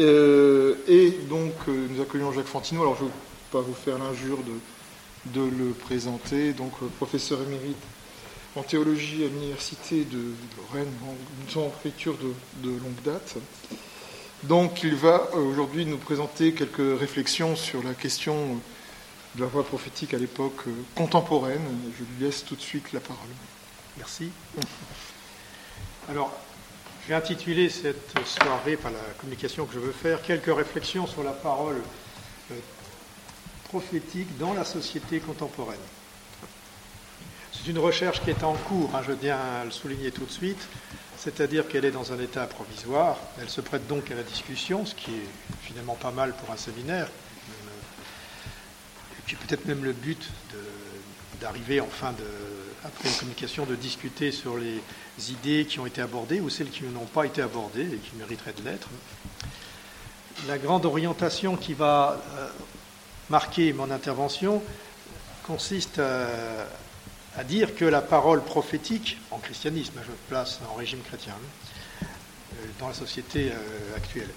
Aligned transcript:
Euh, 0.00 0.76
et 0.88 1.10
donc, 1.28 1.52
euh, 1.68 1.86
nous 1.90 2.00
accueillons 2.00 2.32
Jacques 2.32 2.46
Fantino. 2.46 2.82
Alors, 2.82 2.96
je 2.96 3.04
ne 3.04 3.08
vais 3.08 3.14
pas 3.52 3.60
vous 3.60 3.74
faire 3.74 3.98
l'injure 3.98 4.38
de, 4.38 5.40
de, 5.40 5.46
le 5.46 5.70
présenter. 5.72 6.52
Donc, 6.52 6.72
professeur 6.96 7.40
émérite 7.42 7.76
en 8.56 8.62
théologie 8.62 9.24
à 9.24 9.28
l'université 9.28 10.04
de 10.04 10.32
Lorraine, 10.56 10.90
en 11.54 11.68
écriture 11.68 12.16
de, 12.16 12.68
de, 12.68 12.70
longue 12.70 13.02
date. 13.04 13.36
Donc, 14.44 14.82
il 14.82 14.94
va 14.94 15.34
aujourd'hui 15.34 15.84
nous 15.84 15.98
présenter 15.98 16.54
quelques 16.54 16.98
réflexions 16.98 17.54
sur 17.54 17.82
la 17.82 17.92
question 17.92 18.58
de 19.34 19.42
la 19.42 19.46
voix 19.46 19.64
prophétique 19.64 20.14
à 20.14 20.18
l'époque 20.18 20.64
contemporaine. 20.94 21.60
Je 21.98 22.04
lui 22.04 22.24
laisse 22.24 22.44
tout 22.44 22.56
de 22.56 22.62
suite 22.62 22.92
la 22.92 23.00
parole. 23.00 23.28
Merci. 23.98 24.30
Alors, 26.08 26.32
j'ai 27.10 27.16
intitulé 27.16 27.68
cette 27.68 28.24
soirée, 28.24 28.76
par 28.76 28.92
la 28.92 29.00
communication 29.18 29.66
que 29.66 29.74
je 29.74 29.80
veux 29.80 29.90
faire, 29.90 30.22
quelques 30.22 30.54
réflexions 30.54 31.08
sur 31.08 31.24
la 31.24 31.32
parole 31.32 31.82
euh, 32.52 32.54
prophétique 33.64 34.38
dans 34.38 34.54
la 34.54 34.64
société 34.64 35.18
contemporaine. 35.18 35.80
C'est 37.50 37.68
une 37.68 37.80
recherche 37.80 38.22
qui 38.22 38.30
est 38.30 38.44
en 38.44 38.52
cours, 38.52 38.94
hein, 38.94 39.02
je 39.04 39.10
tiens 39.14 39.36
à 39.36 39.64
le 39.64 39.72
souligner 39.72 40.12
tout 40.12 40.24
de 40.24 40.30
suite, 40.30 40.62
c'est-à-dire 41.16 41.66
qu'elle 41.66 41.84
est 41.84 41.90
dans 41.90 42.12
un 42.12 42.20
état 42.20 42.46
provisoire, 42.46 43.18
elle 43.40 43.50
se 43.50 43.60
prête 43.60 43.88
donc 43.88 44.08
à 44.12 44.14
la 44.14 44.22
discussion, 44.22 44.86
ce 44.86 44.94
qui 44.94 45.10
est 45.10 45.28
finalement 45.62 45.96
pas 45.96 46.12
mal 46.12 46.32
pour 46.32 46.54
un 46.54 46.56
séminaire, 46.56 47.08
et 49.18 49.22
puis 49.26 49.34
peut-être 49.34 49.64
même 49.66 49.82
le 49.82 49.94
but 49.94 50.30
d'arriver 51.40 51.80
en 51.80 51.88
fin 51.88 52.12
de, 52.12 52.24
après 52.84 53.08
une 53.08 53.14
communication, 53.14 53.66
de 53.66 53.74
discuter 53.74 54.32
sur 54.32 54.56
les 54.56 54.80
idées 55.30 55.66
qui 55.66 55.78
ont 55.80 55.86
été 55.86 56.00
abordées 56.00 56.40
ou 56.40 56.48
celles 56.48 56.70
qui 56.70 56.84
n'ont 56.84 57.06
pas 57.06 57.26
été 57.26 57.42
abordées 57.42 57.82
et 57.82 57.96
qui 57.96 58.16
mériteraient 58.16 58.54
de 58.54 58.62
l'être. 58.62 58.88
La 60.48 60.56
grande 60.56 60.86
orientation 60.86 61.56
qui 61.56 61.74
va 61.74 62.18
euh, 62.38 62.48
marquer 63.28 63.72
mon 63.74 63.90
intervention 63.90 64.62
consiste 65.42 65.98
à, 65.98 67.44
dire 67.44 67.74
que 67.74 67.84
la 67.84 68.00
parole 68.00 68.42
prophétique, 68.42 69.18
en 69.30 69.38
christianisme, 69.38 70.00
je 70.02 70.12
place 70.28 70.60
en 70.70 70.74
régime 70.74 71.00
chrétien, 71.00 71.34
euh, 72.02 72.06
dans 72.78 72.88
la 72.88 72.94
société 72.94 73.50
euh, 73.50 73.96
actuelle, 73.96 74.28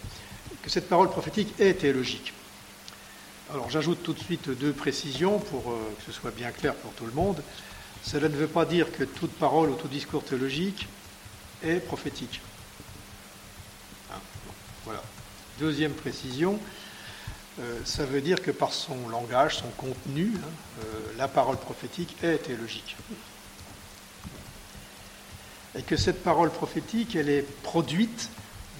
que 0.61 0.69
cette 0.69 0.89
parole 0.89 1.09
prophétique 1.09 1.53
est 1.59 1.75
théologique. 1.75 2.33
Alors 3.51 3.69
j'ajoute 3.69 4.03
tout 4.03 4.13
de 4.13 4.19
suite 4.19 4.49
deux 4.49 4.73
précisions 4.73 5.37
pour 5.37 5.63
que 5.63 6.03
ce 6.05 6.11
soit 6.11 6.31
bien 6.31 6.49
clair 6.51 6.73
pour 6.75 6.93
tout 6.93 7.05
le 7.05 7.11
monde. 7.11 7.43
Cela 8.03 8.27
ne 8.27 8.35
veut 8.35 8.47
pas 8.47 8.65
dire 8.65 8.91
que 8.91 9.03
toute 9.03 9.31
parole 9.31 9.69
ou 9.69 9.75
tout 9.75 9.87
discours 9.87 10.23
théologique 10.23 10.87
est 11.63 11.79
prophétique. 11.79 12.41
Hein, 14.11 14.19
voilà. 14.83 15.01
Deuxième 15.59 15.93
précision, 15.93 16.59
euh, 17.59 17.79
ça 17.85 18.05
veut 18.05 18.21
dire 18.21 18.41
que 18.41 18.51
par 18.51 18.73
son 18.73 19.07
langage, 19.07 19.57
son 19.57 19.69
contenu, 19.69 20.33
hein, 20.35 20.47
euh, 20.83 21.13
la 21.17 21.29
parole 21.29 21.57
prophétique 21.57 22.17
est 22.23 22.39
théologique. 22.39 22.97
Et 25.75 25.81
que 25.81 25.95
cette 25.95 26.23
parole 26.23 26.51
prophétique, 26.51 27.15
elle 27.15 27.29
est 27.29 27.47
produite 27.63 28.29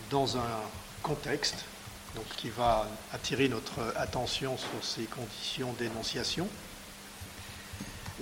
dans 0.10 0.38
un 0.38 0.62
contexte 1.02 1.66
qui 2.38 2.50
va 2.50 2.88
attirer 3.14 3.48
notre 3.48 3.94
attention 3.96 4.58
sur 4.58 4.84
ces 4.84 5.04
conditions 5.04 5.74
d'énonciation 5.80 6.48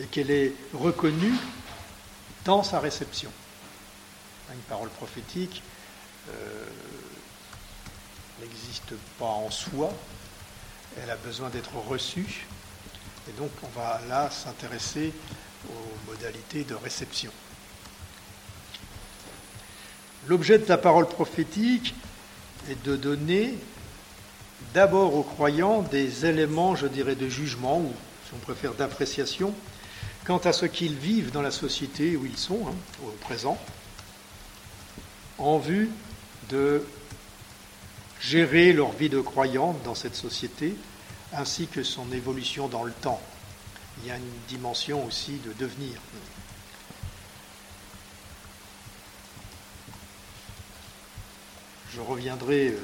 et 0.02 0.06
qu'elle 0.06 0.32
est 0.32 0.54
reconnue 0.74 1.34
dans 2.44 2.64
sa 2.64 2.80
réception. 2.80 3.30
Une 4.52 4.60
parole 4.62 4.90
prophétique 4.90 5.62
euh, 6.30 6.66
n'existe 8.42 8.94
pas 9.20 9.26
en 9.26 9.50
soi, 9.52 9.94
elle 11.02 11.10
a 11.10 11.16
besoin 11.16 11.50
d'être 11.50 11.76
reçue, 11.88 12.48
et 13.30 13.32
donc 13.34 13.52
on 13.64 13.80
va 13.80 14.02
là 14.10 14.30
s'intéresser 14.30 15.14
aux 15.70 16.12
modalités 16.12 16.64
de 16.64 16.74
réception. 16.74 17.32
L'objet 20.28 20.58
de 20.58 20.68
la 20.68 20.78
parole 20.78 21.08
prophétique 21.08 21.94
est 22.70 22.84
de 22.84 22.96
donner 22.96 23.58
d'abord 24.74 25.16
aux 25.16 25.24
croyants 25.24 25.82
des 25.82 26.26
éléments, 26.26 26.76
je 26.76 26.88
dirais, 26.88 27.16
de 27.16 27.30
jugement, 27.30 27.80
ou 27.80 27.94
si 28.26 28.34
on 28.34 28.40
préfère 28.40 28.74
d'appréciation, 28.74 29.54
quant 30.32 30.38
à 30.38 30.54
ce 30.54 30.66
qu'ils 30.66 30.96
vivent 30.96 31.32
dans 31.32 31.42
la 31.42 31.52
société 31.52 32.16
où 32.16 32.26
ils 32.26 32.38
sont, 32.38 32.66
hein, 32.66 32.76
au 33.04 33.10
présent, 33.20 33.58
en 35.38 35.58
vue 35.58 35.90
de 36.48 36.86
gérer 38.22 38.72
leur 38.72 38.94
vie 38.94 39.10
de 39.10 39.20
croyant 39.20 39.76
dans 39.84 39.94
cette 39.94 40.16
société, 40.16 40.74
ainsi 41.34 41.68
que 41.68 41.84
son 41.84 42.10
évolution 42.14 42.70
dans 42.70 42.86
le 42.86 42.94
temps. 42.94 43.20
Il 43.98 44.08
y 44.08 44.12
a 44.12 44.16
une 44.16 44.24
dimension 44.48 45.06
aussi 45.06 45.34
de 45.46 45.52
devenir. 45.52 46.00
Je 51.94 52.00
reviendrai 52.00 52.70
euh, 52.70 52.80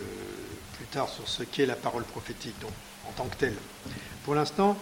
plus 0.73 0.85
tard 0.87 1.07
sur 1.07 1.29
ce 1.29 1.43
qu'est 1.43 1.65
la 1.65 1.77
parole 1.77 2.03
prophétique 2.03 2.55
en 3.07 3.13
tant 3.13 3.25
que 3.27 3.37
telle. 3.37 3.57
Pour 4.25 4.35
l'instant, 4.35 4.77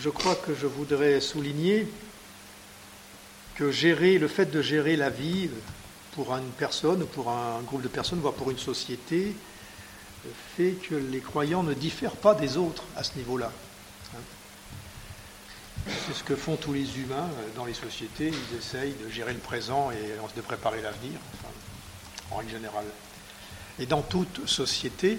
je 0.00 0.10
crois 0.10 0.34
que 0.34 0.54
je 0.54 0.66
voudrais 0.66 1.20
souligner 1.20 1.88
que 3.54 3.70
gérer, 3.70 4.18
le 4.18 4.28
fait 4.28 4.46
de 4.46 4.60
gérer 4.60 4.96
la 4.96 5.10
vie 5.10 5.48
pour 6.12 6.34
une 6.34 6.50
personne, 6.50 7.06
pour 7.06 7.30
un 7.30 7.60
groupe 7.62 7.82
de 7.82 7.88
personnes, 7.88 8.20
voire 8.20 8.34
pour 8.34 8.50
une 8.50 8.58
société, 8.58 9.34
fait 10.56 10.72
que 10.72 10.94
les 10.94 11.20
croyants 11.20 11.62
ne 11.62 11.74
diffèrent 11.74 12.16
pas 12.16 12.34
des 12.34 12.56
autres 12.56 12.84
à 12.96 13.04
ce 13.04 13.16
niveau-là. 13.16 13.52
C'est 15.86 16.14
ce 16.14 16.24
que 16.24 16.34
font 16.34 16.56
tous 16.56 16.72
les 16.72 16.98
humains 16.98 17.28
dans 17.54 17.64
les 17.64 17.74
sociétés. 17.74 18.32
Ils 18.32 18.58
essayent 18.58 18.94
de 19.04 19.08
gérer 19.08 19.32
le 19.32 19.38
présent 19.38 19.90
et 19.90 20.36
de 20.36 20.40
préparer 20.40 20.82
l'avenir, 20.82 21.18
en 22.30 22.36
règle 22.36 22.50
générale. 22.50 22.86
Et 23.78 23.86
dans 23.86 24.02
toute 24.02 24.48
société, 24.48 25.18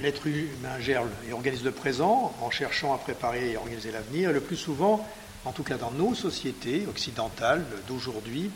l'être 0.00 0.26
humain 0.26 0.78
gère 0.80 1.02
et 1.28 1.32
organise 1.32 1.64
le 1.64 1.70
présent 1.70 2.34
en 2.40 2.50
cherchant 2.50 2.94
à 2.94 2.98
préparer 2.98 3.52
et 3.52 3.56
organiser 3.56 3.90
l'avenir. 3.90 4.32
Le 4.32 4.40
plus 4.40 4.56
souvent, 4.56 5.06
en 5.44 5.52
tout 5.52 5.62
cas 5.62 5.76
dans 5.76 5.90
nos 5.90 6.14
sociétés 6.14 6.86
occidentales 6.88 7.64
d'aujourd'hui, 7.88 8.50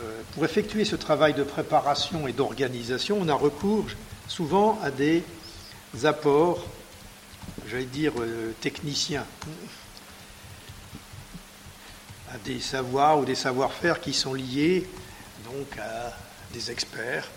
euh, 0.00 0.20
pour 0.32 0.44
effectuer 0.44 0.84
ce 0.84 0.96
travail 0.96 1.34
de 1.34 1.42
préparation 1.42 2.28
et 2.28 2.32
d'organisation, 2.32 3.18
on 3.20 3.28
a 3.28 3.34
recours 3.34 3.86
souvent 4.28 4.78
à 4.82 4.90
des 4.90 5.24
apports, 6.04 6.64
j'allais 7.68 7.84
dire, 7.84 8.12
euh, 8.20 8.52
techniciens, 8.60 9.26
à 12.32 12.38
des 12.44 12.60
savoirs 12.60 13.18
ou 13.18 13.24
des 13.24 13.34
savoir-faire 13.34 14.00
qui 14.00 14.12
sont 14.12 14.34
liés 14.34 14.86
donc 15.44 15.78
à 15.78 16.12
des 16.52 16.70
experts, 16.70 17.28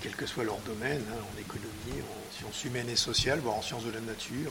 quel 0.00 0.14
que 0.16 0.26
soit 0.26 0.44
leur 0.44 0.58
domaine, 0.58 1.02
hein, 1.10 1.18
en 1.20 1.40
économie, 1.40 2.02
en 2.02 2.38
sciences 2.38 2.64
humaines 2.64 2.88
et 2.88 2.96
sociales, 2.96 3.40
voire 3.40 3.56
en 3.56 3.62
sciences 3.62 3.84
de 3.84 3.90
la 3.90 4.00
nature, 4.00 4.50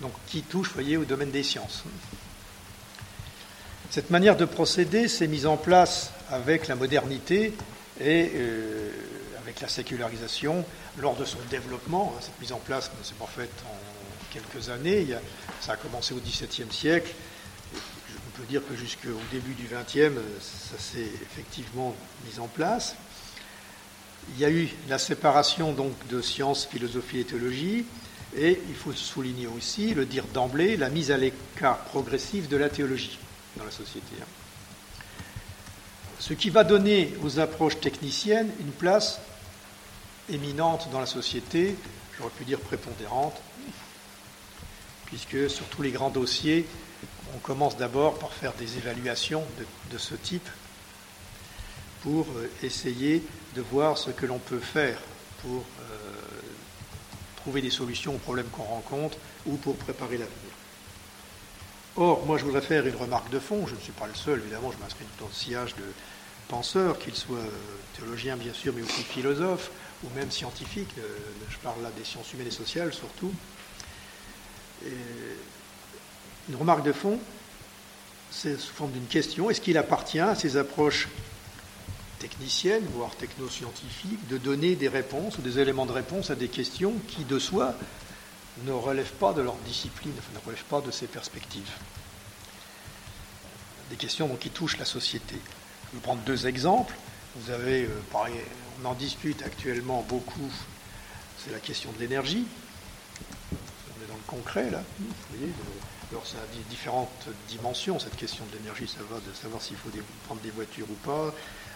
donc 0.00 0.12
qui 0.26 0.42
touche, 0.42 0.72
voyez, 0.72 0.96
au 0.96 1.04
domaine 1.04 1.30
des 1.30 1.42
sciences. 1.42 1.84
Cette 3.90 4.10
manière 4.10 4.36
de 4.36 4.44
procéder 4.44 5.08
s'est 5.08 5.26
mise 5.26 5.46
en 5.46 5.56
place 5.56 6.12
avec 6.30 6.68
la 6.68 6.76
modernité 6.76 7.52
et 8.00 8.30
euh, 8.34 8.90
avec 9.42 9.60
la 9.60 9.68
sécularisation 9.68 10.64
lors 10.98 11.16
de 11.16 11.24
son 11.24 11.38
développement. 11.50 12.14
Hein, 12.16 12.20
cette 12.22 12.40
mise 12.40 12.52
en 12.52 12.58
place 12.58 12.90
ne 12.98 13.04
s'est 13.04 13.14
pas 13.18 13.26
faite 13.26 13.52
en 13.66 13.76
quelques 14.32 14.68
années, 14.68 15.08
ça 15.60 15.72
a 15.72 15.76
commencé 15.76 16.14
au 16.14 16.18
XVIIe 16.18 16.70
siècle. 16.70 17.12
On 17.74 18.38
peut 18.38 18.46
dire 18.48 18.62
que 18.66 18.76
jusqu'au 18.76 19.18
début 19.32 19.54
du 19.54 19.64
XXe, 19.64 20.14
ça 20.40 20.78
s'est 20.78 21.10
effectivement 21.22 21.94
mis 22.24 22.38
en 22.38 22.46
place. 22.46 22.94
Il 24.34 24.40
y 24.40 24.44
a 24.44 24.50
eu 24.50 24.68
la 24.88 24.98
séparation 24.98 25.72
donc 25.72 25.92
de 26.08 26.20
sciences, 26.20 26.66
philosophie 26.66 27.20
et 27.20 27.24
théologie, 27.24 27.84
et 28.36 28.60
il 28.68 28.74
faut 28.74 28.92
souligner 28.92 29.48
aussi, 29.48 29.94
le 29.94 30.06
dire 30.06 30.24
d'emblée, 30.32 30.76
la 30.76 30.88
mise 30.88 31.10
à 31.10 31.16
l'écart 31.16 31.78
progressive 31.78 32.48
de 32.48 32.56
la 32.56 32.68
théologie 32.68 33.18
dans 33.56 33.64
la 33.64 33.70
société. 33.70 34.14
Hein. 34.20 34.26
Ce 36.20 36.34
qui 36.34 36.50
va 36.50 36.64
donner 36.64 37.14
aux 37.22 37.40
approches 37.40 37.80
techniciennes 37.80 38.50
une 38.60 38.72
place 38.72 39.20
éminente 40.28 40.88
dans 40.92 41.00
la 41.00 41.06
société, 41.06 41.74
j'aurais 42.16 42.30
pu 42.30 42.44
dire 42.44 42.60
prépondérante, 42.60 43.40
puisque 45.06 45.50
sur 45.50 45.64
tous 45.66 45.82
les 45.82 45.90
grands 45.90 46.10
dossiers, 46.10 46.66
on 47.34 47.38
commence 47.38 47.76
d'abord 47.76 48.18
par 48.18 48.32
faire 48.32 48.52
des 48.54 48.76
évaluations 48.76 49.42
de, 49.90 49.98
ce 49.98 50.14
type 50.14 50.48
pour 52.02 52.26
euh, 52.36 52.50
essayer 52.62 53.22
de 53.54 53.60
voir 53.60 53.98
ce 53.98 54.10
que 54.10 54.26
l'on 54.26 54.38
peut 54.38 54.58
faire 54.58 54.98
pour 55.42 55.64
euh, 55.80 55.94
trouver 57.36 57.62
des 57.62 57.70
solutions 57.70 58.14
aux 58.14 58.18
problèmes 58.18 58.48
qu'on 58.48 58.62
rencontre 58.62 59.18
ou 59.46 59.56
pour 59.56 59.76
préparer 59.76 60.18
l'avenir. 60.18 60.36
Or, 61.96 62.24
moi, 62.26 62.38
je 62.38 62.44
voudrais 62.44 62.60
faire 62.60 62.86
une 62.86 62.96
remarque 62.96 63.30
de 63.30 63.38
fond. 63.38 63.66
Je 63.66 63.74
ne 63.74 63.80
suis 63.80 63.92
pas 63.92 64.06
le 64.06 64.14
seul, 64.14 64.40
évidemment, 64.40 64.70
je 64.70 64.82
m'inscris 64.82 65.04
dans 65.18 65.26
le 65.26 65.32
sillage 65.32 65.74
de 65.76 65.82
penseurs, 66.48 66.98
qu'ils 66.98 67.16
soient 67.16 67.38
théologiens 67.96 68.36
bien 68.36 68.52
sûr, 68.52 68.72
mais 68.74 68.82
aussi 68.82 69.02
philosophes, 69.02 69.70
ou 70.04 70.08
même 70.14 70.30
scientifiques, 70.30 70.94
je 71.48 71.56
parle 71.58 71.82
là 71.82 71.90
des 71.96 72.04
sciences 72.04 72.32
humaines 72.32 72.48
et 72.48 72.52
sociales 72.52 72.92
surtout. 72.92 73.32
une 76.48 76.56
remarque 76.56 76.82
de 76.82 76.92
fond, 76.92 77.20
c'est 78.30 78.58
sous 78.58 78.72
forme 78.72 78.92
d'une 78.92 79.06
question, 79.06 79.50
est-ce 79.50 79.60
qu'il 79.60 79.76
appartient 79.76 80.18
à 80.18 80.34
ces 80.34 80.56
approches 80.56 81.08
techniciennes, 82.20 82.84
voire 82.94 83.16
technoscientifiques, 83.16 84.28
de 84.28 84.38
donner 84.38 84.76
des 84.76 84.88
réponses 84.88 85.38
ou 85.38 85.42
des 85.42 85.58
éléments 85.58 85.86
de 85.86 85.92
réponse 85.92 86.30
à 86.30 86.36
des 86.36 86.48
questions 86.48 86.94
qui, 87.08 87.24
de 87.24 87.38
soi, 87.38 87.74
ne 88.64 88.72
relèvent 88.72 89.14
pas 89.14 89.32
de 89.32 89.40
leur 89.40 89.56
discipline, 89.66 90.12
ne 90.34 90.38
relèvent 90.46 90.64
pas 90.64 90.80
de 90.80 90.90
ces 90.90 91.06
perspectives. 91.06 91.70
Des 93.88 93.96
questions 93.96 94.28
qui 94.36 94.50
touchent 94.50 94.78
la 94.78 94.84
société. 94.84 95.36
Je 95.90 95.96
vais 95.96 96.02
prendre 96.02 96.22
deux 96.22 96.46
exemples. 96.46 96.94
Vous 97.36 97.50
avez, 97.50 97.84
euh, 97.84 98.00
on 98.82 98.86
en 98.86 98.94
discute 98.94 99.42
actuellement 99.42 100.04
beaucoup, 100.08 100.50
c'est 101.38 101.50
la 101.50 101.58
question 101.58 101.90
de 101.92 101.98
l'énergie. 101.98 102.44
On 103.52 104.04
est 104.04 104.08
dans 104.08 104.14
le 104.14 104.26
concret, 104.26 104.70
là. 104.70 104.82
Vous 104.98 105.36
voyez, 105.36 105.52
alors 106.10 106.26
ça 106.26 106.38
a 106.38 106.68
différentes 106.68 107.28
dimensions, 107.48 107.98
cette 107.98 108.16
question 108.16 108.44
de 108.52 108.58
l'énergie, 108.58 108.88
ça 108.88 109.00
va 109.08 109.16
de 109.20 109.34
savoir 109.34 109.62
s'il 109.62 109.76
faut 109.76 109.90
prendre 110.26 110.40
des 110.42 110.50
voitures 110.50 110.90
ou 110.90 110.94
pas, 111.06 111.32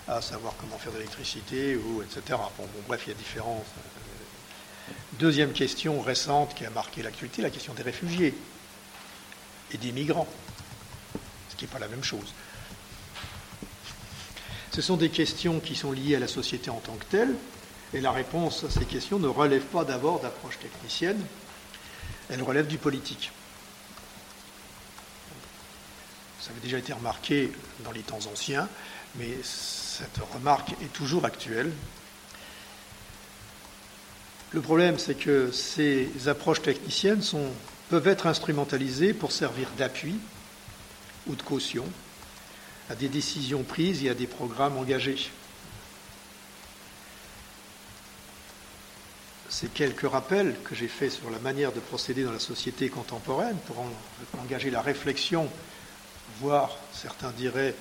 à 0.09 0.21
savoir 0.21 0.55
comment 0.61 0.79
faire 0.79 0.93
de 0.93 0.99
l'électricité, 0.99 1.77
ou 1.77 2.03
etc. 2.03 2.39
Bon, 2.59 2.67
bref, 2.87 3.03
il 3.07 3.11
y 3.11 3.13
a 3.13 3.19
différentes. 3.19 3.65
Euh, 3.79 4.93
deuxième 5.15 5.53
question 5.53 6.01
récente 6.01 6.55
qui 6.55 6.67
a 6.67 6.71
marqué 6.71 7.03
l'actualité, 7.03 7.43
la 7.43 7.51
question 7.51 7.73
des 7.75 7.83
réfugiés 7.83 8.35
et 9.73 9.79
des 9.79 9.93
migrants, 9.93 10.29
ce 11.51 11.57
qui 11.57 11.65
n'est 11.65 11.71
pas 11.71 11.79
la 11.79 11.89
même 11.89 12.05
chose. 12.05 12.35
Ce 14.73 14.83
sont 14.83 14.97
des 14.97 15.09
questions 15.09 15.61
qui 15.61 15.77
sont 15.77 15.93
liées 15.93 16.17
à 16.17 16.21
la 16.21 16.29
société 16.29 16.69
en 16.69 16.81
tant 16.81 16.95
que 16.95 17.05
telle, 17.05 17.35
et 17.95 18.01
la 18.01 18.11
réponse 18.11 18.65
à 18.65 18.71
ces 18.71 18.85
questions 18.85 19.19
ne 19.19 19.29
relève 19.29 19.63
pas 19.63 19.85
d'abord 19.85 20.21
d'approche 20.21 20.59
technicienne, 20.59 21.25
elle 22.29 22.43
relève 22.43 22.67
du 22.67 22.77
politique. 22.77 23.31
Ça 26.41 26.51
avait 26.51 26.61
déjà 26.61 26.77
été 26.77 26.93
remarqué 26.93 27.53
dans 27.85 27.93
les 27.93 28.03
temps 28.03 28.19
anciens, 28.31 28.69
mais 29.17 29.37
cette 29.43 30.19
remarque 30.33 30.73
est 30.83 30.93
toujours 30.93 31.25
actuelle. 31.25 31.71
Le 34.53 34.61
problème, 34.61 34.99
c'est 34.99 35.15
que 35.15 35.51
ces 35.51 36.29
approches 36.29 36.63
techniciennes 36.63 37.23
peuvent 37.89 38.07
être 38.09 38.27
instrumentalisées 38.27 39.13
pour 39.13 39.33
servir 39.33 39.69
d'appui 39.77 40.17
ou 41.27 41.35
de 41.35 41.43
caution 41.43 41.85
à 42.91 42.95
des 42.95 43.09
décisions 43.09 43.63
prises 43.63 44.05
et 44.05 44.11
à 44.11 44.15
des 44.15 44.27
programmes 44.27 44.77
engagés. 44.77 45.31
Ces 49.49 49.69
quelques 49.69 50.09
rappels 50.11 50.57
que 50.65 50.75
j'ai 50.75 50.89
faits 50.89 51.13
sur 51.13 51.31
la 51.31 51.39
manière 51.39 51.73
de 51.73 51.81
procéder 51.81 52.25
dans 52.25 52.33
la 52.33 52.41
société 52.41 52.89
contemporaine 52.89 53.57
pour 53.67 53.85
engager 54.41 54.71
la 54.71 54.83
réflexion 54.83 55.49
voire 56.41 56.77
certains 56.93 57.31
diraient 57.31 57.75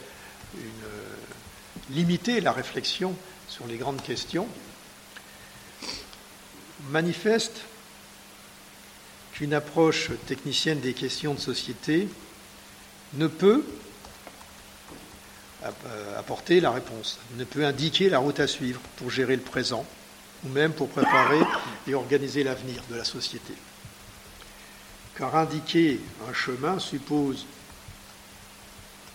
limiter 1.90 2.42
la 2.42 2.52
réflexion 2.52 3.16
sur 3.48 3.68
les 3.68 3.78
grandes 3.78 4.02
questions, 4.02 4.48
manifeste 6.90 7.62
qu'une 9.34 9.54
approche 9.54 10.10
technicienne 10.28 10.80
des 10.80 10.94
questions 10.94 11.34
de 11.34 11.40
société 11.40 12.08
ne 13.16 13.28
peut 13.28 13.64
apporter 16.18 16.60
la 16.60 16.72
réponse, 16.72 17.20
ne 17.38 17.44
peut 17.44 17.66
indiquer 17.66 18.10
la 18.10 18.20
route 18.20 18.40
à 18.40 18.48
suivre 18.48 18.82
pour 18.98 19.10
gérer 19.10 19.36
le 19.36 19.42
présent 19.42 19.86
ou 20.46 20.50
même 20.50 20.74
pour 20.74 20.90
préparer 20.90 21.40
et 21.88 21.94
organiser 21.94 22.44
l'avenir 22.44 22.84
de 22.90 22.96
la 22.96 23.06
société. 23.06 23.54
Car 25.18 25.36
indiquer 25.36 26.00
un 26.30 26.34
chemin 26.34 26.80
suppose 26.80 27.46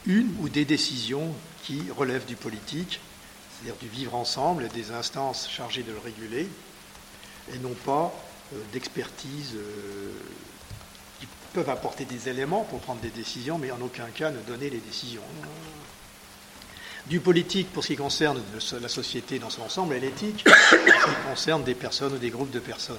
une 0.07 0.35
ou 0.41 0.49
des 0.49 0.65
décisions 0.65 1.35
qui 1.63 1.83
relèvent 1.97 2.27
du 2.27 2.37
politique, 2.37 3.01
c'est-à-dire 3.51 3.81
du 3.81 3.89
vivre 3.89 4.15
ensemble 4.15 4.65
et 4.65 4.69
des 4.69 4.93
instances 4.93 5.49
chargées 5.51 5.83
de 5.83 5.93
le 5.93 5.99
réguler, 5.99 6.49
et 7.53 7.59
non 7.59 7.75
pas 7.85 8.13
euh, 8.55 8.59
d'expertise 8.73 9.55
euh, 9.57 10.13
qui 11.21 11.27
peuvent 11.53 11.71
apporter 11.71 12.05
des 12.05 12.29
éléments 12.29 12.65
pour 12.65 12.81
prendre 12.81 13.01
des 13.01 13.11
décisions, 13.11 13.59
mais 13.59 13.71
en 13.71 13.81
aucun 13.81 14.07
cas 14.07 14.31
ne 14.31 14.41
donner 14.41 14.71
les 14.71 14.79
décisions. 14.79 15.23
Du 17.07 17.21
politique 17.21 17.73
pour 17.73 17.83
ce 17.83 17.89
qui 17.89 17.97
concerne 17.97 18.41
la 18.81 18.89
société 18.89 19.39
dans 19.39 19.51
son 19.51 19.63
ensemble 19.63 19.95
et 19.95 20.01
l'éthique 20.01 20.45
pour 20.45 20.53
ce 20.53 21.07
qui 21.07 21.29
concerne 21.29 21.65
des 21.65 21.75
personnes 21.75 22.15
ou 22.15 22.19
des 22.19 22.31
groupes 22.31 22.51
de 22.51 22.61
personnes. 22.61 22.97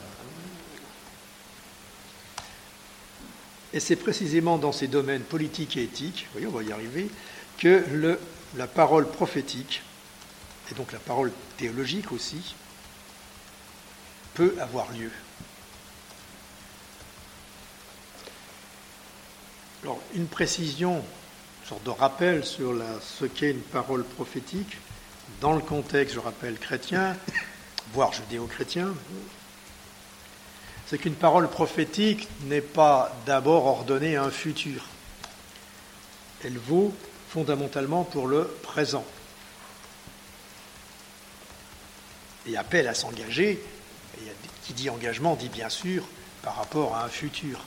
Et 3.74 3.80
c'est 3.80 3.95
précisément 3.95 4.57
dans 4.57 4.71
ces 4.71 4.88
domaines 4.88 5.21
politiques 5.21 5.77
et 5.77 5.83
éthiques, 5.83 6.27
voyez, 6.31 6.48
on 6.48 6.51
va 6.51 6.63
y 6.63 6.71
arriver, 6.71 7.10
que 7.57 8.18
la 8.56 8.68
parole 8.68 9.07
prophétique, 9.10 9.83
et 10.71 10.75
donc 10.75 10.92
la 10.92 11.00
parole 11.00 11.31
théologique 11.57 12.12
aussi, 12.12 12.56
peut 14.33 14.56
avoir 14.60 14.92
lieu. 14.94 15.12
Alors, 19.83 20.00
une 20.13 20.27
précision, 20.27 20.95
une 20.95 21.68
sorte 21.68 21.83
de 21.83 21.89
rappel 21.89 22.44
sur 22.44 22.74
la, 22.74 23.00
ce 23.01 23.25
qu'est 23.25 23.51
une 23.51 23.62
parole 23.62 24.04
prophétique, 24.04 24.77
dans 25.42 25.54
le 25.54 25.62
contexte, 25.62 26.15
je 26.15 26.19
rappelle, 26.19 26.57
chrétien, 26.57 27.15
voire 27.94 28.13
judéo-chrétien, 28.13 28.94
c'est 30.89 30.97
qu'une 30.97 31.13
parole 31.13 31.47
prophétique 31.47 32.27
n'est 32.45 32.62
pas 32.62 33.15
d'abord 33.27 33.68
ordonnée 33.68 34.15
à 34.15 34.24
un 34.24 34.31
futur. 34.31 34.88
Elle 36.44 36.57
vaut 36.57 36.91
fondamentalement 37.30 38.03
pour 38.03 38.25
le 38.25 38.45
présent. 38.63 39.06
Et 42.47 42.57
appelle 42.57 42.88
à 42.88 42.95
s'engager, 42.95 43.63
qui 44.63 44.74
dit 44.74 44.89
engagement 44.89 45.36
dit 45.36 45.50
bien 45.50 45.69
sûr 45.69 46.07
par 46.41 46.56
rapport 46.56 46.95
à 46.95 47.06
un 47.06 47.09
futur. 47.09 47.63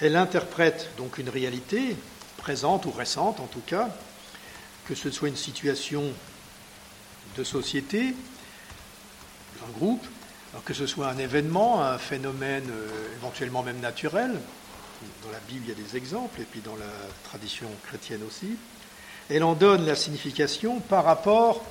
Elle 0.00 0.14
interprète 0.14 0.88
donc 0.98 1.18
une 1.18 1.30
réalité, 1.30 1.96
présente 2.36 2.86
ou 2.86 2.92
récente 2.92 3.40
en 3.40 3.46
tout 3.46 3.62
cas, 3.66 3.88
que 4.84 4.94
ce 4.94 5.10
soit 5.10 5.28
une 5.28 5.36
situation 5.36 6.04
de 7.36 7.42
société, 7.42 8.14
un 9.64 9.78
groupe, 9.78 10.04
que 10.64 10.74
ce 10.74 10.86
soit 10.86 11.08
un 11.08 11.18
événement, 11.18 11.82
un 11.82 11.98
phénomène 11.98 12.68
euh, 12.70 13.14
éventuellement 13.16 13.62
même 13.62 13.80
naturel, 13.80 14.32
dans 15.22 15.30
la 15.30 15.38
Bible 15.48 15.64
il 15.66 15.68
y 15.68 15.72
a 15.72 15.74
des 15.74 15.96
exemples, 15.96 16.40
et 16.40 16.44
puis 16.44 16.60
dans 16.60 16.76
la 16.76 16.84
tradition 17.24 17.68
chrétienne 17.86 18.22
aussi, 18.26 18.56
elle 19.28 19.44
en 19.44 19.54
donne 19.54 19.84
la 19.84 19.96
signification 19.96 20.80
par 20.80 21.04
rapport 21.04 21.64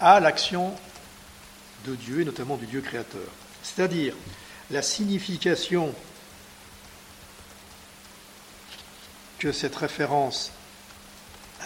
à 0.00 0.20
l'action 0.20 0.74
de 1.86 1.94
Dieu, 1.94 2.20
et 2.20 2.24
notamment 2.24 2.56
du 2.56 2.66
Dieu 2.66 2.80
créateur. 2.80 3.28
C'est-à-dire 3.62 4.14
la 4.70 4.82
signification 4.82 5.94
que 9.38 9.52
cette 9.52 9.76
référence 9.76 10.52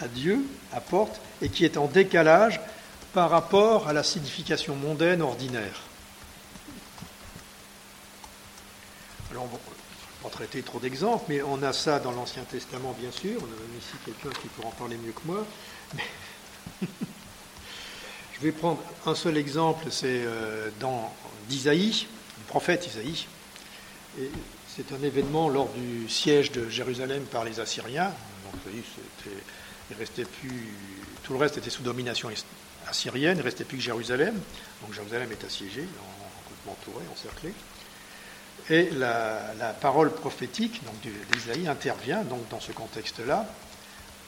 à 0.01 0.07
Dieu 0.07 0.45
apporte 0.73 1.19
et 1.41 1.49
qui 1.49 1.65
est 1.65 1.77
en 1.77 1.87
décalage 1.87 2.59
par 3.13 3.29
rapport 3.29 3.87
à 3.87 3.93
la 3.93 4.03
signification 4.03 4.75
mondaine 4.75 5.21
ordinaire. 5.21 5.81
Alors, 9.31 9.43
on 9.43 9.47
ne 9.47 9.51
va 9.51 9.59
pas 10.23 10.29
traiter 10.29 10.61
trop 10.61 10.79
d'exemples, 10.79 11.25
mais 11.29 11.41
on 11.41 11.61
a 11.63 11.73
ça 11.73 11.99
dans 11.99 12.11
l'Ancien 12.11 12.43
Testament, 12.43 12.95
bien 12.99 13.11
sûr. 13.11 13.39
On 13.41 13.45
a 13.45 13.77
ici 13.77 13.93
quelqu'un 14.05 14.29
qui 14.41 14.47
pourra 14.49 14.69
en 14.69 14.71
parler 14.71 14.97
mieux 14.97 15.11
que 15.11 15.21
moi. 15.25 15.45
Je 18.33 18.45
vais 18.45 18.51
prendre 18.51 18.81
un 19.05 19.15
seul 19.15 19.37
exemple, 19.37 19.87
c'est 19.91 20.23
euh, 20.23 20.69
dans 20.79 21.13
d'Isaïe, 21.47 22.07
le 22.37 22.43
prophète 22.47 22.87
Isaïe. 22.87 23.27
C'est 24.67 24.93
un 24.93 25.03
événement 25.03 25.49
lors 25.49 25.69
du 25.69 26.07
siège 26.09 26.51
de 26.51 26.69
Jérusalem 26.69 27.23
par 27.25 27.43
les 27.43 27.59
Assyriens. 27.59 28.13
Il 29.89 29.97
restait 29.97 30.25
plus, 30.25 30.73
tout 31.23 31.33
le 31.33 31.39
reste 31.39 31.57
était 31.57 31.69
sous 31.69 31.81
domination 31.81 32.29
assyrienne, 32.87 33.37
il 33.37 33.39
ne 33.39 33.43
restait 33.43 33.63
plus 33.63 33.77
que 33.77 33.83
Jérusalem. 33.83 34.39
Donc 34.81 34.93
Jérusalem 34.93 35.31
est 35.31 35.43
assiégée, 35.43 35.87
complètement 36.45 36.71
entourée, 36.73 37.05
encerclée. 37.11 37.53
Et 38.69 38.89
la, 38.91 39.75
parole 39.81 40.13
prophétique 40.13 40.81
d'Isaïe 41.31 41.67
intervient 41.67 42.23
donc 42.23 42.47
dans 42.49 42.59
ce 42.59 42.71
contexte-là 42.71 43.47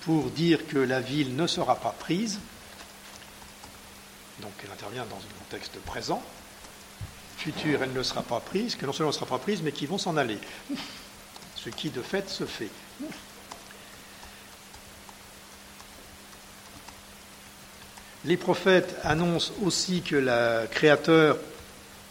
pour 0.01 0.31
dire 0.31 0.65
que 0.67 0.79
la 0.79 0.99
ville 0.99 1.35
ne 1.35 1.45
sera 1.45 1.75
pas 1.75 1.91
prise. 1.91 2.39
Donc 4.39 4.53
elle 4.63 4.71
intervient 4.71 5.05
dans 5.05 5.17
un 5.17 5.43
contexte 5.43 5.77
présent. 5.81 6.23
Futur, 7.37 7.83
elle 7.83 7.93
ne 7.93 8.03
sera 8.03 8.23
pas 8.23 8.39
prise, 8.39 8.75
que 8.75 8.85
non 8.85 8.93
seulement 8.93 9.11
elle 9.11 9.15
ne 9.15 9.19
sera 9.19 9.37
pas 9.37 9.43
prise, 9.43 9.61
mais 9.61 9.71
qu'ils 9.71 9.87
vont 9.87 9.97
s'en 9.99 10.17
aller. 10.17 10.39
Ce 11.55 11.69
qui 11.69 11.91
de 11.91 12.01
fait 12.01 12.27
se 12.27 12.45
fait. 12.45 12.69
Les 18.25 18.37
prophètes 18.37 18.95
annoncent 19.03 19.51
aussi 19.63 20.01
que 20.01 20.15
le 20.15 20.67
Créateur 20.67 21.37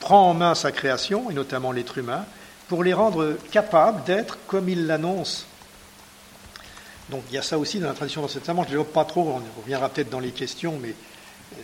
prend 0.00 0.30
en 0.30 0.34
main 0.34 0.54
sa 0.54 0.72
création, 0.72 1.30
et 1.30 1.34
notamment 1.34 1.72
l'être 1.72 1.98
humain, 1.98 2.24
pour 2.68 2.82
les 2.82 2.94
rendre 2.94 3.36
capables 3.50 4.02
d'être 4.04 4.38
comme 4.46 4.68
il 4.68 4.86
l'annonce. 4.86 5.46
Donc 7.10 7.22
il 7.28 7.34
y 7.34 7.38
a 7.38 7.42
ça 7.42 7.58
aussi 7.58 7.78
dans 7.80 7.88
la 7.88 7.94
tradition 7.94 8.22
de 8.22 8.28
je 8.28 8.38
ne 8.38 8.64
développe 8.64 8.92
pas 8.92 9.04
trop, 9.04 9.22
on 9.28 9.60
reviendra 9.60 9.88
peut-être 9.88 10.10
dans 10.10 10.20
les 10.20 10.30
questions, 10.30 10.78
mais 10.80 10.90
euh, 10.90 11.56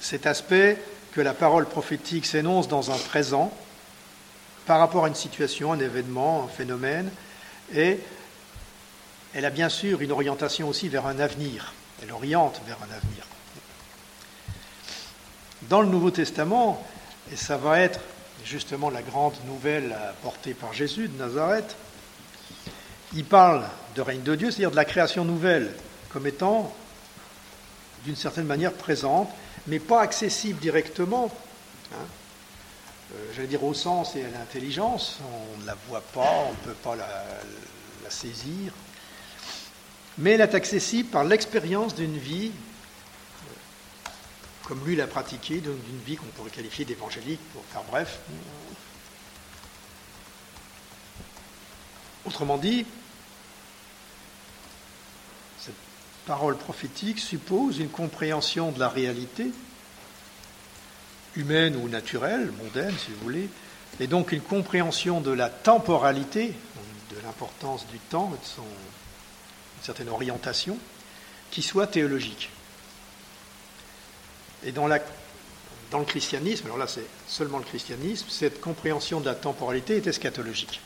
cet 0.00 0.26
aspect 0.26 0.78
que 1.12 1.20
la 1.20 1.34
parole 1.34 1.66
prophétique 1.66 2.26
s'énonce 2.26 2.68
dans 2.68 2.90
un 2.90 2.98
présent 2.98 3.52
par 4.66 4.78
rapport 4.78 5.04
à 5.04 5.08
une 5.08 5.14
situation, 5.14 5.72
un 5.72 5.78
événement, 5.78 6.44
un 6.44 6.48
phénomène, 6.48 7.10
et 7.74 8.00
elle 9.34 9.44
a 9.44 9.50
bien 9.50 9.68
sûr 9.68 10.00
une 10.02 10.12
orientation 10.12 10.68
aussi 10.68 10.88
vers 10.88 11.06
un 11.06 11.18
avenir. 11.18 11.72
Elle 12.02 12.12
oriente 12.12 12.60
vers 12.66 12.78
un 12.78 12.94
avenir. 12.94 13.24
Dans 15.68 15.80
le 15.80 15.88
Nouveau 15.88 16.10
Testament, 16.10 16.84
et 17.30 17.36
ça 17.36 17.56
va 17.56 17.80
être 17.80 18.00
justement 18.44 18.90
la 18.90 19.02
grande 19.02 19.34
nouvelle 19.46 19.92
apportée 20.10 20.54
par 20.54 20.72
Jésus 20.72 21.08
de 21.08 21.18
Nazareth, 21.18 21.76
il 23.14 23.24
parle 23.24 23.64
de 23.94 24.00
règne 24.00 24.22
de 24.22 24.34
Dieu, 24.34 24.50
c'est-à-dire 24.50 24.70
de 24.70 24.76
la 24.76 24.84
création 24.84 25.24
nouvelle, 25.24 25.72
comme 26.10 26.26
étant 26.26 26.74
d'une 28.04 28.16
certaine 28.16 28.46
manière 28.46 28.72
présente, 28.72 29.30
mais 29.66 29.78
pas 29.78 30.00
accessible 30.00 30.58
directement. 30.58 31.30
Hein. 31.92 32.06
Euh, 33.14 33.32
j'allais 33.34 33.48
dire 33.48 33.62
au 33.62 33.74
sens 33.74 34.16
et 34.16 34.24
à 34.24 34.30
l'intelligence, 34.30 35.18
on 35.56 35.60
ne 35.60 35.66
la 35.66 35.76
voit 35.88 36.02
pas, 36.12 36.46
on 36.48 36.50
ne 36.50 36.72
peut 36.72 36.80
pas 36.82 36.96
la 36.96 38.10
saisir, 38.10 38.72
mais 40.18 40.32
elle 40.32 40.40
est 40.40 40.54
accessible 40.54 41.08
par 41.08 41.24
l'expérience 41.24 41.94
d'une 41.94 42.18
vie, 42.18 42.50
euh, 42.50 42.71
comme 44.64 44.84
lui 44.86 44.96
l'a 44.96 45.06
pratiqué, 45.06 45.60
d'une 45.60 46.00
vie 46.06 46.16
qu'on 46.16 46.26
pourrait 46.26 46.50
qualifier 46.50 46.84
d'évangélique, 46.84 47.40
pour 47.52 47.64
faire 47.66 47.82
bref. 47.84 48.20
Autrement 52.24 52.56
dit, 52.56 52.86
cette 55.58 55.74
parole 56.26 56.56
prophétique 56.56 57.18
suppose 57.18 57.78
une 57.78 57.88
compréhension 57.88 58.70
de 58.70 58.78
la 58.78 58.88
réalité, 58.88 59.50
humaine 61.34 61.76
ou 61.76 61.88
naturelle, 61.88 62.52
mondaine 62.52 62.94
si 62.98 63.10
vous 63.10 63.20
voulez, 63.22 63.48
et 64.00 64.06
donc 64.06 64.32
une 64.32 64.40
compréhension 64.40 65.20
de 65.20 65.32
la 65.32 65.50
temporalité, 65.50 66.54
de 67.10 67.16
l'importance 67.24 67.86
du 67.88 67.98
temps 67.98 68.32
et 68.34 68.38
de 68.38 68.48
son 68.48 68.64
certaine 69.82 70.08
orientation, 70.08 70.78
qui 71.50 71.62
soit 71.62 71.88
théologique. 71.88 72.50
Et 74.64 74.72
dans, 74.72 74.86
le 74.86 76.04
christianisme, 76.04 76.66
alors 76.66 76.78
là 76.78 76.86
c'est 76.86 77.06
seulement 77.26 77.58
le 77.58 77.64
christianisme, 77.64 78.26
cette 78.28 78.60
compréhension 78.60 79.20
de 79.20 79.26
la 79.26 79.34
temporalité 79.34 79.96
est 79.96 80.06
eschatologique. 80.06 80.80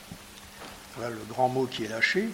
Voilà 0.97 1.11
le 1.11 1.23
grand 1.29 1.49
mot 1.49 1.67
qui 1.67 1.85
est 1.85 1.89
lâché, 1.89 2.29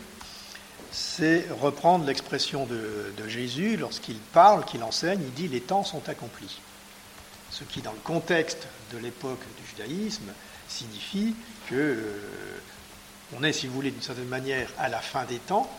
c'est 0.92 1.46
reprendre 1.50 2.04
l'expression 2.04 2.66
de, 2.66 3.28
Jésus 3.28 3.76
lorsqu'il 3.76 4.18
parle, 4.18 4.64
qu'il 4.64 4.82
enseigne, 4.82 5.20
il 5.22 5.32
dit 5.32 5.48
les 5.48 5.60
temps 5.60 5.84
sont 5.84 6.08
accomplis. 6.08 6.60
Ce 7.50 7.64
qui, 7.64 7.82
dans 7.82 7.92
le 7.92 7.98
contexte 7.98 8.66
de 8.92 8.98
l'époque 8.98 9.40
du 9.58 9.66
judaïsme, 9.68 10.32
signifie 10.68 11.34
que 11.68 11.74
euh, 11.74 12.60
on 13.36 13.42
est, 13.42 13.52
si 13.52 13.66
vous 13.66 13.74
voulez, 13.74 13.90
d'une 13.90 14.02
certaine 14.02 14.28
manière, 14.28 14.68
à 14.78 14.88
la 14.88 15.00
fin 15.00 15.24
des 15.24 15.38
temps, 15.38 15.70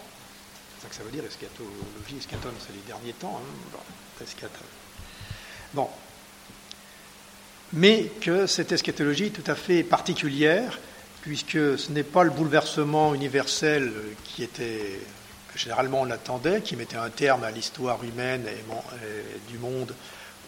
ça 0.81 0.89
que 0.89 0.95
ça 0.95 1.03
veut 1.03 1.11
dire, 1.11 1.23
eschatologie, 1.23 2.17
eschaton, 2.17 2.49
c'est 2.59 2.73
les 2.73 2.81
derniers 2.85 3.13
temps. 3.13 3.39
Hein. 3.41 4.23
Mais 7.73 8.11
que 8.21 8.45
cette 8.45 8.71
eschatologie 8.71 9.25
est 9.25 9.29
tout 9.29 9.49
à 9.49 9.55
fait 9.55 9.83
particulière, 9.83 10.79
puisque 11.21 11.79
ce 11.79 11.91
n'est 11.91 12.03
pas 12.03 12.23
le 12.23 12.29
bouleversement 12.29 13.15
universel 13.15 13.91
qui 14.23 14.43
était, 14.43 14.99
que 15.51 15.57
généralement 15.57 16.01
on 16.01 16.11
attendait, 16.11 16.61
qui 16.61 16.75
mettait 16.75 16.97
un 16.97 17.09
terme 17.09 17.43
à 17.43 17.51
l'histoire 17.51 18.03
humaine 18.03 18.45
et 18.47 19.51
du 19.51 19.57
monde 19.57 19.95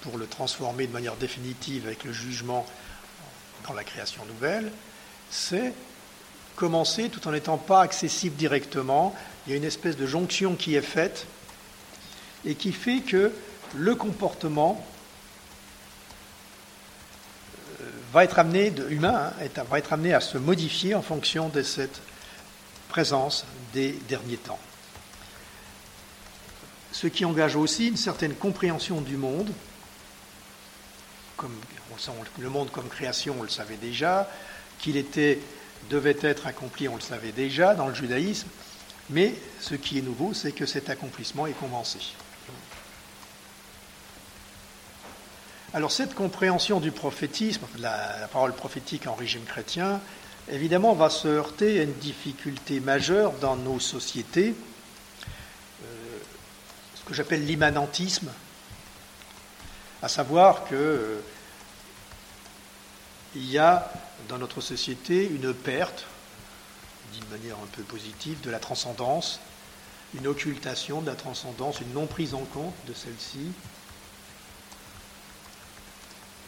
pour 0.01 0.17
le 0.17 0.27
transformer 0.27 0.85
de 0.85 0.93
manière 0.93 1.15
définitive 1.15 1.87
avec 1.87 2.03
le 2.03 2.13
jugement 2.13 2.65
dans 3.67 3.73
la 3.73 3.83
création 3.83 4.23
nouvelle, 4.25 4.71
c'est 5.31 5.73
commencer 6.55 7.09
tout 7.09 7.27
en 7.27 7.31
n'étant 7.31 7.57
pas 7.57 7.81
accessible 7.81 8.35
directement 8.35 9.15
il 9.45 9.51
y 9.51 9.53
a 9.53 9.57
une 9.57 9.63
espèce 9.63 9.97
de 9.97 10.05
jonction 10.05 10.55
qui 10.55 10.75
est 10.75 10.81
faite 10.81 11.27
et 12.45 12.55
qui 12.55 12.71
fait 12.71 13.01
que 13.01 13.31
le 13.75 13.95
comportement 13.95 14.85
euh, 17.81 17.89
va 18.15 18.23
être 18.23 18.39
amené, 18.39 18.71
humain, 18.89 19.33
hein, 19.41 19.63
va 19.69 19.77
être 19.77 19.91
amené 19.91 20.13
à 20.13 20.21
se 20.21 20.37
modifier 20.37 20.95
en 20.95 21.01
fonction 21.01 21.49
de 21.49 21.61
cette 21.61 21.99
présence 22.87 23.45
des 23.73 23.91
derniers 24.07 24.37
temps. 24.37 24.59
Ce 26.93 27.07
qui 27.07 27.25
engage 27.25 27.57
aussi 27.57 27.89
une 27.89 27.97
certaine 27.97 28.33
compréhension 28.33 29.01
du 29.01 29.17
monde, 29.17 29.51
comme 31.35 31.59
le 32.39 32.49
monde 32.49 32.71
comme 32.71 32.87
création, 32.87 33.35
on 33.37 33.43
le 33.43 33.49
savait 33.49 33.75
déjà, 33.75 34.31
qu'il 34.79 34.95
était, 34.95 35.39
devait 35.89 36.15
être 36.21 36.47
accompli, 36.47 36.87
on 36.87 36.95
le 36.95 37.01
savait 37.01 37.33
déjà 37.33 37.75
dans 37.75 37.87
le 37.87 37.93
judaïsme, 37.93 38.47
mais 39.09 39.35
ce 39.59 39.75
qui 39.75 39.97
est 39.97 40.01
nouveau, 40.01 40.33
c'est 40.33 40.53
que 40.53 40.65
cet 40.65 40.89
accomplissement 40.89 41.47
est 41.47 41.59
commencé. 41.59 41.99
Alors 45.75 45.91
cette 45.91 46.15
compréhension 46.15 46.79
du 46.79 46.93
prophétisme, 46.93 47.65
la, 47.79 48.21
la, 48.21 48.29
parole 48.29 48.53
prophétique 48.53 49.07
en 49.07 49.13
régime 49.13 49.43
chrétien, 49.43 49.99
évidemment 50.49 50.93
va 50.93 51.09
se 51.09 51.27
heurter 51.27 51.81
à 51.81 51.83
une 51.83 51.95
difficulté 51.95 52.79
majeure 52.79 53.33
dans 53.41 53.57
nos 53.57 53.81
sociétés, 53.81 54.55
euh, 55.83 56.17
ce 56.95 57.03
que 57.03 57.13
j'appelle 57.13 57.45
l'immanentisme, 57.45 58.31
à 60.01 60.07
savoir 60.07 60.63
que 60.63 60.75
euh, 60.75 61.19
il 63.35 63.43
y 63.51 63.57
a 63.57 63.91
dans 64.29 64.37
notre 64.37 64.61
société 64.61 65.27
une 65.27 65.53
perte 65.53 66.05
d'une 67.11 67.27
manière 67.37 67.57
un 67.57 67.67
peu 67.73 67.83
positive, 67.83 68.39
de 68.39 68.49
la 68.49 68.59
transcendance, 68.59 69.41
une 70.13 70.27
occultation 70.27 71.01
de 71.01 71.07
la 71.07 71.15
transcendance, 71.15 71.81
une 71.81 71.91
non 71.91 72.05
prise 72.05 72.33
en 72.33 72.45
compte 72.53 72.75
de 72.87 72.93
celle-ci, 72.93 73.51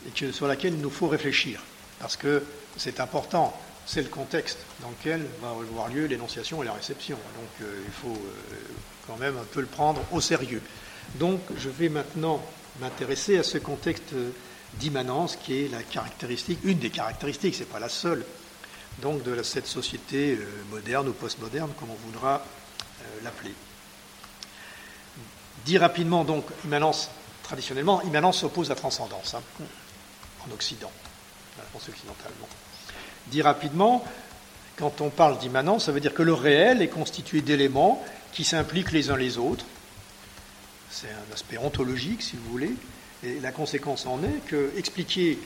et 0.08 0.32
sur 0.32 0.48
laquelle 0.48 0.74
il 0.74 0.82
nous 0.82 0.90
faut 0.90 1.08
réfléchir, 1.08 1.62
parce 2.00 2.16
que 2.16 2.44
c'est 2.78 3.00
important, 3.00 3.58
c'est 3.86 4.02
le 4.02 4.10
contexte 4.10 4.60
dans 4.82 4.90
lequel 4.90 5.26
va 5.42 5.50
avoir 5.50 5.90
lieu 5.90 6.06
l'énonciation 6.06 6.62
et 6.62 6.66
la 6.66 6.74
réception. 6.74 7.18
Donc 7.18 7.68
euh, 7.68 7.84
il 7.86 7.92
faut 7.92 8.16
euh, 8.16 8.56
quand 9.08 9.18
même 9.18 9.38
un 9.38 9.46
peu 9.52 9.62
le 9.62 9.68
prendre 9.68 10.02
au 10.12 10.22
sérieux. 10.22 10.62
Donc 11.16 11.40
je 11.58 11.70
vais 11.70 11.90
maintenant 11.90 12.44
m'intéresser 12.80 13.38
à 13.38 13.44
ce 13.44 13.58
contexte 13.58 14.14
d'immanence 14.76 15.36
qui 15.36 15.64
est 15.64 15.72
la 15.72 15.84
caractéristique, 15.84 16.60
une 16.64 16.80
des 16.80 16.90
caractéristiques, 16.90 17.56
ce 17.56 17.60
n'est 17.62 17.66
pas 17.66 17.80
la 17.80 17.90
seule, 17.90 18.24
donc 19.02 19.24
de 19.24 19.42
cette 19.44 19.68
société 19.68 20.34
euh, 20.34 20.46
moderne 20.72 21.08
ou 21.08 21.14
postmoderne, 21.14 21.72
comme 21.80 21.90
on 21.92 22.06
voudra 22.06 22.36
euh, 22.42 23.04
l'appeler. 23.24 23.54
Dit 25.66 25.78
rapidement, 25.78 26.24
donc, 26.24 26.46
immanence, 26.66 27.10
traditionnellement, 27.44 28.02
immanence 28.04 28.40
s'oppose 28.40 28.72
à 28.72 28.76
transcendance, 28.76 29.36
hein, 29.36 29.42
en 30.48 30.54
Occident, 30.54 30.92
la 31.58 31.64
réponse 31.64 31.90
occidentalement. 31.90 32.48
Dit 33.28 33.42
rapidement, 33.42 34.06
quand 34.78 35.02
on 35.02 35.10
parle 35.10 35.38
d'immanence, 35.40 35.86
ça 35.86 35.92
veut 35.92 36.00
dire 36.00 36.14
que 36.14 36.24
le 36.24 36.34
réel 36.34 36.82
est 36.82 36.88
constitué 36.88 37.42
d'éléments 37.42 38.04
qui 38.32 38.44
s'impliquent 38.44 38.92
les 38.92 39.10
uns 39.10 39.18
les 39.18 39.38
autres. 39.38 39.66
C'est 40.90 41.10
un 41.10 41.34
aspect 41.34 41.58
ontologique, 41.58 42.22
si 42.22 42.36
vous 42.38 42.50
voulez. 42.50 42.74
Et 43.24 43.40
la 43.40 43.52
conséquence 43.52 44.06
en 44.06 44.24
est 44.24 44.46
que 44.46 44.72
expliquer 44.78 45.40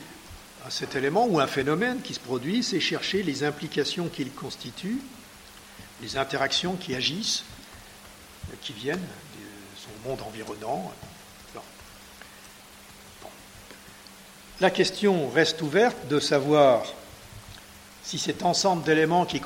cet 0.68 0.94
élément 0.94 1.26
ou 1.26 1.40
un 1.40 1.46
phénomène 1.46 2.00
qui 2.02 2.14
se 2.14 2.20
produit, 2.20 2.62
c'est 2.62 2.80
chercher 2.80 3.22
les 3.22 3.42
implications 3.42 4.08
qu'il 4.08 4.30
constitue, 4.32 4.98
les 6.00 6.16
interactions 6.16 6.76
qui 6.76 6.94
agissent, 6.94 7.44
qui 8.60 8.72
viennent 8.72 8.98
de 8.98 9.80
son 9.80 10.08
monde 10.08 10.20
environnant. 10.22 10.92
La 14.62 14.70
question 14.70 15.28
reste 15.28 15.60
ouverte 15.60 16.06
de 16.06 16.20
savoir 16.20 16.84
si 18.04 18.16
cet 18.16 18.44
ensemble 18.44 18.84
d'éléments 18.84 19.26
qui 19.26 19.40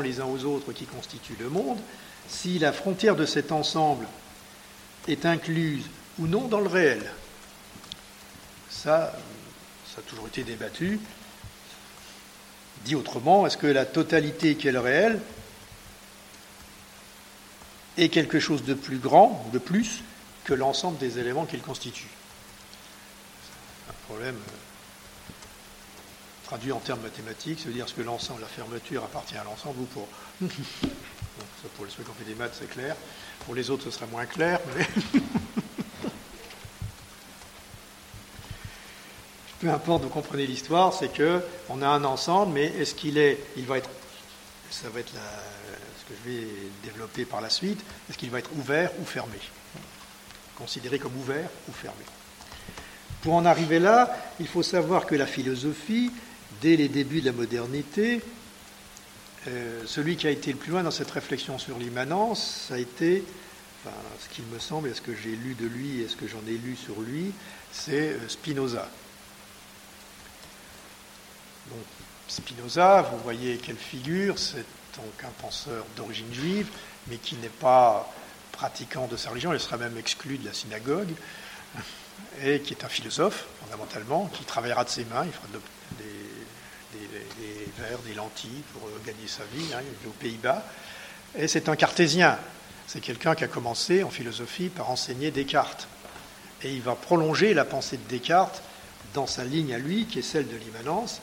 les 0.00 0.20
uns 0.20 0.24
aux 0.24 0.44
autres 0.44 0.72
qui 0.72 0.86
constituent 0.86 1.36
le 1.38 1.48
monde, 1.48 1.78
si 2.26 2.58
la 2.58 2.72
frontière 2.72 3.14
de 3.14 3.26
cet 3.26 3.52
ensemble 3.52 4.08
est 5.06 5.24
incluse 5.24 5.84
ou 6.18 6.26
non 6.26 6.48
dans 6.48 6.58
le 6.58 6.66
réel. 6.66 7.00
Ça, 8.70 9.16
ça 9.94 10.00
a 10.00 10.02
toujours 10.02 10.26
été 10.26 10.42
débattu. 10.42 10.98
Dit 12.84 12.96
autrement, 12.96 13.46
est-ce 13.46 13.56
que 13.56 13.68
la 13.68 13.86
totalité 13.86 14.56
qui 14.56 14.66
est 14.66 14.72
le 14.72 14.80
réel 14.80 15.20
est 17.98 18.08
quelque 18.08 18.40
chose 18.40 18.64
de 18.64 18.74
plus 18.74 18.98
grand, 18.98 19.48
de 19.52 19.60
plus, 19.60 20.02
que 20.42 20.54
l'ensemble 20.54 20.98
des 20.98 21.20
éléments 21.20 21.46
qu'il 21.46 21.62
constitue? 21.62 22.08
Problème 24.06 24.36
euh, 24.36 25.32
traduit 26.44 26.72
en 26.72 26.80
termes 26.80 27.00
mathématiques, 27.00 27.60
ça 27.60 27.66
veut 27.66 27.72
dire 27.72 27.88
ce 27.88 27.94
que 27.94 28.02
l'ensemble, 28.02 28.42
la 28.42 28.46
fermeture 28.46 29.02
appartient 29.02 29.36
à 29.36 29.44
l'ensemble 29.44 29.80
ou 29.80 29.86
pour. 29.86 30.06
pour 31.76 31.86
les 31.86 31.90
ceux 31.90 32.02
qui 32.02 32.10
ont 32.10 32.14
fait 32.14 32.24
des 32.24 32.34
maths, 32.34 32.54
c'est 32.58 32.68
clair. 32.68 32.96
Pour 33.46 33.54
les 33.54 33.70
autres, 33.70 33.84
ce 33.84 33.90
serait 33.90 34.06
moins 34.06 34.26
clair, 34.26 34.60
mais. 34.76 34.86
peu 39.60 39.70
importe, 39.70 40.02
vous 40.02 40.10
comprenez 40.10 40.46
l'histoire, 40.46 40.92
c'est 40.92 41.10
que 41.10 41.42
on 41.70 41.80
a 41.80 41.88
un 41.88 42.04
ensemble, 42.04 42.52
mais 42.52 42.66
est-ce 42.66 42.94
qu'il 42.94 43.16
est, 43.16 43.42
il 43.56 43.64
va 43.64 43.78
être, 43.78 43.88
ça 44.70 44.90
va 44.90 45.00
être 45.00 45.12
ce 45.12 46.04
que 46.04 46.14
je 46.22 46.30
vais 46.30 46.46
développer 46.82 47.24
par 47.24 47.40
la 47.40 47.48
suite, 47.48 47.80
est-ce 48.10 48.18
qu'il 48.18 48.28
va 48.28 48.40
être 48.40 48.50
ouvert 48.56 48.90
ou 49.00 49.06
fermé? 49.06 49.38
Considéré 50.56 50.98
comme 50.98 51.16
ouvert 51.16 51.48
ou 51.68 51.72
fermé. 51.72 52.04
Pour 53.24 53.36
en 53.36 53.46
arriver 53.46 53.78
là, 53.78 54.14
il 54.38 54.46
faut 54.46 54.62
savoir 54.62 55.06
que 55.06 55.14
la 55.14 55.24
philosophie, 55.24 56.10
dès 56.60 56.76
les 56.76 56.90
débuts 56.90 57.22
de 57.22 57.24
la 57.24 57.32
modernité, 57.32 58.20
euh, 59.48 59.80
celui 59.86 60.18
qui 60.18 60.26
a 60.26 60.30
été 60.30 60.52
le 60.52 60.58
plus 60.58 60.72
loin 60.72 60.82
dans 60.82 60.90
cette 60.90 61.10
réflexion 61.10 61.58
sur 61.58 61.78
l'immanence, 61.78 62.66
ça 62.68 62.74
a 62.74 62.78
été, 62.78 63.24
enfin, 63.80 63.96
ce 64.20 64.28
qu'il 64.28 64.44
me 64.52 64.58
semble, 64.58 64.90
est 64.90 64.94
ce 64.94 65.00
que 65.00 65.14
j'ai 65.14 65.36
lu 65.36 65.54
de 65.54 65.66
lui, 65.66 66.02
et 66.02 66.08
ce 66.08 66.16
que 66.16 66.28
j'en 66.28 66.42
ai 66.46 66.58
lu 66.58 66.76
sur 66.76 67.00
lui, 67.00 67.32
c'est 67.72 68.10
euh, 68.10 68.28
Spinoza. 68.28 68.90
Donc, 71.70 71.84
Spinoza, 72.28 73.08
vous 73.10 73.18
voyez 73.24 73.56
quelle 73.56 73.78
figure, 73.78 74.38
c'est 74.38 74.66
donc 74.96 75.24
un 75.24 75.32
penseur 75.40 75.86
d'origine 75.96 76.34
juive, 76.34 76.68
mais 77.06 77.16
qui 77.16 77.36
n'est 77.36 77.48
pas 77.48 78.12
pratiquant 78.52 79.06
de 79.06 79.16
sa 79.16 79.30
religion, 79.30 79.54
il 79.54 79.60
sera 79.60 79.78
même 79.78 79.96
exclu 79.96 80.36
de 80.36 80.44
la 80.44 80.52
synagogue, 80.52 81.14
et 82.42 82.60
qui 82.60 82.74
est 82.74 82.84
un 82.84 82.88
philosophe, 82.88 83.46
fondamentalement, 83.60 84.26
qui 84.32 84.44
travaillera 84.44 84.84
de 84.84 84.90
ses 84.90 85.04
mains, 85.04 85.24
il 85.24 85.32
fera 85.32 85.46
des, 85.98 87.72
verres, 87.78 87.98
des 88.06 88.14
lentilles 88.14 88.62
pour 88.72 88.88
gagner 89.04 89.26
sa 89.26 89.44
vie, 89.54 89.72
hein, 89.74 89.80
il 89.82 90.06
est 90.06 90.08
aux 90.08 90.12
Pays-Bas, 90.12 90.64
et 91.36 91.48
c'est 91.48 91.68
un 91.68 91.76
cartésien, 91.76 92.38
c'est 92.86 93.00
quelqu'un 93.00 93.34
qui 93.34 93.44
a 93.44 93.48
commencé 93.48 94.02
en 94.02 94.10
philosophie 94.10 94.68
par 94.68 94.90
enseigner 94.90 95.30
Descartes, 95.30 95.88
et 96.62 96.72
il 96.72 96.82
va 96.82 96.94
prolonger 96.94 97.54
la 97.54 97.64
pensée 97.64 97.96
de 97.96 98.08
Descartes 98.08 98.62
dans 99.12 99.26
sa 99.26 99.44
ligne 99.44 99.74
à 99.74 99.78
lui, 99.78 100.06
qui 100.06 100.18
est 100.20 100.22
celle 100.22 100.48
de 100.48 100.56
l'immanence, 100.56 101.20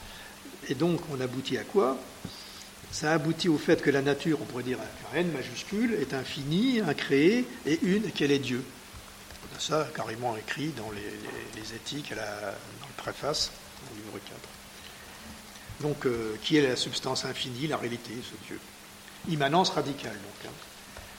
et 0.70 0.76
donc, 0.76 1.02
on 1.12 1.20
aboutit 1.20 1.58
à 1.58 1.64
quoi? 1.64 1.98
Ça 2.92 3.14
aboutit 3.14 3.50
au 3.50 3.58
fait 3.58 3.82
que 3.82 3.90
la 3.90 4.02
nature, 4.02 4.40
on 4.42 4.46
pourrait 4.46 4.64
dire 4.64 4.78
un 5.14 5.18
N 5.18 5.32
majuscule, 5.32 5.94
est 5.96 6.14
infinie, 6.14 6.82
incréée, 6.82 7.48
et 7.66 7.80
une, 7.82 8.12
qu'elle 8.12 8.32
est 8.32 8.40
Dieu. 8.40 8.64
Ça 9.62 9.88
carrément 9.96 10.36
écrit 10.36 10.70
dans 10.70 10.90
les, 10.90 11.76
éthiques, 11.76 12.16
dans 12.16 12.88
le 12.88 12.94
préface, 12.98 13.52
au 13.92 13.96
livre 13.96 14.18
4. 14.28 14.36
Donc, 15.82 16.08
euh, 16.08 16.36
qui 16.42 16.58
est 16.58 16.68
la 16.68 16.76
substance 16.76 17.26
infinie, 17.26 17.68
la 17.68 17.78
réalité, 17.78 18.12
ce 18.24 18.48
Dieu 18.48 18.60
Immanence 19.30 19.70
radicale, 19.70 20.14
donc. 20.14 20.48
Hein. 20.48 20.54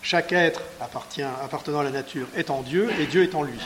Chaque 0.02 0.32
être 0.32 0.60
appartenant 0.80 1.78
à 1.78 1.84
la 1.84 1.92
nature 1.92 2.26
est 2.34 2.50
en 2.50 2.62
Dieu, 2.62 2.90
et 2.98 3.06
Dieu 3.06 3.22
est 3.22 3.36
en 3.36 3.44
lui. 3.44 3.60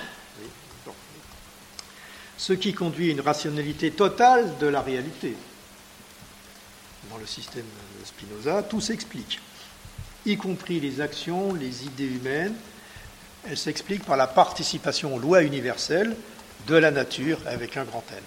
Ce 2.37 2.52
qui 2.52 2.75
conduit 2.75 3.09
à 3.09 3.12
une 3.12 3.23
rationalité 3.23 3.92
totale 3.92 4.59
de 4.59 4.66
la 4.66 4.83
réalité 4.83 5.35
dans 7.11 7.16
le 7.16 7.25
système 7.25 7.64
de 7.64 8.04
Spinoza, 8.04 8.62
tout 8.62 8.83
s'explique, 8.83 9.40
y 10.26 10.37
compris 10.37 10.80
les 10.80 11.00
actions, 11.00 11.54
les 11.54 11.87
idées 11.87 12.04
humaines. 12.04 12.54
Elles 13.49 13.56
s'expliquent 13.56 14.04
par 14.04 14.17
la 14.17 14.26
participation 14.26 15.15
aux 15.15 15.19
lois 15.19 15.43
universelles 15.43 16.17
de 16.67 16.75
la 16.75 16.91
nature 16.91 17.39
avec 17.47 17.76
un 17.76 17.85
grand 17.85 18.04
N. 18.11 18.23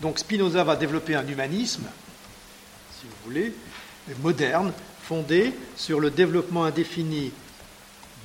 Donc 0.00 0.18
Spinoza 0.18 0.64
va 0.64 0.76
développer 0.76 1.14
un 1.14 1.26
humanisme, 1.26 1.84
si 3.00 3.06
vous 3.06 3.16
voulez, 3.24 3.54
moderne, 4.20 4.72
fondé 5.02 5.54
sur 5.76 6.00
le 6.00 6.10
développement 6.10 6.64
indéfini 6.64 7.32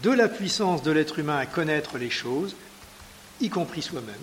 de 0.04 0.12
la 0.12 0.28
puissance 0.28 0.84
de 0.84 0.92
l'être 0.92 1.20
humain 1.20 1.38
à 1.38 1.46
connaître 1.46 1.98
les 1.98 2.10
choses, 2.10 2.56
y 3.42 3.50
compris 3.50 3.82
soi-même, 3.82 4.16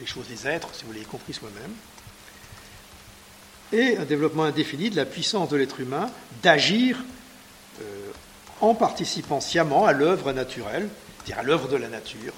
les 0.00 0.06
choses 0.06 0.28
des 0.28 0.46
êtres, 0.46 0.68
si 0.74 0.84
vous 0.84 0.92
l'avez 0.92 1.04
compris 1.04 1.34
soi-même, 1.34 1.72
et 3.72 3.96
un 3.98 4.04
développement 4.04 4.44
indéfini 4.44 4.90
de 4.90 4.96
la 4.96 5.04
puissance 5.04 5.48
de 5.48 5.56
l'être 5.56 5.80
humain 5.80 6.10
d'agir 6.42 6.98
en 8.60 8.74
participant 8.74 9.40
sciemment 9.40 9.86
à 9.86 9.92
l'œuvre 9.92 10.32
naturelle, 10.32 10.88
c'est-à-dire 11.16 11.38
à 11.38 11.42
l'œuvre 11.42 11.68
de 11.68 11.76
la 11.76 11.88
nature, 11.88 12.32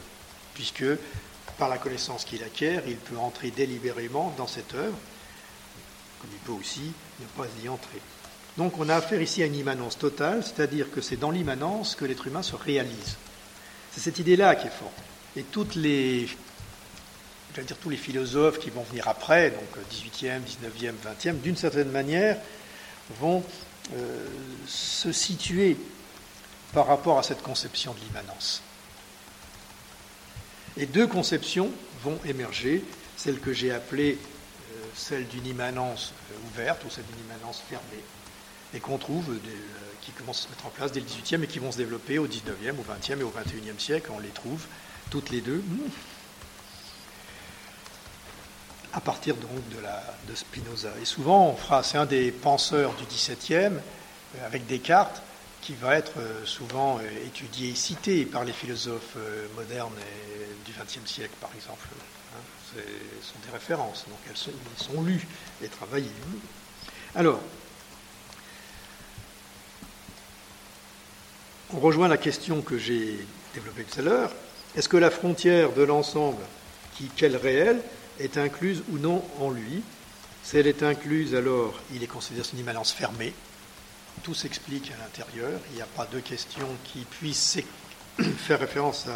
puisque 0.55 0.85
par 1.59 1.68
la 1.68 1.79
connaissance 1.79 2.25
qu'il 2.25 2.42
acquiert, 2.42 2.83
il 2.87 2.96
peut 2.96 3.16
entrer 3.16 3.51
délibérément 3.51 4.35
dans 4.37 4.46
cette 4.46 4.75
œuvre, 4.75 4.96
comme 6.20 6.31
il 6.33 6.38
peut 6.38 6.53
aussi 6.53 6.92
ne 7.20 7.27
pas 7.27 7.46
y 7.62 7.68
entrer. 7.68 8.01
Donc 8.57 8.79
on 8.79 8.88
a 8.88 8.96
affaire 8.96 9.20
ici 9.20 9.42
à 9.42 9.46
une 9.46 9.55
immanence 9.55 9.99
totale, 9.99 10.42
c'est-à-dire 10.42 10.90
que 10.90 11.01
c'est 11.01 11.16
dans 11.16 11.31
l'immanence 11.31 11.94
que 11.94 12.05
l'être 12.05 12.27
humain 12.27 12.42
se 12.42 12.57
réalise. 12.57 13.16
C'est 13.92 14.01
cette 14.01 14.18
idée-là 14.18 14.55
qui 14.55 14.66
est 14.66 14.70
forte. 14.70 14.92
Et 15.37 15.42
toutes 15.42 15.75
les 15.75 16.29
dire 17.62 17.77
tous 17.79 17.88
les 17.88 17.96
philosophes 17.96 18.59
qui 18.59 18.70
vont 18.70 18.83
venir 18.83 19.09
après, 19.09 19.51
donc 19.51 19.85
18e, 19.90 20.40
19e, 20.40 20.92
20e, 21.03 21.40
d'une 21.40 21.57
certaine 21.57 21.90
manière, 21.90 22.37
vont 23.20 23.42
euh, 23.94 24.27
se 24.66 25.12
situer 25.12 25.77
par 26.72 26.87
rapport 26.87 27.18
à 27.18 27.22
cette 27.22 27.42
conception 27.42 27.94
de 27.94 28.01
l'immanence. 28.01 28.62
Et 30.77 30.87
deux 30.87 31.07
conceptions 31.07 31.70
vont 32.03 32.18
émerger, 32.25 32.83
celle 33.16 33.38
que 33.38 33.53
j'ai 33.53 33.70
appelée 33.70 34.18
euh, 34.18 34.85
celle 34.94 35.29
d'une 35.29 35.46
immanence 35.46 36.12
euh, 36.33 36.49
ouverte 36.49 36.85
ou 36.85 36.90
celle 36.90 37.05
d'une 37.07 37.25
immanence 37.27 37.62
fermée, 37.68 38.03
et 38.75 38.81
qu'on 38.81 38.99
trouve, 38.99 39.38
qui 40.03 40.11
commencent 40.11 40.40
à 40.40 40.42
se 40.42 40.49
mettre 40.49 40.66
en 40.66 40.70
place 40.70 40.90
dès 40.90 41.01
le 41.01 41.07
18e 41.07 41.44
et 41.44 41.46
qui 41.46 41.61
vont 41.61 41.70
se 41.70 41.79
développer 41.79 42.18
au 42.18 42.27
19e, 42.27 42.72
au 42.79 42.85
20e 42.92 43.20
et 43.20 43.22
au 43.22 43.31
21e 43.31 43.79
siècle, 43.79 44.11
on 44.12 44.18
les 44.18 44.31
trouve 44.31 44.66
toutes 45.11 45.31
les 45.31 45.40
deux 45.40 45.62
à 48.97 49.01
partir 49.01 49.37
donc 49.37 49.69
de, 49.77 49.81
la, 49.83 50.03
de 50.27 50.35
Spinoza. 50.35 50.89
Et 51.03 51.05
souvent, 51.05 51.51
on 51.51 51.57
fera, 51.57 51.83
c'est 51.83 51.99
un 51.99 52.07
des 52.07 52.33
penseurs 52.33 52.95
du 52.95 53.05
XVIIe, 53.05 53.75
euh, 53.75 54.47
avec 54.47 54.67
Descartes, 54.67 55.21
qui 55.61 55.75
va 55.75 55.97
être 55.97 56.19
euh, 56.19 56.47
souvent 56.47 56.99
euh, 56.99 57.27
étudié 57.27 57.71
et 57.71 57.75
cité 57.75 58.25
par 58.25 58.45
les 58.45 58.55
philosophes 58.55 59.19
modernes 59.55 59.93
du 60.65 60.73
XXe 60.73 61.09
siècle, 61.09 61.35
par 61.43 61.51
exemple. 61.55 61.87
Hein. 61.93 62.41
Ce 62.75 62.81
sont 63.29 63.39
des 63.45 63.53
références, 63.53 64.07
donc 64.09 64.19
elles 64.31 64.37
sont, 64.37 64.51
sont 64.77 65.03
lues 65.03 65.27
et 65.63 65.69
travaillées. 65.69 66.11
Alors, 67.15 67.41
on 71.75 71.81
rejoint 71.81 72.09
la 72.09 72.17
question 72.17 72.63
que 72.63 72.79
j'ai 72.79 73.19
développée 73.53 73.85
tout 73.85 74.01
à 74.01 74.03
l'heure. 74.03 74.33
Est-ce 74.75 74.89
que 74.89 74.97
la 74.97 75.11
frontière 75.11 75.73
de 75.73 75.83
l'ensemble, 75.83 76.43
qui 76.97 77.09
qu'elle 77.09 77.37
réelle, 77.37 77.83
est 78.18 78.38
incluse 78.38 78.83
ou 78.90 78.98
non 78.98 79.24
en 79.40 79.50
lui. 79.50 79.83
Si 80.42 80.57
elle 80.57 80.66
est 80.66 80.83
incluse, 80.83 81.35
alors 81.35 81.74
il 81.92 82.02
est 82.02 82.09
considéré 82.09 82.46
une 82.52 82.61
immanence 82.61 82.92
fermée. 82.92 83.35
Tout 84.22 84.35
s'explique 84.35 84.92
à 84.92 85.02
l'intérieur. 85.02 85.61
Il 85.70 85.76
n'y 85.76 85.83
a 85.83 85.87
pas 85.87 86.07
de 86.07 86.20
question 86.20 86.66
qui 86.85 87.00
puisse 87.00 87.59
faire 88.38 88.61
référence 88.61 89.07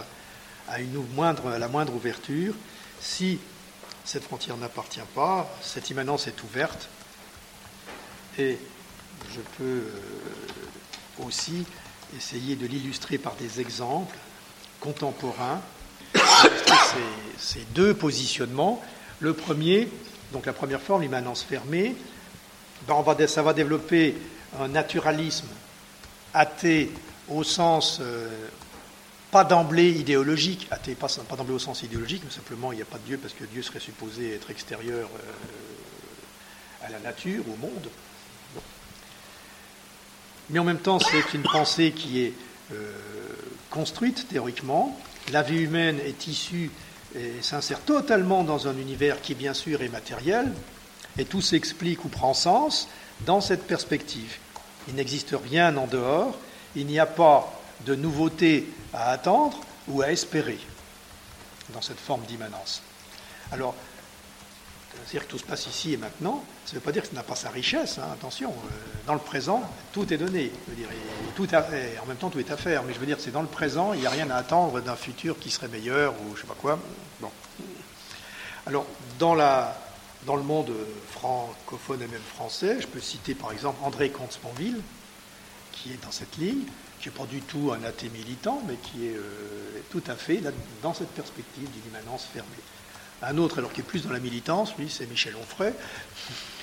à, 0.69 0.81
une 0.81 1.05
moindre, 1.15 1.49
à 1.49 1.59
la 1.59 1.69
moindre 1.69 1.95
ouverture. 1.95 2.55
Si 3.01 3.39
cette 4.05 4.25
frontière 4.25 4.57
n'appartient 4.57 5.01
pas, 5.15 5.49
cette 5.63 5.91
immanence 5.91 6.27
est 6.27 6.43
ouverte. 6.43 6.89
Et 8.39 8.59
je 9.33 9.41
peux 9.57 9.65
euh, 9.65 9.91
aussi 11.19 11.65
essayer 12.17 12.57
de 12.57 12.67
l'illustrer 12.67 13.19
par 13.19 13.35
des 13.37 13.61
exemples 13.61 14.17
contemporains 14.81 15.61
ces, 17.39 17.65
deux 17.75 17.95
positionnements. 17.95 18.83
Le 19.21 19.35
premier, 19.35 19.89
donc 20.33 20.47
la 20.47 20.53
première 20.53 20.81
forme, 20.81 21.03
l'immanence 21.03 21.43
fermée, 21.43 21.95
ben 22.89 23.05
ça 23.27 23.43
va 23.43 23.53
développer 23.53 24.17
un 24.59 24.69
naturalisme 24.69 25.49
athée 26.33 26.91
au 27.29 27.45
sens 27.45 27.99
euh, 28.01 28.29
pas 29.31 29.45
d'emblée 29.45 29.91
idéologique, 29.91 30.67
athée 30.71 30.95
pas, 30.95 31.09
pas 31.29 31.37
d'emblée 31.37 31.55
au 31.55 31.59
sens 31.59 31.83
idéologique, 31.83 32.23
mais 32.25 32.33
simplement 32.33 32.73
il 32.73 32.77
n'y 32.77 32.83
a 32.83 32.87
pas 32.87 32.99
de 32.99 33.05
Dieu 33.05 33.19
parce 33.19 33.35
que 33.35 33.45
Dieu 33.45 33.63
serait 33.63 33.81
supposé 33.81 34.35
être 34.35 34.51
extérieur 34.51 35.09
euh, 35.15 36.87
à 36.87 36.91
la 36.91 36.99
nature, 36.99 37.45
au 37.49 37.57
monde. 37.57 37.89
Mais 40.51 40.59
en 40.59 40.65
même 40.65 40.81
temps, 40.81 40.99
c'est 40.99 41.35
une 41.35 41.43
pensée 41.43 41.93
qui 41.93 42.23
est 42.23 42.35
euh, 42.73 42.93
construite 43.71 44.27
théoriquement, 44.29 44.99
la 45.33 45.43
vie 45.43 45.61
humaine 45.61 45.99
est 46.01 46.27
issue 46.27 46.71
et 47.15 47.43
s'insère 47.43 47.81
totalement 47.81 48.45
dans 48.45 48.69
un 48.69 48.77
univers 48.77 49.21
qui, 49.21 49.35
bien 49.35 49.55
sûr, 49.55 49.83
est 49.83 49.89
matériel, 49.89 50.53
et 51.19 51.25
tout 51.25 51.43
s'explique 51.43 52.05
ou 52.05 52.09
prend 52.09 52.35
sens 52.35 52.89
dans 53.27 53.41
cette 53.41 53.65
perspective. 53.65 54.37
Il 54.89 54.95
n'existe 54.95 55.35
rien 55.51 55.77
en 55.77 55.87
dehors, 55.87 56.39
il 56.77 56.87
n'y 56.87 56.99
a 56.99 57.07
pas 57.07 57.53
de 57.85 57.95
nouveauté 57.95 58.69
à 58.93 59.11
attendre 59.11 59.61
ou 59.89 60.03
à 60.03 60.11
espérer 60.11 60.59
dans 61.73 61.83
cette 61.83 61.99
forme 61.99 62.23
d'immanence. 62.23 62.83
C'est-à-dire 65.11 65.27
que 65.27 65.33
tout 65.33 65.39
se 65.39 65.45
passe 65.45 65.67
ici 65.67 65.95
et 65.95 65.97
maintenant, 65.97 66.45
ça 66.65 66.73
ne 66.73 66.75
veut 66.77 66.85
pas 66.85 66.93
dire 66.93 67.03
que 67.03 67.09
ça 67.09 67.15
n'a 67.15 67.25
pas 67.25 67.35
sa 67.35 67.51
richesse, 67.51 67.99
hein, 67.99 68.09
attention. 68.13 68.51
Euh, 68.51 68.69
dans 69.09 69.15
le 69.15 69.19
présent, 69.19 69.61
tout 69.93 70.13
est 70.13 70.17
donné. 70.17 70.53
Je 70.69 70.73
veux 70.73 71.57
en 72.01 72.07
même 72.07 72.17
temps, 72.17 72.31
tout 72.31 72.39
est 72.39 72.51
à 72.53 72.57
faire. 72.57 72.85
Mais 72.85 72.95
je 72.95 73.01
veux 73.01 73.07
dire, 73.07 73.17
c'est 73.19 73.33
dans 73.33 73.43
le 73.43 73.49
présent, 73.49 73.93
il 73.93 74.01
n'y 74.01 74.07
a 74.07 74.11
rien 74.11 74.31
à 74.31 74.37
attendre 74.37 74.81
d'un 74.81 74.95
futur 74.95 75.37
qui 75.41 75.51
serait 75.51 75.67
meilleur 75.67 76.13
ou 76.13 76.37
je 76.37 76.37
ne 76.37 76.41
sais 76.43 76.47
pas 76.47 76.55
quoi. 76.55 76.79
Bon. 77.19 77.29
Alors, 78.67 78.87
dans 79.19 79.35
le 79.35 80.43
monde 80.43 80.71
francophone 81.11 82.03
et 82.03 82.07
même 82.07 82.21
français, 82.37 82.81
je 82.81 82.87
peux 82.87 83.01
citer 83.01 83.35
par 83.35 83.51
exemple 83.51 83.79
André 83.83 84.11
Comte-Sponville, 84.11 84.81
qui 85.73 85.91
est 85.91 86.05
dans 86.05 86.13
cette 86.13 86.37
ligne, 86.37 86.63
qui 87.01 87.09
n'est 87.09 87.15
pas 87.17 87.27
du 87.27 87.41
tout 87.41 87.73
un 87.73 87.83
athée 87.83 88.11
militant, 88.11 88.63
mais 88.69 88.77
qui 88.77 89.09
est 89.09 89.17
euh, 89.17 89.81
tout 89.91 90.05
à 90.07 90.15
fait 90.15 90.41
dans 90.85 90.95
cette 90.95 91.11
perspective 91.11 91.69
d'une 91.69 91.91
immanence 91.91 92.27
fermée. 92.33 92.49
Un 93.23 93.37
autre, 93.37 93.59
alors 93.59 93.73
qui 93.73 93.81
est 93.81 93.85
plus 93.85 94.03
dans 94.03 94.13
la 94.13 94.19
militance, 94.19 94.75
lui, 94.79 94.89
c'est 94.89 95.07
Michel 95.07 95.35
Onfray. 95.37 95.73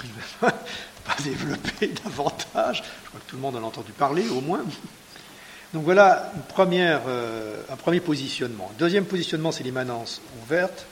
Il 0.04 0.10
ne 0.10 0.50
va 0.50 0.52
pas 1.06 1.24
développer 1.24 1.88
davantage. 2.04 2.84
Je 3.04 3.10
crois 3.10 3.20
que 3.20 3.30
tout 3.30 3.36
le 3.36 3.42
monde 3.42 3.56
en 3.56 3.64
a 3.64 3.68
entendu 3.68 3.92
parler, 3.92 4.28
au 4.30 4.42
moins. 4.42 4.64
Donc 5.74 5.84
voilà 5.84 6.32
euh, 6.60 7.62
un 7.70 7.76
premier 7.76 8.00
positionnement. 8.00 8.72
Deuxième 8.80 9.06
positionnement, 9.06 9.52
c'est 9.52 9.64
l'immanence 9.64 10.22
ouverte. 10.44 10.86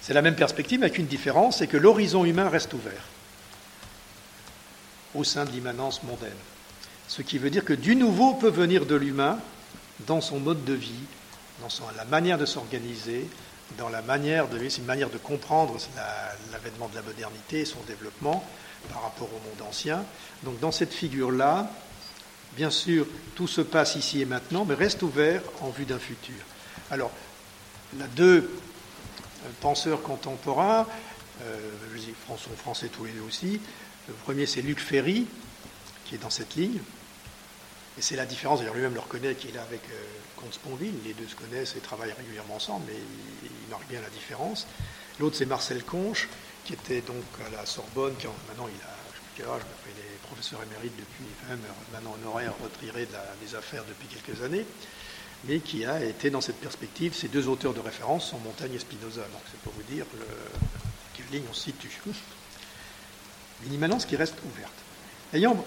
C'est 0.00 0.14
la 0.14 0.22
même 0.22 0.36
perspective, 0.36 0.80
mais 0.80 0.86
avec 0.86 0.98
une 0.98 1.06
différence, 1.06 1.58
c'est 1.58 1.66
que 1.66 1.76
l'horizon 1.76 2.24
humain 2.24 2.48
reste 2.48 2.72
ouvert 2.72 3.02
au 5.14 5.24
sein 5.24 5.44
de 5.44 5.50
l'immanence 5.50 6.02
mondaine. 6.02 6.32
Ce 7.08 7.22
qui 7.22 7.38
veut 7.38 7.50
dire 7.50 7.64
que 7.64 7.72
du 7.72 7.96
nouveau 7.96 8.34
peut 8.34 8.50
venir 8.50 8.86
de 8.86 8.94
l'humain 8.94 9.38
dans 10.06 10.20
son 10.20 10.40
mode 10.40 10.64
de 10.64 10.74
vie, 10.74 10.92
dans 11.60 11.68
la 11.96 12.04
manière 12.04 12.38
de 12.38 12.46
s'organiser, 12.46 13.28
dans 13.78 13.88
la 13.88 14.02
manière 14.02 14.48
de 14.48 14.58
c'est 14.68 14.78
une 14.78 14.84
manière 14.84 15.10
de 15.10 15.18
comprendre 15.18 15.76
l'avènement 16.52 16.88
de 16.88 16.94
la 16.94 17.02
modernité 17.02 17.60
et 17.60 17.64
son 17.64 17.80
développement 17.86 18.44
par 18.92 19.02
rapport 19.02 19.28
au 19.28 19.48
monde 19.48 19.68
ancien. 19.68 20.04
Donc 20.42 20.60
dans 20.60 20.72
cette 20.72 20.92
figure-là, 20.92 21.70
bien 22.56 22.70
sûr, 22.70 23.06
tout 23.34 23.48
se 23.48 23.60
passe 23.60 23.96
ici 23.96 24.20
et 24.20 24.26
maintenant, 24.26 24.64
mais 24.64 24.74
reste 24.74 25.02
ouvert 25.02 25.42
en 25.60 25.70
vue 25.70 25.84
d'un 25.84 25.98
futur. 25.98 26.34
Alors, 26.90 27.10
a 28.00 28.06
deux 28.08 28.50
penseurs 29.60 30.02
contemporains, 30.02 30.86
euh, 31.42 31.70
sont 32.28 32.56
français 32.56 32.88
tous 32.88 33.04
les 33.04 33.12
deux 33.12 33.22
aussi. 33.22 33.60
Le 34.08 34.14
premier, 34.14 34.46
c'est 34.46 34.62
Luc 34.62 34.80
Ferry, 34.80 35.26
qui 36.04 36.14
est 36.14 36.18
dans 36.18 36.30
cette 36.30 36.54
ligne. 36.54 36.80
Et 37.98 38.02
c'est 38.02 38.16
la 38.16 38.26
différence, 38.26 38.58
d'ailleurs 38.58 38.74
lui-même 38.74 38.94
le 38.94 39.00
reconnaît 39.00 39.34
qu'il 39.34 39.54
est 39.54 39.58
avec 39.58 39.80
euh, 39.90 39.94
Comte 40.44 40.52
Sponville, 40.52 40.94
les 41.06 41.14
deux 41.14 41.26
se 41.26 41.36
connaissent 41.36 41.74
et 41.74 41.80
travaillent 41.80 42.12
régulièrement 42.12 42.56
ensemble, 42.56 42.84
mais 42.86 42.98
il, 43.44 43.70
marque 43.70 43.88
bien 43.88 44.02
la 44.02 44.10
différence. 44.10 44.66
L'autre 45.18 45.36
c'est 45.36 45.46
Marcel 45.46 45.82
Conche, 45.82 46.28
qui 46.66 46.74
était 46.74 47.00
donc 47.00 47.24
à 47.46 47.56
la 47.56 47.64
Sorbonne, 47.64 48.14
qui 48.16 48.26
maintenant 48.48 48.68
il 48.68 49.42
a, 49.42 49.42
est 49.42 50.18
professeur 50.28 50.62
émérite 50.62 50.92
depuis, 50.98 51.24
même 51.48 51.60
maintenant 51.92 52.14
honoraire, 52.20 52.52
retiré 52.62 53.06
de 53.06 53.46
des 53.46 53.54
affaires 53.54 53.84
depuis 53.88 54.06
quelques 54.06 54.42
années, 54.42 54.66
mais 55.44 55.60
qui 55.60 55.86
a 55.86 56.04
été 56.04 56.28
dans 56.28 56.42
cette 56.42 56.60
perspective, 56.60 57.14
ces 57.14 57.28
deux 57.28 57.48
auteurs 57.48 57.72
de 57.72 57.80
référence 57.80 58.28
sont 58.28 58.38
Montaigne 58.40 58.74
et 58.74 58.78
Spinoza, 58.78 59.22
donc 59.22 59.42
c'est 59.50 59.60
pour 59.60 59.72
vous 59.72 59.94
dire 59.94 60.04
le, 60.18 60.26
quelle 61.14 61.26
ligne 61.32 61.48
on 61.48 61.54
se 61.54 61.62
situe. 61.62 62.02
Une 63.66 63.72
immanence 63.72 64.04
qui 64.04 64.16
reste 64.16 64.36
ouverte. 64.44 64.74
Ayant 65.32 65.64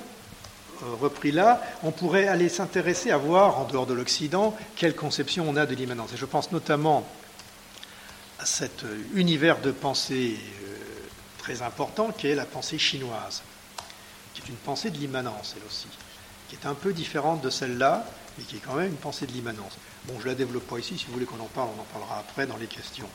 repris 1.00 1.32
là, 1.32 1.62
on 1.84 1.92
pourrait 1.92 2.28
aller 2.28 2.50
s'intéresser 2.50 3.12
à 3.12 3.18
voir, 3.18 3.60
en 3.60 3.66
dehors 3.66 3.86
de 3.86 3.94
l'Occident, 3.94 4.56
quelle 4.76 4.96
conception 4.96 5.46
on 5.48 5.56
a 5.56 5.66
de 5.66 5.76
l'immanence. 5.76 6.14
Et 6.14 6.18
je 6.18 6.26
pense 6.26 6.52
notamment 6.52 7.08
à 8.40 8.46
cet 8.46 8.84
euh, 8.84 9.02
univers 9.16 9.60
de 9.60 9.72
pensée 9.72 10.38
euh, 10.64 10.76
très 11.40 11.62
important 11.62 12.12
qui 12.12 12.28
est 12.28 12.36
la 12.36 12.46
pensée 12.46 12.78
chinoise, 12.78 13.42
qui 14.34 14.42
est 14.42 14.50
une 14.50 14.56
pensée 14.56 14.92
de 14.92 14.98
l'immanence, 14.98 15.56
elle 15.58 15.66
aussi, 15.68 15.88
qui 16.50 16.56
est 16.56 16.68
un 16.68 16.76
peu 16.76 16.94
différente 16.94 17.42
de 17.42 17.50
celle-là, 17.50 18.06
mais 18.38 18.44
qui 18.44 18.58
est 18.58 18.60
quand 18.60 18.76
même 18.76 18.88
une 18.90 18.98
pensée 18.98 19.26
de 19.26 19.32
l'immanence. 19.32 19.78
Bon, 20.06 20.20
je 20.20 20.28
la 20.28 20.36
développe 20.36 20.68
pas 20.68 20.78
ici, 20.78 20.98
si 20.98 21.06
vous 21.08 21.14
voulez 21.14 21.26
qu'on 21.26 21.40
en 21.40 21.48
parle, 21.48 21.70
on 21.78 21.82
en 21.82 21.86
parlera 21.86 22.20
après 22.20 22.46
dans 22.46 22.58
les 22.58 22.68
questions. 22.68 23.10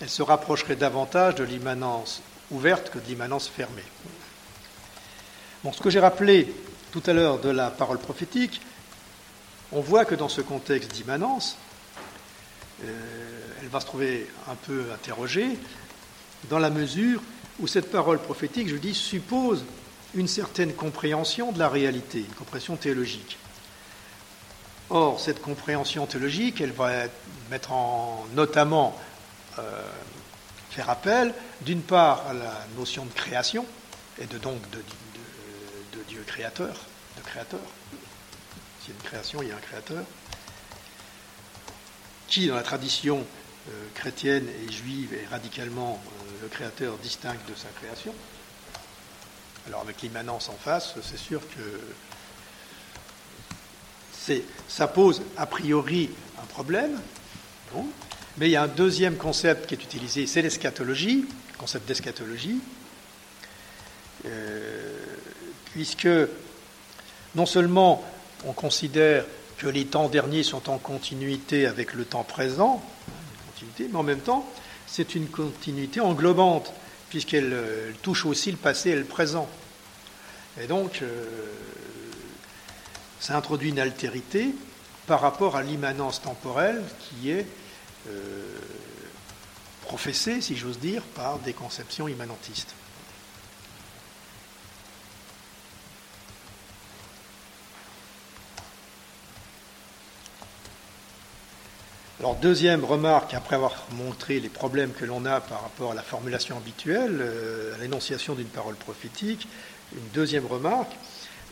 elle 0.00 0.08
se 0.08 0.22
rapprocherait 0.22 0.76
davantage 0.76 1.36
de 1.36 1.44
l'immanence 1.44 2.20
ouverte 2.50 2.90
que 2.90 2.98
de 2.98 3.06
l'immanence 3.06 3.48
fermée 3.48 3.82
ce 5.72 5.80
que 5.80 5.90
j'ai 5.90 6.00
rappelé 6.00 6.52
tout 6.92 7.02
à 7.06 7.12
l'heure 7.12 7.38
de 7.38 7.50
la 7.50 7.70
parole 7.70 7.98
prophétique, 7.98 8.60
on 9.72 9.80
voit 9.80 10.04
que 10.04 10.14
dans 10.14 10.28
ce 10.28 10.40
contexte 10.40 10.92
d'immanence, 10.92 11.58
euh, 12.84 12.90
elle 13.60 13.68
va 13.68 13.80
se 13.80 13.86
trouver 13.86 14.26
un 14.48 14.54
peu 14.54 14.84
interrogée 14.92 15.58
dans 16.48 16.58
la 16.58 16.70
mesure 16.70 17.22
où 17.58 17.66
cette 17.66 17.90
parole 17.90 18.18
prophétique, 18.18 18.68
je 18.68 18.76
dis, 18.76 18.94
suppose 18.94 19.64
une 20.14 20.28
certaine 20.28 20.72
compréhension 20.72 21.52
de 21.52 21.58
la 21.58 21.68
réalité, 21.68 22.20
une 22.20 22.34
compréhension 22.34 22.76
théologique. 22.76 23.36
Or, 24.90 25.20
cette 25.20 25.42
compréhension 25.42 26.06
théologique, 26.06 26.60
elle 26.60 26.72
va 26.72 27.04
mettre 27.50 27.72
en 27.72 28.24
notamment 28.34 28.96
euh, 29.58 29.82
faire 30.70 30.88
appel, 30.88 31.34
d'une 31.60 31.82
part, 31.82 32.26
à 32.28 32.32
la 32.32 32.66
notion 32.78 33.04
de 33.04 33.12
création, 33.12 33.66
et 34.20 34.26
de 34.26 34.38
donc 34.38 34.58
de, 34.70 34.78
Créateur, 36.26 36.76
de 37.16 37.22
créateur. 37.22 37.60
S'il 38.80 38.90
y 38.90 38.92
a 38.92 39.00
une 39.00 39.08
création, 39.08 39.42
il 39.42 39.48
y 39.48 39.52
a 39.52 39.56
un 39.56 39.60
créateur. 39.60 40.04
Qui, 42.28 42.46
dans 42.46 42.56
la 42.56 42.62
tradition 42.62 43.24
euh, 43.68 43.86
chrétienne 43.94 44.46
et 44.48 44.72
juive, 44.72 45.14
est 45.14 45.26
radicalement 45.28 46.00
euh, 46.06 46.42
le 46.42 46.48
créateur 46.48 46.96
distinct 46.98 47.36
de 47.48 47.54
sa 47.54 47.68
création? 47.80 48.14
Alors 49.66 49.80
avec 49.80 50.00
l'immanence 50.02 50.48
en 50.48 50.56
face, 50.56 50.94
c'est 51.02 51.18
sûr 51.18 51.40
que 51.40 51.80
ça 54.68 54.88
pose 54.88 55.22
a 55.36 55.46
priori 55.46 56.10
un 56.40 56.46
problème. 56.46 57.00
Mais 58.36 58.48
il 58.48 58.52
y 58.52 58.56
a 58.56 58.62
un 58.62 58.68
deuxième 58.68 59.16
concept 59.16 59.66
qui 59.66 59.74
est 59.74 59.82
utilisé, 59.82 60.26
c'est 60.26 60.42
l'eschatologie, 60.42 61.26
le 61.52 61.58
concept 61.58 61.86
d'eschatologie. 61.88 62.60
Euh, 64.26 65.07
puisque 65.72 66.08
non 67.34 67.46
seulement 67.46 68.04
on 68.44 68.52
considère 68.52 69.24
que 69.58 69.66
les 69.66 69.86
temps 69.86 70.08
derniers 70.08 70.42
sont 70.42 70.70
en 70.70 70.78
continuité 70.78 71.66
avec 71.66 71.94
le 71.94 72.04
temps 72.04 72.24
présent, 72.24 72.82
mais 73.80 73.94
en 73.94 74.02
même 74.02 74.20
temps, 74.20 74.48
c'est 74.86 75.14
une 75.14 75.28
continuité 75.28 76.00
englobante, 76.00 76.72
puisqu'elle 77.10 77.52
euh, 77.52 77.90
touche 78.02 78.24
aussi 78.26 78.50
le 78.50 78.56
passé 78.56 78.90
et 78.90 78.96
le 78.96 79.04
présent. 79.04 79.48
Et 80.60 80.66
donc, 80.66 81.02
euh, 81.02 81.24
ça 83.20 83.36
introduit 83.36 83.70
une 83.70 83.78
altérité 83.78 84.54
par 85.06 85.20
rapport 85.20 85.56
à 85.56 85.62
l'immanence 85.62 86.22
temporelle 86.22 86.82
qui 87.00 87.30
est 87.30 87.46
euh, 88.08 88.42
professée, 89.82 90.40
si 90.40 90.56
j'ose 90.56 90.78
dire, 90.78 91.02
par 91.02 91.38
des 91.38 91.52
conceptions 91.52 92.08
immanentistes. 92.08 92.74
Alors, 102.20 102.34
deuxième 102.34 102.84
remarque, 102.84 103.32
après 103.34 103.54
avoir 103.54 103.86
montré 103.92 104.40
les 104.40 104.48
problèmes 104.48 104.90
que 104.90 105.04
l'on 105.04 105.24
a 105.24 105.40
par 105.40 105.62
rapport 105.62 105.92
à 105.92 105.94
la 105.94 106.02
formulation 106.02 106.56
habituelle, 106.56 107.18
euh, 107.20 107.76
à 107.76 107.78
l'énonciation 107.78 108.34
d'une 108.34 108.48
parole 108.48 108.74
prophétique, 108.74 109.46
une 109.94 110.08
deuxième 110.12 110.44
remarque, 110.44 110.90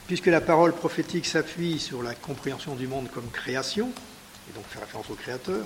puisque 0.08 0.26
la 0.26 0.40
parole 0.40 0.72
prophétique 0.72 1.26
s'appuie 1.26 1.78
sur 1.78 2.02
la 2.02 2.16
compréhension 2.16 2.74
du 2.74 2.88
monde 2.88 3.08
comme 3.14 3.30
création, 3.30 3.92
et 4.50 4.54
donc 4.54 4.64
fait 4.68 4.80
référence 4.80 5.08
au 5.08 5.14
Créateur, 5.14 5.64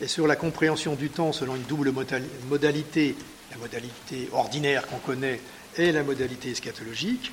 et 0.00 0.08
sur 0.08 0.26
la 0.26 0.34
compréhension 0.34 0.96
du 0.96 1.08
temps 1.08 1.32
selon 1.32 1.54
une 1.54 1.62
double 1.62 1.92
modalité, 2.48 3.14
la 3.52 3.58
modalité 3.58 4.28
ordinaire 4.32 4.88
qu'on 4.88 4.98
connaît 4.98 5.40
et 5.76 5.92
la 5.92 6.02
modalité 6.02 6.50
eschatologique, 6.50 7.30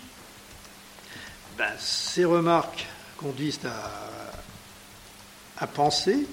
ben, 1.57 1.71
ces 1.79 2.23
remarques 2.23 2.85
conduisent 3.17 3.61
à 5.57 5.65
penser 5.65 6.27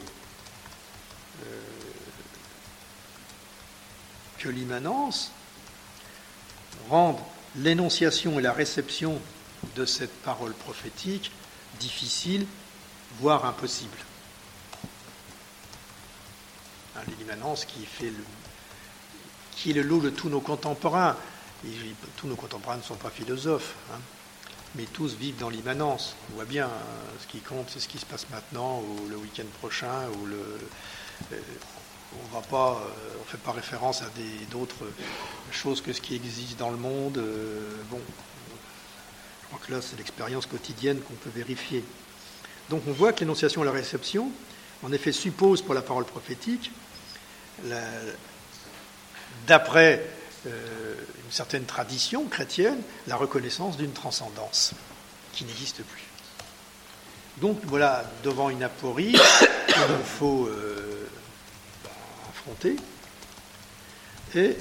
que 4.39 4.49
l'immanence 4.49 5.33
rende 6.89 7.19
l'énonciation 7.57 8.39
et 8.39 8.43
la 8.43 8.53
réception 8.53 9.21
de 9.75 9.85
cette 9.85 10.15
parole 10.23 10.53
prophétique 10.53 11.33
difficile, 11.81 12.47
voire 13.21 13.45
impossible. 13.45 13.97
Hein, 16.97 17.01
l'immanence 17.19 17.65
qui 17.65 17.85
fait 17.85 18.11
le, 18.11 18.25
qui 19.53 19.71
est 19.71 19.75
le 19.75 19.83
lot 19.83 20.01
de 20.01 20.11
tous 20.11 20.29
nos 20.29 20.41
contemporains. 20.41 21.17
tous 22.17 22.27
nos 22.27 22.37
contemporains 22.37 22.77
ne 22.77 22.83
sont 22.83 22.97
pas 22.97 23.11
philosophes, 23.11 23.75
hein. 23.93 23.99
mais 24.75 24.85
tous 24.85 25.15
vivent 25.15 25.39
dans 25.39 25.51
l'immanence. 25.51 26.17
On 26.31 26.37
voit 26.37 26.45
bien, 26.45 26.67
hein, 26.67 27.17
ce 27.21 27.27
qui 27.27 27.41
compte, 27.41 27.69
c'est 27.71 27.81
ce 27.81 27.89
qui 27.89 27.99
se 27.99 28.07
passe 28.07 28.27
maintenant, 28.31 28.81
ou 28.81 29.09
le 29.09 29.17
week-end 29.17 29.47
prochain, 29.59 30.09
ou 30.21 30.27
le. 30.27 30.59
Euh, 31.33 31.41
on 32.33 32.39
ne 32.39 33.25
fait 33.27 33.39
pas 33.39 33.53
référence 33.53 34.03
à 34.03 34.07
d'autres 34.51 34.85
choses 35.51 35.81
que 35.81 35.93
ce 35.93 36.01
qui 36.01 36.15
existe 36.15 36.59
dans 36.59 36.71
le 36.71 36.77
monde. 36.77 37.23
bon, 37.91 38.01
je 39.43 39.47
crois 39.47 39.61
que 39.67 39.73
là, 39.73 39.81
c'est 39.81 39.97
l'expérience 39.97 40.47
quotidienne 40.47 41.01
qu'on 41.01 41.15
peut 41.15 41.31
vérifier. 41.35 41.85
Donc 42.71 42.83
on 42.89 42.93
voit 42.93 43.13
que 43.13 43.21
l'énonciation 43.21 43.63
et 43.63 43.67
la 43.67 43.73
réception, 43.73 44.31
en 44.83 44.93
effet, 44.93 45.13
suppose 45.13 45.63
pour 45.63 45.75
la 45.75 45.83
parole 45.83 46.05
prophétique, 46.05 46.71
d'après 49.47 50.05
euh, 50.47 50.95
une 51.25 51.33
certaine 51.33 51.65
tradition 51.65 52.25
chrétienne, 52.27 52.81
la 53.07 53.17
reconnaissance 53.17 53.77
d'une 53.77 53.93
transcendance 53.93 54.73
qui 55.33 55.45
n'existe 55.45 55.83
plus. 55.83 56.05
Donc 57.39 57.59
voilà, 57.65 58.05
devant 58.23 58.49
une 58.49 58.63
aporie 58.63 59.13
qu'il 59.67 60.05
faut 60.05 60.47
euh, 60.47 60.86
Et 64.35 64.57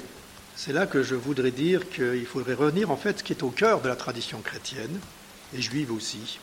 c'est 0.54 0.72
là 0.72 0.86
que 0.86 1.02
je 1.02 1.14
voudrais 1.14 1.50
dire 1.50 1.88
qu'il 1.90 2.26
faudrait 2.26 2.54
revenir 2.54 2.90
en 2.90 2.96
fait 2.96 3.18
ce 3.18 3.24
qui 3.24 3.32
est 3.32 3.42
au 3.42 3.50
cœur 3.50 3.80
de 3.80 3.88
la 3.88 3.96
tradition 3.96 4.40
chrétienne, 4.40 5.00
et 5.54 5.62
juive 5.62 5.92
aussi, 5.92 6.38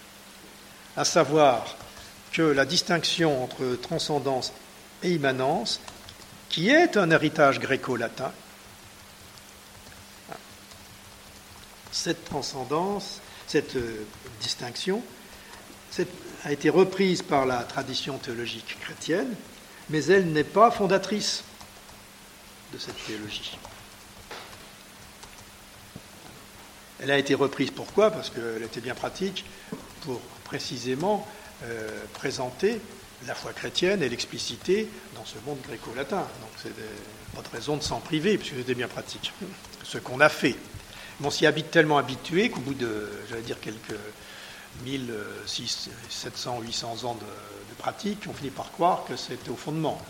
à 0.95 1.06
savoir 1.06 1.77
que 2.32 2.41
la 2.41 2.65
distinction 2.65 3.43
entre 3.43 3.75
transcendance 3.82 4.53
et 5.03 5.12
immanence, 5.12 5.82
qui 6.49 6.69
est 6.69 6.97
un 6.97 7.10
héritage 7.12 7.60
gréco-latin, 7.60 8.32
cette 11.91 12.25
transcendance, 12.25 13.19
cette 13.47 13.75
euh, 13.75 14.06
distinction, 14.41 15.03
a 16.43 16.51
été 16.51 16.69
reprise 16.69 17.21
par 17.21 17.45
la 17.45 17.63
tradition 17.63 18.17
théologique 18.17 18.77
chrétienne, 18.82 19.36
mais 19.93 20.06
elle 20.06 20.32
n'est 20.32 20.43
pas 20.43 20.71
fondatrice 20.71 21.43
de 22.73 22.79
cette 22.79 22.97
théologie. 23.06 23.56
Elle 26.99 27.12
a 27.12 27.17
été 27.19 27.36
reprise 27.36 27.69
pourquoi? 27.69 28.10
Parce 28.10 28.32
qu'elle 28.32 28.63
était 28.63 28.82
bien 28.82 28.95
pratique 28.95 29.45
pour 30.01 30.19
précisément 30.45 31.27
euh, 31.63 31.88
présenter 32.13 32.82
la 33.27 33.36
foi 33.36 33.53
chrétienne 33.53 34.01
et 34.01 34.10
l'expliciter 34.10 34.89
dans 35.13 35.25
ce 35.25 35.36
monde 35.45 35.60
gréco-latin. 35.62 36.17
Donc 36.41 36.49
c'est 36.58 36.73
pas 37.36 37.43
de 37.43 37.56
raison 37.56 37.77
de 37.77 37.84
s'en 37.84 37.99
priver, 37.99 38.39
puisque 38.39 38.56
c'était 38.56 38.73
bien 38.73 38.88
pratique. 38.88 39.32
Ce 39.84 39.99
qu'on 39.99 40.19
a 40.21 40.29
fait. 40.29 40.56
on 41.23 41.29
s'y 41.29 41.45
habite 41.45 41.69
tellement 41.69 41.99
habitué 41.99 42.49
qu'au 42.49 42.62
bout 42.62 42.73
de, 42.73 43.12
j'allais 43.29 43.43
dire, 43.43 43.60
quelques 43.60 43.99
1000, 44.86 45.13
700, 46.10 46.62
800 46.62 47.03
ans 47.03 47.13
de, 47.13 47.25
pratique, 47.73 48.25
on 48.29 48.33
finit 48.33 48.49
par 48.49 48.71
croire 48.71 49.03
que 49.07 49.15
c'était 49.15 49.49
au 49.49 49.55
fondement. 49.55 50.01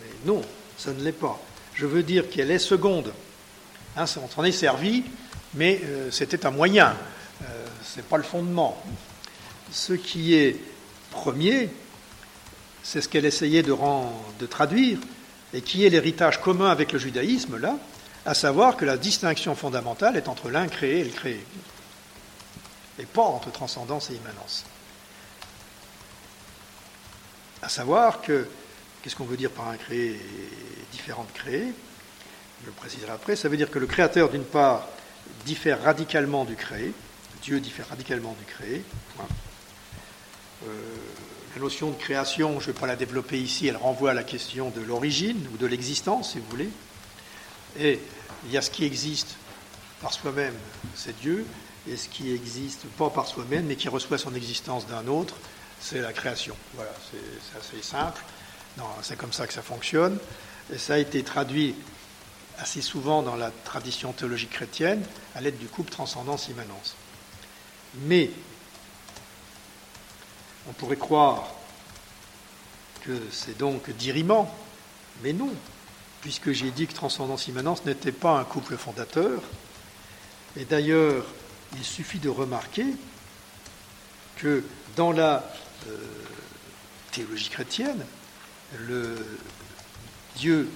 Mais 0.00 0.32
non, 0.32 0.42
ça 0.76 0.92
ne 0.92 1.02
l'est 1.02 1.12
pas. 1.12 1.40
Je 1.74 1.86
veux 1.86 2.02
dire 2.02 2.28
qu'elle 2.30 2.50
est 2.50 2.58
seconde. 2.58 3.12
Hein, 3.96 4.04
on 4.22 4.28
s'en 4.28 4.44
est 4.44 4.52
servi, 4.52 5.04
mais 5.54 5.80
euh, 5.84 6.10
c'était 6.10 6.46
un 6.46 6.50
moyen. 6.50 6.96
Euh, 7.42 7.66
ce 7.82 7.96
n'est 7.96 8.02
pas 8.02 8.16
le 8.16 8.22
fondement. 8.22 8.82
Ce 9.70 9.92
qui 9.92 10.34
est 10.34 10.56
premier, 11.10 11.70
c'est 12.82 13.00
ce 13.00 13.08
qu'elle 13.08 13.24
essayait 13.24 13.62
de, 13.62 13.74
de 14.38 14.46
traduire, 14.46 14.98
et 15.52 15.62
qui 15.62 15.86
est 15.86 15.90
l'héritage 15.90 16.40
commun 16.40 16.70
avec 16.70 16.92
le 16.92 16.98
judaïsme, 16.98 17.58
là, 17.58 17.76
à 18.26 18.34
savoir 18.34 18.76
que 18.76 18.84
la 18.84 18.96
distinction 18.96 19.54
fondamentale 19.54 20.16
est 20.16 20.28
entre 20.28 20.50
l'incréé 20.50 21.00
et 21.00 21.04
le 21.04 21.10
créé, 21.10 21.44
et 22.98 23.06
pas 23.06 23.22
entre 23.22 23.50
transcendance 23.52 24.10
et 24.10 24.14
immanence. 24.14 24.64
À 27.64 27.70
savoir 27.70 28.20
que, 28.20 28.46
qu'est-ce 29.02 29.16
qu'on 29.16 29.24
veut 29.24 29.38
dire 29.38 29.50
par 29.50 29.68
incréé 29.68 30.10
et 30.10 30.92
différent 30.92 31.24
de 31.24 31.32
créé? 31.32 31.72
Je 32.60 32.66
le 32.66 32.72
préciserai 32.72 33.10
après. 33.10 33.36
Ça 33.36 33.48
veut 33.48 33.56
dire 33.56 33.70
que 33.70 33.78
le 33.78 33.86
créateur, 33.86 34.28
d'une 34.28 34.44
part, 34.44 34.86
diffère 35.46 35.82
radicalement 35.82 36.44
du 36.44 36.56
créé, 36.56 36.92
Dieu 37.42 37.60
diffère 37.60 37.88
radicalement 37.88 38.36
du 38.38 38.44
créé. 38.44 38.82
Euh, 40.66 40.72
la 41.54 41.62
notion 41.62 41.90
de 41.90 41.96
création, 41.96 42.60
je 42.60 42.68
ne 42.68 42.72
vais 42.74 42.78
pas 42.78 42.86
la 42.86 42.96
développer 42.96 43.40
ici, 43.40 43.66
elle 43.66 43.78
renvoie 43.78 44.10
à 44.10 44.14
la 44.14 44.24
question 44.24 44.68
de 44.68 44.82
l'origine 44.82 45.48
ou 45.54 45.56
de 45.56 45.66
l'existence, 45.66 46.32
si 46.32 46.40
vous 46.40 46.46
voulez. 46.50 46.68
Et 47.80 47.98
il 48.44 48.52
y 48.52 48.58
a 48.58 48.62
ce 48.62 48.70
qui 48.70 48.84
existe 48.84 49.36
par 50.02 50.12
soi-même, 50.12 50.54
c'est 50.94 51.18
Dieu, 51.18 51.46
et 51.88 51.96
ce 51.96 52.10
qui 52.10 52.30
existe 52.30 52.84
pas 52.98 53.08
par 53.08 53.26
soi-même, 53.26 53.64
mais 53.64 53.76
qui 53.76 53.88
reçoit 53.88 54.18
son 54.18 54.34
existence 54.34 54.86
d'un 54.86 55.06
autre, 55.06 55.36
c'est 55.80 56.00
la 56.00 56.12
création. 56.12 56.56
Voilà, 56.74 56.92
c'est 57.10 57.58
assez 57.58 57.82
simple. 57.82 58.22
C'est 59.02 59.16
comme 59.16 59.32
ça 59.32 59.46
que 59.46 59.52
ça 59.52 59.62
fonctionne. 59.62 60.18
Et 60.72 60.78
ça 60.78 60.94
a 60.94 60.98
été 60.98 61.22
traduit 61.22 61.74
assez 62.58 62.80
souvent 62.80 63.22
dans 63.22 63.36
la 63.36 63.50
tradition 63.64 64.12
théologique 64.12 64.50
chrétienne 64.50 65.04
à 65.34 65.40
l'aide 65.40 65.58
du 65.58 65.66
couple 65.66 65.90
transcendance-immanence. 65.90 66.96
Mais 68.02 68.30
on 70.68 70.72
pourrait 70.72 70.96
croire 70.96 71.48
que 73.02 73.20
c'est 73.30 73.58
donc 73.58 73.90
diriment, 73.90 74.52
mais 75.22 75.34
non, 75.34 75.52
puisque 76.22 76.52
j'ai 76.52 76.70
dit 76.70 76.86
que 76.86 76.94
transcendance-immanence 76.94 77.84
n'était 77.84 78.12
pas 78.12 78.38
un 78.38 78.44
couple 78.44 78.76
fondateur. 78.76 79.42
Et 80.56 80.64
d'ailleurs, 80.64 81.26
il 81.74 81.84
suffit 81.84 82.18
de 82.18 82.30
remarquer 82.30 82.86
que 84.36 84.64
dans 84.96 85.12
la 85.12 85.44
euh, 85.88 85.96
théologie 87.12 87.48
chrétienne, 87.48 88.04
le 88.78 89.16
Dieu 90.36 90.68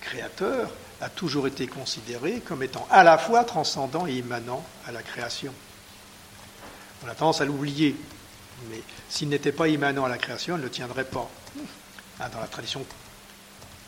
créateur 0.00 0.70
a 1.00 1.08
toujours 1.08 1.46
été 1.46 1.66
considéré 1.66 2.40
comme 2.40 2.62
étant 2.62 2.86
à 2.90 3.04
la 3.04 3.18
fois 3.18 3.44
transcendant 3.44 4.06
et 4.06 4.14
immanent 4.14 4.64
à 4.86 4.92
la 4.92 5.02
création. 5.02 5.52
On 7.04 7.08
a 7.08 7.14
tendance 7.14 7.40
à 7.40 7.44
l'oublier, 7.44 7.94
mais 8.70 8.80
s'il 9.08 9.28
n'était 9.28 9.52
pas 9.52 9.68
immanent 9.68 10.04
à 10.04 10.08
la 10.08 10.18
création, 10.18 10.56
il 10.56 10.60
ne 10.60 10.64
le 10.64 10.70
tiendrait 10.70 11.04
pas. 11.04 11.28
Hein, 12.18 12.30
dans 12.32 12.40
la 12.40 12.46
tradition 12.46 12.84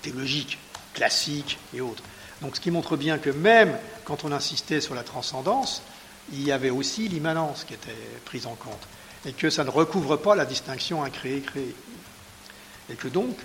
théologique, 0.03 0.59
classique 0.93 1.59
et 1.73 1.81
autres. 1.81 2.03
Donc 2.43 2.57
ce 2.57 2.61
qui 2.61 2.71
montre 2.71 2.97
bien 2.97 3.19
que 3.19 3.31
même 3.31 3.77
quand 4.05 4.25
on 4.25 4.33
insistait 4.33 4.83
sur 4.83 4.95
la 4.95 5.03
transcendance, 5.03 5.83
il 6.33 6.43
y 6.43 6.53
avait 6.53 6.71
aussi 6.71 7.09
l'immanence 7.09 7.65
qui 7.65 7.73
était 7.73 7.97
prise 8.27 8.47
en 8.47 8.55
compte. 8.55 8.87
Et 9.29 9.33
que 9.33 9.51
ça 9.51 9.63
ne 9.63 9.69
recouvre 9.69 10.17
pas 10.17 10.35
la 10.35 10.47
distinction 10.47 11.05
incréé-créé. 11.05 11.75
Et 12.91 12.95
que 12.95 13.09
donc, 13.09 13.37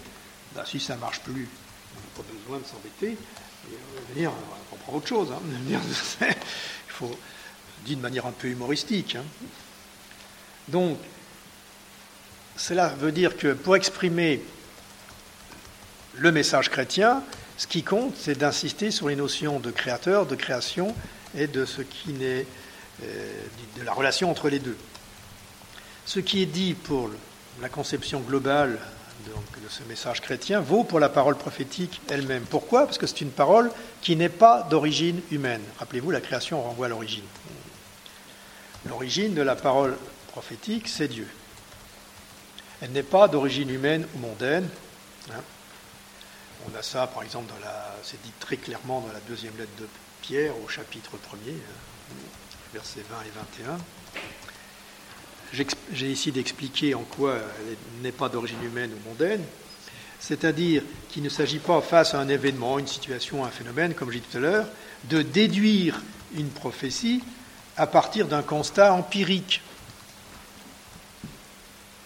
bah, 0.56 0.64
si 0.66 0.80
ça 0.80 0.96
ne 0.96 1.02
marche 1.02 1.20
plus, 1.20 1.50
on 1.94 2.00
n'a 2.00 2.24
pas 2.24 2.34
besoin 2.34 2.60
de 2.60 2.66
s'embêter. 2.66 3.18
on 4.18 4.30
on 4.72 4.76
prend 4.78 4.94
autre 4.94 5.08
chose. 5.08 5.28
Hein. 5.34 5.42
Il 6.22 6.92
faut, 6.94 7.12
dit 7.86 7.98
de 7.98 8.02
manière 8.02 8.26
un 8.26 8.32
peu 8.32 8.48
humoristique. 8.48 9.18
Hein. 9.18 9.26
Donc, 10.70 10.98
cela 12.56 12.88
veut 12.88 13.12
dire 13.12 13.36
que 13.36 13.52
pour 13.52 13.76
exprimer 13.76 14.42
le 16.16 16.32
message 16.32 16.70
chrétien, 16.70 17.24
ce 17.58 17.68
qui 17.68 17.84
compte, 17.84 18.16
c'est 18.18 18.38
d'insister 18.38 18.90
sur 18.90 19.10
les 19.10 19.18
notions 19.18 19.60
de 19.60 19.70
créateur, 19.70 20.28
de 20.28 20.36
création 20.36 20.96
et 21.36 21.48
de 21.48 21.66
ce 21.66 21.82
qui 21.82 22.14
n'est 22.14 22.46
euh, 23.04 23.44
de 23.78 23.84
la 23.84 23.92
relation 23.92 24.32
entre 24.32 24.50
les 24.50 24.60
deux. 24.60 24.78
Ce 26.06 26.20
qui 26.20 26.42
est 26.42 26.48
dit 26.48 26.74
pour 26.74 27.10
la 27.62 27.70
conception 27.70 28.20
globale 28.20 28.80
de 29.26 29.70
ce 29.70 29.84
message 29.84 30.22
chrétien 30.22 30.60
vaut 30.60 30.84
pour 30.84 31.00
la 31.00 31.10
parole 31.10 31.38
prophétique 31.38 32.02
elle-même. 32.10 32.44
Pourquoi? 32.44 32.86
Parce 32.86 32.98
que 32.98 33.08
c'est 33.08 33.22
une 33.22 33.32
parole 33.32 33.72
qui 34.02 34.16
n'est 34.16 34.30
pas 34.30 34.64
d'origine 34.64 35.22
humaine. 35.32 35.62
Rappelez-vous, 35.80 36.12
la 36.12 36.20
création 36.20 36.62
renvoie 36.62 36.88
à 36.88 36.90
l'origine. 36.90 37.24
L'origine 38.86 39.34
de 39.34 39.42
la 39.42 39.56
parole 39.56 39.98
prophétique, 40.28 40.90
c'est 40.90 41.08
Dieu. 41.08 41.28
Elle 42.82 42.92
n'est 42.92 43.04
pas 43.04 43.30
d'origine 43.30 43.70
humaine 43.70 44.06
ou 44.14 44.20
mondaine. 44.20 44.68
Hein. 45.32 45.42
On 46.68 46.78
a 46.78 46.82
ça, 46.82 47.08
par 47.08 47.24
exemple, 47.24 47.54
c'est 48.04 48.22
dit 48.22 48.34
très 48.40 48.58
clairement 48.58 49.00
dans 49.02 49.14
la 49.14 49.22
deuxième 49.22 49.56
lettre 49.58 49.76
de 49.80 49.88
Pierre, 50.22 50.54
au 50.64 50.68
chapitre 50.68 51.12
1er, 51.12 51.52
hein, 51.52 52.16
versets 52.74 53.06
20 53.10 53.22
et 53.22 53.64
21. 53.64 53.78
J'ai 55.54 56.12
ici 56.12 56.32
d'expliquer 56.32 56.96
en 56.96 57.04
quoi 57.04 57.36
elle 57.36 57.78
n'est 58.02 58.12
pas 58.12 58.28
d'origine 58.28 58.64
humaine 58.64 58.92
ou 58.92 59.10
mondaine, 59.10 59.44
c'est-à-dire 60.20 60.82
qu'il 61.10 61.22
ne 61.22 61.30
s'agit 61.30 61.60
pas, 61.60 61.80
face 61.82 62.16
à 62.16 62.20
un 62.20 62.28
événement, 62.28 62.80
une 62.80 62.88
situation, 62.88 63.46
un 63.46 63.50
phénomène, 63.50 63.94
comme 63.94 64.10
j'ai 64.10 64.20
dit 64.20 64.28
tout 64.32 64.38
à 64.38 64.42
l'heure, 64.42 64.68
de 65.04 65.22
déduire 65.22 66.02
une 66.36 66.50
prophétie 66.50 67.22
à 67.78 67.86
partir 67.86 68.28
d'un 68.28 68.42
constat 68.42 68.94
empirique. 68.94 69.62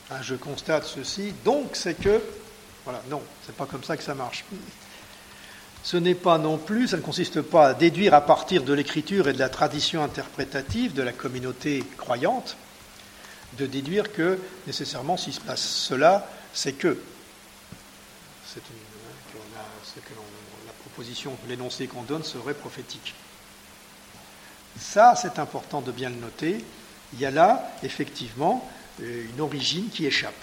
Ah, 0.10 0.22
je 0.22 0.36
constate 0.36 0.86
ceci, 0.86 1.34
donc 1.46 1.76
c'est 1.76 1.94
que. 1.94 2.22
Voilà, 2.84 3.02
non, 3.10 3.22
c'est 3.46 3.56
pas 3.56 3.66
comme 3.66 3.84
ça 3.84 3.96
que 3.96 4.04
ça 4.04 4.16
marche. 4.16 4.46
ce 5.84 5.96
n'est 5.96 6.16
pas 6.16 6.38
non 6.38 6.58
plus, 6.58 6.90
ça 6.90 6.98
ne 6.98 7.02
consiste 7.02 7.42
pas 7.42 7.68
à 7.68 7.74
déduire 7.74 8.14
à 8.14 8.22
partir 8.22 8.64
de 8.64 8.74
l'écriture 8.74 9.30
et 9.30 9.34
de 9.34 9.40
la 9.40 9.50
tradition 9.50 10.04
interprétative 10.04 10.94
de 10.94 11.02
la 11.02 11.14
communauté 11.14 11.84
croyante, 11.98 12.58
de 13.54 13.66
déduire 13.66 14.12
que 14.12 14.40
nécessairement 14.66 15.18
s'il 15.18 15.34
se 15.34 15.42
passe 15.42 15.62
cela, 15.62 16.30
c'est 16.54 16.74
que. 16.74 17.02
C'est 18.46 18.60
hein, 18.60 20.22
la 20.66 20.74
proposition, 20.74 21.38
l'énoncé 21.48 21.88
qu'on 21.88 22.04
donne 22.04 22.24
serait 22.24 22.54
prophétique. 22.54 23.14
Ça, 24.80 25.16
c'est 25.16 25.40
important 25.40 25.82
de 25.82 25.92
bien 25.92 26.10
le 26.10 26.16
noter. 26.16 26.64
Il 27.14 27.20
y 27.20 27.26
a 27.26 27.32
là, 27.32 27.72
effectivement, 27.84 28.70
une 29.00 29.42
origine 29.42 29.90
qui 29.90 30.06
échappe. 30.06 30.34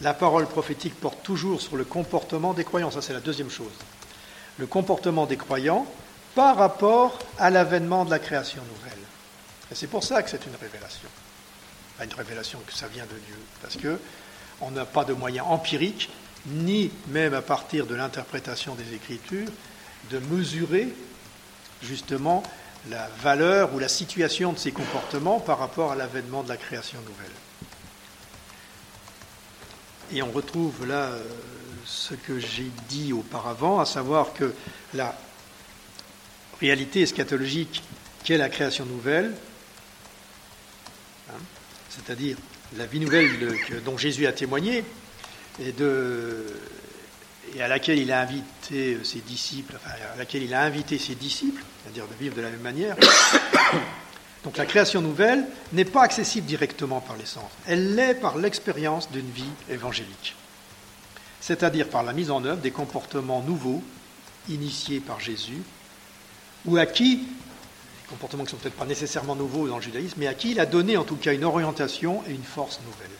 La 0.00 0.14
parole 0.14 0.46
prophétique 0.46 0.98
porte 0.98 1.22
toujours 1.22 1.60
sur 1.60 1.76
le 1.76 1.84
comportement 1.84 2.54
des 2.54 2.64
croyants, 2.64 2.90
ça 2.90 3.02
c'est 3.02 3.12
la 3.12 3.20
deuxième 3.20 3.50
chose. 3.50 3.72
Le 4.58 4.66
comportement 4.66 5.26
des 5.26 5.36
croyants 5.36 5.86
par 6.34 6.56
rapport 6.56 7.18
à 7.38 7.50
l'avènement 7.50 8.04
de 8.04 8.10
la 8.10 8.18
création 8.18 8.62
nouvelle. 8.62 8.98
Et 9.70 9.74
c'est 9.74 9.86
pour 9.86 10.02
ça 10.02 10.22
que 10.22 10.30
c'est 10.30 10.44
une 10.46 10.56
révélation. 10.60 11.08
Une 12.04 12.14
révélation 12.14 12.58
que 12.66 12.72
ça 12.72 12.88
vient 12.88 13.04
de 13.04 13.18
Dieu, 13.26 13.38
parce 13.60 13.76
que 13.76 13.98
on 14.60 14.70
n'a 14.70 14.84
pas 14.84 15.04
de 15.04 15.12
moyens 15.12 15.46
empiriques, 15.48 16.10
ni 16.46 16.90
même 17.08 17.34
à 17.34 17.42
partir 17.42 17.86
de 17.86 17.94
l'interprétation 17.94 18.74
des 18.74 18.94
Écritures, 18.94 19.48
de 20.10 20.18
mesurer 20.18 20.94
justement 21.82 22.42
la 22.90 23.08
valeur 23.20 23.74
ou 23.74 23.78
la 23.78 23.88
situation 23.88 24.52
de 24.52 24.58
ces 24.58 24.72
comportements 24.72 25.40
par 25.40 25.58
rapport 25.58 25.92
à 25.92 25.96
l'avènement 25.96 26.42
de 26.42 26.48
la 26.48 26.56
création 26.56 26.98
nouvelle. 27.00 27.30
Et 30.12 30.22
on 30.22 30.30
retrouve 30.30 30.86
là 30.86 31.04
euh, 31.04 31.22
ce 31.86 32.14
que 32.14 32.38
j'ai 32.38 32.70
dit 32.88 33.12
auparavant, 33.12 33.80
à 33.80 33.86
savoir 33.86 34.32
que 34.34 34.52
la 34.94 35.16
réalité 36.60 37.02
eschatologique 37.02 37.82
qu'est 38.24 38.36
la 38.36 38.48
création 38.48 38.84
nouvelle, 38.84 39.34
c'est-à-dire 41.94 42.36
la 42.76 42.86
vie 42.86 43.00
nouvelle 43.00 43.28
dont 43.84 43.98
Jésus 43.98 44.26
a 44.26 44.32
témoigné, 44.32 44.84
et, 45.60 45.74
à 47.60 47.68
laquelle 47.68 47.98
il 47.98 48.10
a 48.10 48.20
invité 48.20 48.98
ses 49.04 49.20
disciples, 49.20 49.78
à 49.84 50.16
laquelle 50.16 50.42
il 50.42 50.54
a 50.54 50.62
invité 50.62 50.98
ses 50.98 51.14
disciples, 51.14 51.62
c'est-à-dire 51.82 52.06
de 52.06 52.14
vivre 52.14 52.34
de 52.34 52.40
la 52.40 52.50
même 52.50 52.60
manière. 52.60 52.96
Donc 54.44 54.56
la 54.56 54.64
création 54.64 55.02
nouvelle 55.02 55.44
n'est 55.72 55.84
pas 55.84 56.02
accessible 56.02 56.46
directement 56.46 57.00
par 57.00 57.16
les 57.16 57.26
sens, 57.26 57.50
elle 57.66 57.94
l'est 57.94 58.14
par 58.14 58.38
l'expérience 58.38 59.10
d'une 59.10 59.30
vie 59.30 59.44
évangélique, 59.70 60.34
c'est-à-dire 61.40 61.88
par 61.88 62.02
la 62.02 62.12
mise 62.12 62.30
en 62.30 62.44
œuvre 62.44 62.60
des 62.60 62.70
comportements 62.70 63.42
nouveaux 63.42 63.82
initiés 64.48 65.00
par 65.00 65.20
Jésus, 65.20 65.62
ou 66.64 66.78
des 66.78 67.20
comportements 68.12 68.44
qui 68.44 68.54
ne 68.54 68.58
sont 68.58 68.62
peut-être 68.62 68.76
pas 68.76 68.86
nécessairement 68.86 69.34
nouveaux 69.34 69.66
dans 69.68 69.76
le 69.76 69.82
judaïsme, 69.82 70.16
mais 70.18 70.26
à 70.26 70.34
qui 70.34 70.52
il 70.52 70.60
a 70.60 70.66
donné 70.66 70.96
en 70.96 71.04
tout 71.04 71.16
cas 71.16 71.32
une 71.32 71.44
orientation 71.44 72.22
et 72.28 72.32
une 72.32 72.44
force 72.44 72.80
nouvelle. 72.86 73.10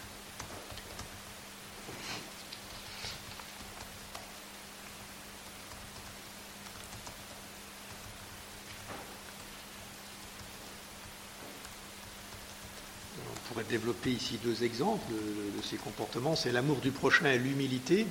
développer 13.73 14.11
ici 14.11 14.39
deux 14.45 14.65
exemples 14.65 15.11
de, 15.11 15.63
ces 15.63 15.77
comportements. 15.77 16.37
C'est 16.37 16.53
l'amour 16.53 16.77
du 16.77 16.91
prochain 16.91 17.27
et 17.31 17.39
l'humilité, 17.39 18.07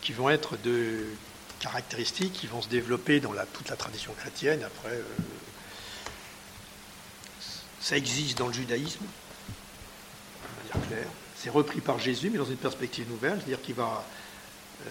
qui 0.00 0.12
vont 0.12 0.28
être 0.30 0.56
deux 0.56 1.06
caractéristiques 1.60 2.32
qui 2.32 2.46
vont 2.48 2.60
se 2.60 2.68
développer 2.68 3.20
dans 3.20 3.32
toute 3.52 3.68
la 3.68 3.76
tradition 3.76 4.12
chrétienne. 4.14 4.62
Après, 4.64 4.94
euh, 4.94 5.02
ça 7.84 7.98
existe 7.98 8.38
dans 8.38 8.46
le 8.46 8.54
judaïsme, 8.54 9.04
de 9.04 10.72
manière 10.72 10.88
claire. 10.88 11.08
C'est 11.36 11.50
repris 11.50 11.82
par 11.82 11.98
Jésus, 11.98 12.30
mais 12.30 12.38
dans 12.38 12.46
une 12.46 12.56
perspective 12.56 13.06
nouvelle, 13.10 13.36
c'est-à-dire 13.36 13.60
qu'il 13.60 13.74
va, 13.74 14.06
euh, 14.86 14.90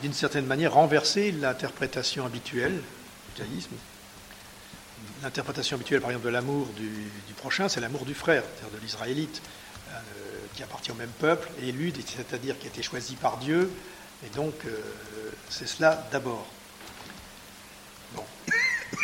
d'une 0.00 0.14
certaine 0.14 0.46
manière, 0.46 0.72
renverser 0.72 1.30
l'interprétation 1.30 2.24
habituelle 2.24 2.72
du 2.72 3.42
judaïsme 3.42 3.76
l'interprétation 5.22 5.76
habituelle, 5.76 6.00
par 6.00 6.10
exemple, 6.10 6.26
de 6.26 6.32
l'amour 6.32 6.66
du, 6.76 7.34
prochain, 7.36 7.68
c'est 7.68 7.80
l'amour 7.80 8.04
du 8.04 8.14
frère, 8.14 8.42
c'est-à-dire 8.42 8.78
de 8.78 8.82
l'Israélite, 8.82 9.42
euh, 9.90 10.00
qui 10.54 10.62
appartient 10.62 10.90
au 10.90 10.94
même 10.94 11.12
peuple, 11.18 11.48
élu, 11.62 11.92
c'est-à-dire 12.06 12.58
qui 12.58 12.66
a 12.66 12.68
été 12.68 12.82
choisi 12.82 13.14
par 13.16 13.38
Dieu. 13.38 13.70
Et 14.26 14.34
donc, 14.34 14.54
euh, 14.64 14.80
c'est 15.48 15.68
cela 15.68 16.06
d'abord. 16.12 16.46
Bon. 18.14 18.24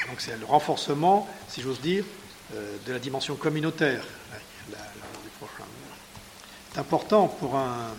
Donc, 0.09 0.20
c'est 0.20 0.38
le 0.38 0.46
renforcement, 0.46 1.29
si 1.48 1.62
j'ose 1.62 1.81
dire, 1.81 2.05
de 2.52 2.92
la 2.92 2.98
dimension 2.98 3.36
communautaire, 3.36 4.04
l'amour 4.70 5.22
du 5.22 5.30
prochain. 5.38 5.64
C'est 6.72 6.80
important 6.80 7.28
pour 7.28 7.56
un 7.56 7.94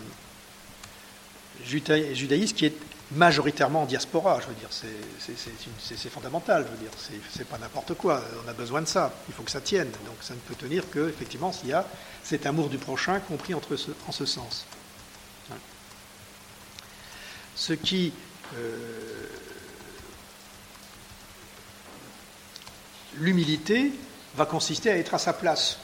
judaïsme 1.64 2.56
qui 2.56 2.66
est 2.66 2.76
majoritairement 3.12 3.82
en 3.82 3.86
diaspora, 3.86 4.40
je 4.40 4.46
veux 4.46 4.54
dire, 4.54 4.68
c'est 4.70 6.08
fondamental, 6.10 6.66
je 6.66 6.70
veux 6.70 6.82
dire, 6.82 7.20
c'est 7.30 7.46
pas 7.46 7.58
n'importe 7.58 7.94
quoi, 7.94 8.22
on 8.44 8.48
a 8.48 8.52
besoin 8.52 8.82
de 8.82 8.86
ça, 8.86 9.12
il 9.28 9.34
faut 9.34 9.42
que 9.42 9.50
ça 9.50 9.60
tienne, 9.60 9.90
donc 10.06 10.16
ça 10.20 10.34
ne 10.34 10.40
peut 10.40 10.54
tenir 10.54 10.88
que, 10.90 11.08
effectivement, 11.08 11.52
s'il 11.52 11.68
y 11.68 11.72
a 11.72 11.86
cet 12.22 12.46
amour 12.46 12.68
du 12.68 12.78
prochain 12.78 13.20
compris 13.20 13.54
en 13.54 13.60
ce 14.12 14.26
sens. 14.26 14.66
Ce 17.56 17.72
qui 17.72 18.12
euh, 18.56 19.28
l'humilité 23.16 23.92
va 24.36 24.46
consister 24.46 24.90
à 24.90 24.96
être 24.96 25.14
à 25.14 25.18
sa 25.18 25.32
place. 25.32 25.78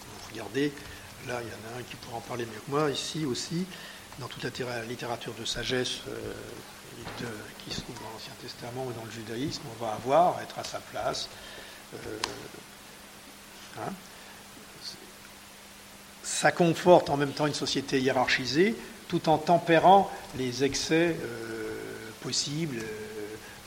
Vous 0.00 0.32
regardez, 0.32 0.72
là 1.26 1.40
il 1.42 1.48
y 1.48 1.50
en 1.50 1.74
a 1.74 1.80
un 1.80 1.82
qui 1.82 1.96
pourra 1.96 2.18
en 2.18 2.20
parler 2.20 2.44
mieux 2.44 2.60
que 2.64 2.70
moi, 2.70 2.90
ici 2.90 3.24
aussi, 3.24 3.66
dans 4.18 4.28
toute 4.28 4.44
la 4.44 4.84
littérature 4.84 5.34
de 5.38 5.44
sagesse 5.44 6.00
euh, 6.08 6.32
qui 7.64 7.74
se 7.74 7.80
trouve 7.80 7.96
dans 7.96 8.10
l'Ancien 8.10 8.32
Testament 8.40 8.86
ou 8.86 8.92
dans 8.92 9.04
le 9.04 9.10
judaïsme, 9.10 9.62
on 9.78 9.84
va 9.84 9.92
avoir, 9.92 10.40
être 10.40 10.58
à 10.58 10.64
sa 10.64 10.78
place. 10.78 11.28
Euh, 11.94 12.18
hein. 13.80 13.92
ça 16.22 16.52
conforte 16.52 17.10
en 17.10 17.16
même 17.16 17.32
temps 17.32 17.46
une 17.46 17.54
société 17.54 18.00
hiérarchisée, 18.00 18.74
tout 19.08 19.28
en 19.28 19.38
tempérant 19.38 20.10
les 20.36 20.64
excès 20.64 21.16
euh, 21.22 22.10
possibles, 22.22 22.82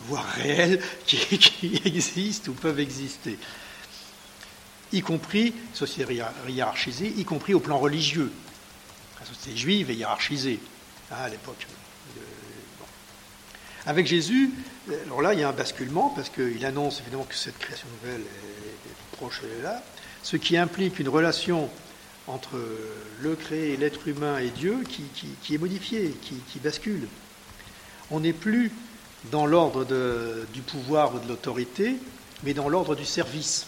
voire 0.09 0.25
réels, 0.25 0.81
qui, 1.05 1.81
existent 1.85 2.51
ou 2.51 2.53
peuvent 2.55 2.79
exister. 2.79 3.37
Y 4.91 5.01
compris, 5.01 5.53
société 5.73 6.21
hiérarchisée, 6.47 7.13
y 7.15 7.23
compris 7.23 7.53
au 7.53 7.59
plan 7.59 7.77
religieux. 7.77 8.31
La 9.19 9.25
société 9.25 9.55
juive 9.55 9.91
est 9.91 9.95
hiérarchisée 9.95 10.59
hein, 11.11 11.17
à 11.25 11.29
l'époque. 11.29 11.67
Avec 13.85 14.07
Jésus, 14.07 14.51
alors 15.05 15.21
là, 15.21 15.33
il 15.33 15.39
y 15.39 15.43
a 15.43 15.49
un 15.49 15.53
basculement 15.53 16.09
parce 16.09 16.29
qu'il 16.29 16.65
annonce 16.65 16.99
évidemment 17.01 17.23
que 17.23 17.35
cette 17.35 17.57
création 17.57 17.87
nouvelle 18.01 18.21
est, 18.21 19.17
proche 19.17 19.41
de 19.41 19.63
là, 19.63 19.83
ce 20.23 20.37
qui 20.37 20.57
implique 20.57 20.99
une 20.99 21.09
relation 21.09 21.69
entre 22.27 22.61
le 23.21 23.35
créé, 23.35 23.75
l'être 23.77 24.07
humain 24.07 24.37
et 24.39 24.49
Dieu 24.49 24.83
qui, 24.87 25.53
est 25.53 25.57
modifiée, 25.57 26.15
qui, 26.21 26.59
bascule. 26.59 27.07
On 28.11 28.19
n'est 28.19 28.33
plus 28.33 28.71
dans 29.25 29.45
l'ordre 29.45 29.85
du 30.53 30.61
pouvoir 30.61 31.15
ou 31.15 31.19
de 31.19 31.27
l'autorité, 31.27 31.95
mais 32.43 32.53
dans 32.53 32.69
l'ordre 32.69 32.95
du 32.95 33.05
service. 33.05 33.67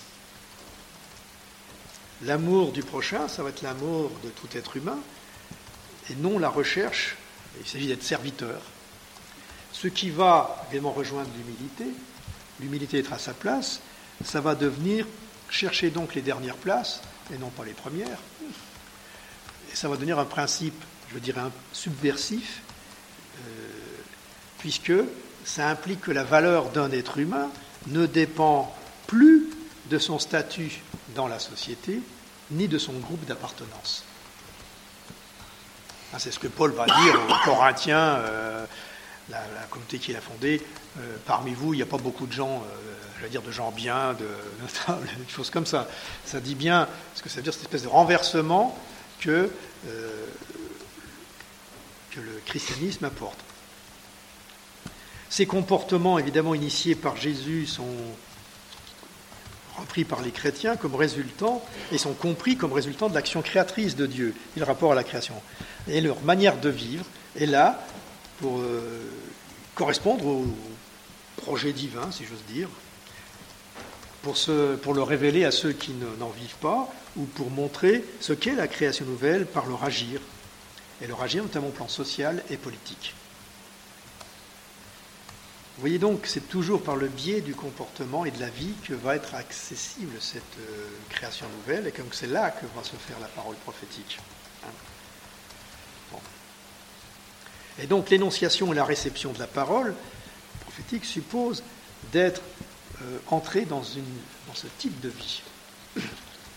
L'amour 2.23 2.71
du 2.71 2.83
prochain, 2.83 3.27
ça 3.27 3.43
va 3.43 3.49
être 3.49 3.61
l'amour 3.61 4.11
de 4.23 4.29
tout 4.29 4.47
être 4.55 4.77
humain, 4.77 4.99
et 6.09 6.15
non 6.15 6.39
la 6.39 6.49
recherche, 6.49 7.17
il 7.59 7.67
s'agit 7.67 7.87
d'être 7.87 8.03
serviteur. 8.03 8.61
Ce 9.73 9.87
qui 9.87 10.09
va 10.09 10.63
évidemment 10.69 10.91
rejoindre 10.91 11.29
l'humilité, 11.37 11.85
l'humilité 12.59 12.99
être 12.99 13.13
à 13.13 13.19
sa 13.19 13.33
place, 13.33 13.81
ça 14.23 14.41
va 14.41 14.55
devenir 14.55 15.05
chercher 15.49 15.89
donc 15.89 16.15
les 16.15 16.21
dernières 16.21 16.55
places 16.55 17.01
et 17.33 17.37
non 17.37 17.49
pas 17.49 17.65
les 17.65 17.73
premières. 17.73 18.19
Et 19.71 19.75
ça 19.75 19.89
va 19.89 19.95
devenir 19.95 20.19
un 20.19 20.25
principe, 20.25 20.81
je 21.13 21.31
un 21.31 21.51
subversif, 21.73 22.61
euh, 23.37 23.41
puisque 24.59 24.93
ça 25.43 25.69
implique 25.69 26.01
que 26.01 26.11
la 26.11 26.23
valeur 26.23 26.69
d'un 26.69 26.91
être 26.91 27.17
humain 27.17 27.49
ne 27.87 28.05
dépend 28.05 28.73
plus 29.07 29.49
de 29.89 29.97
son 29.97 30.19
statut 30.19 30.81
dans 31.15 31.27
la 31.27 31.39
société, 31.39 32.01
ni 32.51 32.67
de 32.67 32.77
son 32.77 32.93
groupe 32.93 33.25
d'appartenance. 33.25 34.03
Ah, 36.13 36.19
c'est 36.19 36.31
ce 36.31 36.39
que 36.39 36.47
Paul 36.47 36.71
va 36.71 36.85
dire 36.85 37.19
aux 37.29 37.45
Corinthiens, 37.45 38.15
euh, 38.17 38.65
la, 39.29 39.39
communauté 39.69 39.97
qu'il 39.97 40.15
a 40.15 40.21
fondée. 40.21 40.61
Euh, 40.99 41.15
parmi 41.25 41.53
vous, 41.53 41.73
il 41.73 41.77
n'y 41.77 41.83
a 41.83 41.85
pas 41.85 41.97
beaucoup 41.97 42.27
de 42.27 42.33
gens, 42.33 42.57
euh, 42.57 42.93
je 43.17 43.23
vais 43.23 43.29
dire, 43.29 43.41
de 43.41 43.51
gens 43.51 43.71
bien, 43.71 44.13
de 44.13 44.27
des 45.25 45.29
choses 45.29 45.49
comme 45.49 45.65
ça. 45.65 45.87
Ça 46.25 46.41
dit 46.41 46.55
bien, 46.55 46.87
ce 47.15 47.21
que 47.21 47.29
ça 47.29 47.37
veut 47.37 47.43
dire 47.43 47.53
cette 47.53 47.63
espèce 47.63 47.83
de 47.83 47.87
renversement 47.87 48.77
que, 49.19 49.49
que 52.11 52.19
le 52.19 52.41
christianisme 52.45 53.05
apporte. 53.05 53.39
Ces 55.31 55.45
comportements, 55.45 56.19
évidemment 56.19 56.53
initiés 56.53 56.93
par 56.93 57.15
Jésus, 57.15 57.65
sont 57.65 57.95
repris 59.77 60.03
par 60.03 60.21
les 60.21 60.31
chrétiens 60.31 60.75
comme 60.75 60.93
résultant 60.93 61.63
et 61.93 61.97
sont 61.97 62.11
compris 62.11 62.57
comme 62.57 62.73
résultant 62.73 63.07
de 63.07 63.15
l'action 63.15 63.41
créatrice 63.41 63.95
de 63.95 64.05
Dieu 64.05 64.35
le 64.57 64.65
rapport 64.65 64.91
à 64.91 64.95
la 64.95 65.05
création. 65.05 65.33
Et 65.87 66.01
leur 66.01 66.21
manière 66.23 66.59
de 66.59 66.67
vivre 66.67 67.05
est 67.39 67.45
là 67.45 67.81
pour 68.41 68.59
euh, 68.59 68.99
correspondre 69.73 70.25
au 70.25 70.45
projet 71.37 71.71
divin, 71.71 72.11
si 72.11 72.25
j'ose 72.25 72.43
dire, 72.53 72.67
pour 74.23 74.93
le 74.93 75.01
révéler 75.01 75.45
à 75.45 75.51
ceux 75.51 75.71
qui 75.71 75.93
n'en 76.19 76.29
vivent 76.29 76.57
pas 76.59 76.93
ou 77.15 77.23
pour 77.23 77.49
montrer 77.51 78.03
ce 78.19 78.33
qu'est 78.33 78.55
la 78.55 78.67
création 78.67 79.05
nouvelle 79.05 79.45
par 79.45 79.65
leur 79.65 79.85
agir, 79.85 80.19
et 81.01 81.07
leur 81.07 81.23
agir 81.23 81.41
notamment 81.41 81.67
au 81.67 81.71
plan 81.71 81.87
social 81.87 82.43
et 82.49 82.57
politique. 82.57 83.15
Voyez 85.81 85.97
donc, 85.97 86.27
c'est 86.27 86.47
toujours 86.47 86.83
par 86.83 86.95
le 86.95 87.07
biais 87.07 87.41
du 87.41 87.55
comportement 87.55 88.23
et 88.23 88.29
de 88.29 88.39
la 88.39 88.49
vie 88.49 88.73
que 88.87 88.93
va 88.93 89.15
être 89.15 89.33
accessible 89.33 90.15
cette 90.19 90.43
euh, 90.59 90.87
création 91.09 91.47
nouvelle, 91.57 91.87
et 91.87 91.91
comme 91.91 92.05
c'est 92.11 92.27
là 92.27 92.51
que 92.51 92.67
va 92.75 92.83
se 92.83 92.95
faire 92.97 93.19
la 93.19 93.25
parole 93.25 93.55
prophétique. 93.55 94.19
Hein. 94.63 94.69
Et 97.79 97.87
donc 97.87 98.11
l'énonciation 98.11 98.71
et 98.71 98.75
la 98.75 98.85
réception 98.85 99.31
de 99.31 99.39
la 99.39 99.47
parole 99.47 99.95
prophétique 100.59 101.03
supposent 101.03 101.63
d'être 102.11 102.43
euh, 103.01 103.17
entré 103.25 103.65
dans, 103.65 103.81
ce 103.81 104.67
type 104.77 104.99
de 104.99 105.09
vie. 105.09 105.41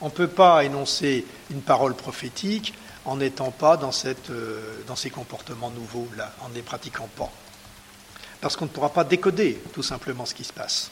On 0.02 0.06
ne 0.06 0.10
peut 0.10 0.28
pas 0.28 0.64
énoncer 0.64 1.24
une 1.50 1.62
parole 1.62 1.94
prophétique 1.94 2.74
en 3.06 3.16
n'étant 3.16 3.52
pas 3.52 3.78
dans, 3.78 3.92
euh, 4.04 4.82
dans 4.86 4.96
ces 4.96 5.08
comportements 5.08 5.70
nouveaux-là, 5.70 6.34
en 6.42 6.50
ne 6.50 6.54
les 6.54 6.62
pratiquant 6.62 7.08
pas 7.16 7.32
parce 8.44 8.56
qu'on 8.56 8.66
ne 8.66 8.70
pourra 8.70 8.90
pas 8.90 9.04
décoder 9.04 9.58
tout 9.72 9.82
simplement 9.82 10.26
ce 10.26 10.34
qui 10.34 10.44
se 10.44 10.52
passe. 10.52 10.90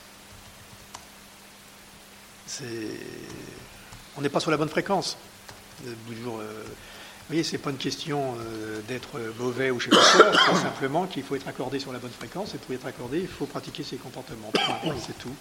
On 4.16 4.22
n'est 4.22 4.30
pas 4.30 4.40
sur 4.40 4.50
la 4.50 4.57
bonne 4.57 4.70
fréquence. 4.70 5.18
Euh, 5.86 5.92
vous 6.14 6.40
voyez, 7.28 7.44
ce 7.44 7.53
n'est 7.53 7.59
pas 7.59 7.68
une 7.68 7.76
question 7.76 8.36
euh, 8.38 8.80
d'être 8.88 9.20
mauvais 9.38 9.70
ou 9.70 9.78
je 9.78 9.90
sais 9.90 9.90
pas 9.90 10.32
c'est 10.32 10.62
simplement 10.62 11.07
qu'il 11.07 11.22
faut 11.24 11.36
être 11.36 11.46
accordé 11.46 11.78
sur 11.78 11.92
la 11.92 11.98
bonne 11.98 12.11
fréquence, 12.11 12.55
et 12.55 12.59
pour 12.59 12.74
être 12.74 12.86
accordé, 12.86 13.20
il 13.20 13.28
faut 13.28 13.44
pratiquer 13.44 13.82
ses 13.82 13.96
comportements. 13.96 14.50
C'est 15.07 15.18
tout. 15.18 15.34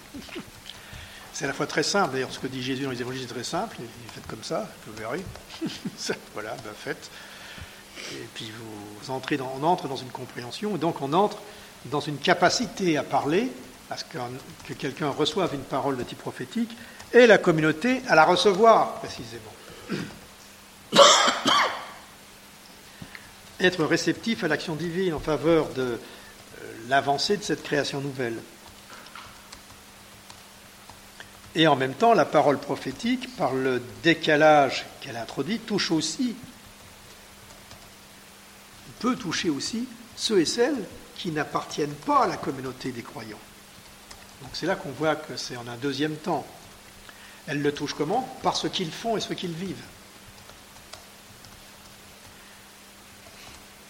C'est 1.31 1.45
à 1.45 1.47
la 1.47 1.53
fois 1.53 1.65
très 1.65 1.83
simple, 1.83 2.11
d'ailleurs 2.11 2.33
ce 2.33 2.39
que 2.39 2.47
dit 2.47 2.61
Jésus 2.61 2.83
dans 2.83 2.91
les 2.91 2.99
évangiles 2.99 3.21
c'est 3.25 3.33
très 3.33 3.45
simple, 3.45 3.77
faites 4.13 4.27
comme 4.27 4.43
ça, 4.43 4.69
vous 4.85 4.93
verrez. 4.97 5.23
voilà, 6.33 6.57
ben 6.65 6.73
faites. 6.75 7.09
Et 8.11 8.27
puis 8.33 8.51
vous 8.51 9.11
entrez 9.11 9.37
dans, 9.37 9.55
on 9.57 9.63
entre 9.63 9.87
dans 9.87 9.95
une 9.95 10.11
compréhension, 10.11 10.75
et 10.75 10.77
donc 10.77 11.01
on 11.01 11.13
entre 11.13 11.37
dans 11.85 11.99
une 11.99 12.17
capacité 12.17 12.97
à 12.97 13.03
parler, 13.03 13.51
à 13.89 13.97
ce 13.97 14.03
que, 14.05 14.73
quelqu'un 14.73 15.09
reçoive 15.09 15.53
une 15.53 15.63
parole 15.63 15.97
de 15.97 16.03
type 16.03 16.19
prophétique, 16.19 16.75
et 17.13 17.27
la 17.27 17.37
communauté 17.37 18.01
à 18.07 18.15
la 18.15 18.23
recevoir 18.25 18.95
précisément. 18.95 19.53
Être 23.59 23.83
réceptif 23.85 24.43
à 24.43 24.47
l'action 24.47 24.75
divine 24.75 25.13
en 25.13 25.19
faveur 25.19 25.69
de 25.69 25.81
euh, 25.81 25.97
l'avancée 26.87 27.37
de 27.37 27.43
cette 27.43 27.63
création 27.63 28.01
nouvelle. 28.01 28.41
Et 31.53 31.67
en 31.67 31.75
même 31.75 31.93
temps, 31.93 32.13
la 32.13 32.25
parole 32.25 32.59
prophétique, 32.59 33.35
par 33.35 33.53
le 33.53 33.81
décalage 34.03 34.85
qu'elle 35.01 35.17
introduit, 35.17 35.59
touche 35.59 35.91
aussi, 35.91 36.35
peut 38.99 39.17
toucher 39.17 39.49
aussi 39.49 39.85
ceux 40.15 40.39
et 40.39 40.45
celles 40.45 40.85
qui 41.15 41.31
n'appartiennent 41.31 41.93
pas 41.93 42.23
à 42.23 42.27
la 42.27 42.37
communauté 42.37 42.91
des 42.91 43.03
croyants. 43.03 43.39
Donc 44.41 44.51
c'est 44.53 44.65
là 44.65 44.75
qu'on 44.75 44.91
voit 44.91 45.15
que 45.15 45.37
c'est 45.37 45.57
en 45.57 45.67
un 45.67 45.77
deuxième 45.77 46.15
temps. 46.15 46.45
Elle 47.47 47.61
le 47.61 47.73
touche 47.73 47.93
comment? 47.93 48.21
Par 48.43 48.55
ce 48.55 48.67
qu'ils 48.67 48.91
font 48.91 49.17
et 49.17 49.21
ce 49.21 49.33
qu'ils 49.33 49.53
vivent. 49.53 49.83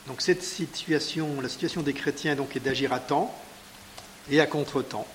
Donc 0.08 0.22
cette 0.22 0.44
situation, 0.44 1.40
la 1.42 1.50
situation 1.50 1.82
des 1.82 1.94
chrétiens 1.94 2.36
donc, 2.36 2.56
est 2.56 2.60
d'agir 2.60 2.92
à 2.92 3.00
temps 3.00 3.34
et 4.30 4.40
à 4.42 4.46
contre-temps. 4.46 5.08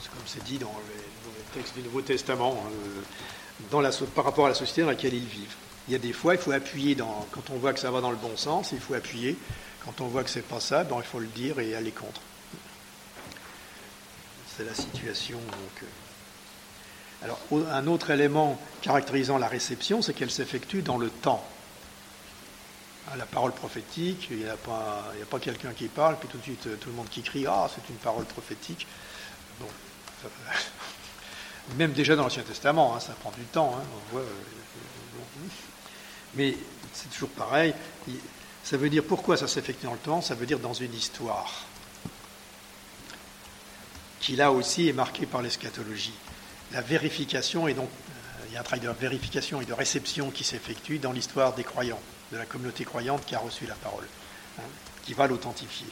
C'est 0.00 0.10
comme 0.10 0.20
c'est 0.26 0.42
dit 0.44 0.58
dans 0.58 0.74
les, 0.88 1.60
textes 1.60 1.74
du 1.74 1.82
Nouveau 1.82 2.00
Testament, 2.00 2.64
euh, 3.72 3.90
par 4.14 4.24
rapport 4.24 4.46
à 4.46 4.48
la 4.48 4.54
société 4.54 4.82
dans 4.82 4.88
laquelle 4.88 5.14
ils 5.14 5.26
vivent. 5.26 5.54
Il 5.88 5.92
y 5.92 5.96
a 5.96 5.98
des 5.98 6.12
fois, 6.12 6.34
il 6.34 6.40
faut 6.40 6.52
appuyer, 6.52 6.96
quand 6.96 7.50
on 7.50 7.56
voit 7.56 7.72
que 7.72 7.80
ça 7.80 7.90
va 7.90 8.00
dans 8.00 8.10
le 8.10 8.16
bon 8.16 8.36
sens, 8.36 8.70
il 8.72 8.78
faut 8.78 8.94
appuyer 8.94 9.36
quand 9.84 10.00
on 10.00 10.08
voit 10.08 10.24
que 10.24 10.30
c'est 10.30 10.42
pas 10.42 10.60
ça, 10.60 10.84
il 10.84 11.02
faut 11.04 11.20
le 11.20 11.26
dire 11.26 11.58
et 11.58 11.74
aller 11.74 11.92
contre. 11.92 12.20
C'est 14.56 14.64
la 14.64 14.74
situation. 14.74 15.38
Donc. 15.38 15.82
Euh. 15.82 15.86
Alors, 17.22 17.38
un 17.70 17.86
autre 17.86 18.10
élément 18.10 18.58
caractérisant 18.80 19.36
la 19.36 19.48
réception, 19.48 20.00
c'est 20.00 20.14
qu'elle 20.14 20.30
s'effectue 20.30 20.82
dans 20.82 20.96
le 20.96 21.10
temps. 21.10 21.46
À 23.12 23.16
la 23.16 23.26
parole 23.26 23.52
prophétique, 23.52 24.28
il 24.30 24.38
n'y 24.38 24.48
a 24.48 24.56
pas, 24.56 25.04
pas 25.28 25.38
quelqu'un 25.38 25.72
qui 25.72 25.88
parle, 25.88 26.16
puis 26.18 26.28
tout 26.28 26.38
de 26.38 26.42
suite 26.42 26.80
tout 26.80 26.88
le 26.88 26.94
monde 26.94 27.08
qui 27.10 27.22
crie 27.22 27.46
Ah, 27.46 27.68
c'est 27.74 27.86
une 27.90 27.98
parole 27.98 28.24
prophétique. 28.24 28.86
Bon, 29.58 29.66
même 31.76 31.92
déjà 31.92 32.16
dans 32.16 32.22
l'Ancien 32.22 32.42
Testament, 32.42 32.94
hein, 32.94 33.00
ça 33.00 33.12
prend 33.14 33.32
du 33.32 33.44
temps. 33.44 33.74
Hein, 33.76 33.82
on 33.94 34.12
voit, 34.12 34.22
euh, 34.22 35.04
mais 36.34 36.56
c'est 36.92 37.10
toujours 37.10 37.30
pareil. 37.30 37.74
Ça 38.64 38.76
veut 38.76 38.90
dire 38.90 39.04
pourquoi 39.04 39.36
ça 39.36 39.48
s'effectue 39.48 39.86
dans 39.86 39.92
le 39.92 39.98
temps 39.98 40.20
Ça 40.20 40.34
veut 40.34 40.46
dire 40.46 40.58
dans 40.58 40.74
une 40.74 40.94
histoire 40.94 41.66
qui 44.20 44.36
là 44.36 44.52
aussi 44.52 44.88
est 44.88 44.92
marquée 44.92 45.26
par 45.26 45.42
l'eschatologie. 45.42 46.14
La 46.72 46.82
vérification, 46.82 47.66
et 47.66 47.74
donc 47.74 47.88
euh, 47.88 48.44
il 48.48 48.54
y 48.54 48.56
a 48.56 48.60
un 48.60 48.62
travail 48.62 48.86
de 48.86 48.90
vérification 48.90 49.60
et 49.60 49.64
de 49.64 49.72
réception 49.72 50.30
qui 50.30 50.44
s'effectue 50.44 50.98
dans 50.98 51.12
l'histoire 51.12 51.54
des 51.54 51.64
croyants, 51.64 51.98
de 52.30 52.36
la 52.36 52.44
communauté 52.44 52.84
croyante 52.84 53.24
qui 53.24 53.34
a 53.34 53.38
reçu 53.38 53.66
la 53.66 53.74
parole, 53.74 54.06
hein, 54.58 54.68
qui 55.04 55.14
va 55.14 55.26
l'authentifier. 55.26 55.88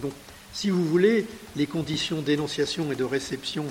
Donc, 0.00 0.12
si 0.52 0.70
vous 0.70 0.84
voulez, 0.84 1.26
les 1.56 1.66
conditions 1.66 2.22
d'énonciation 2.22 2.90
et 2.92 2.96
de 2.96 3.04
réception 3.04 3.66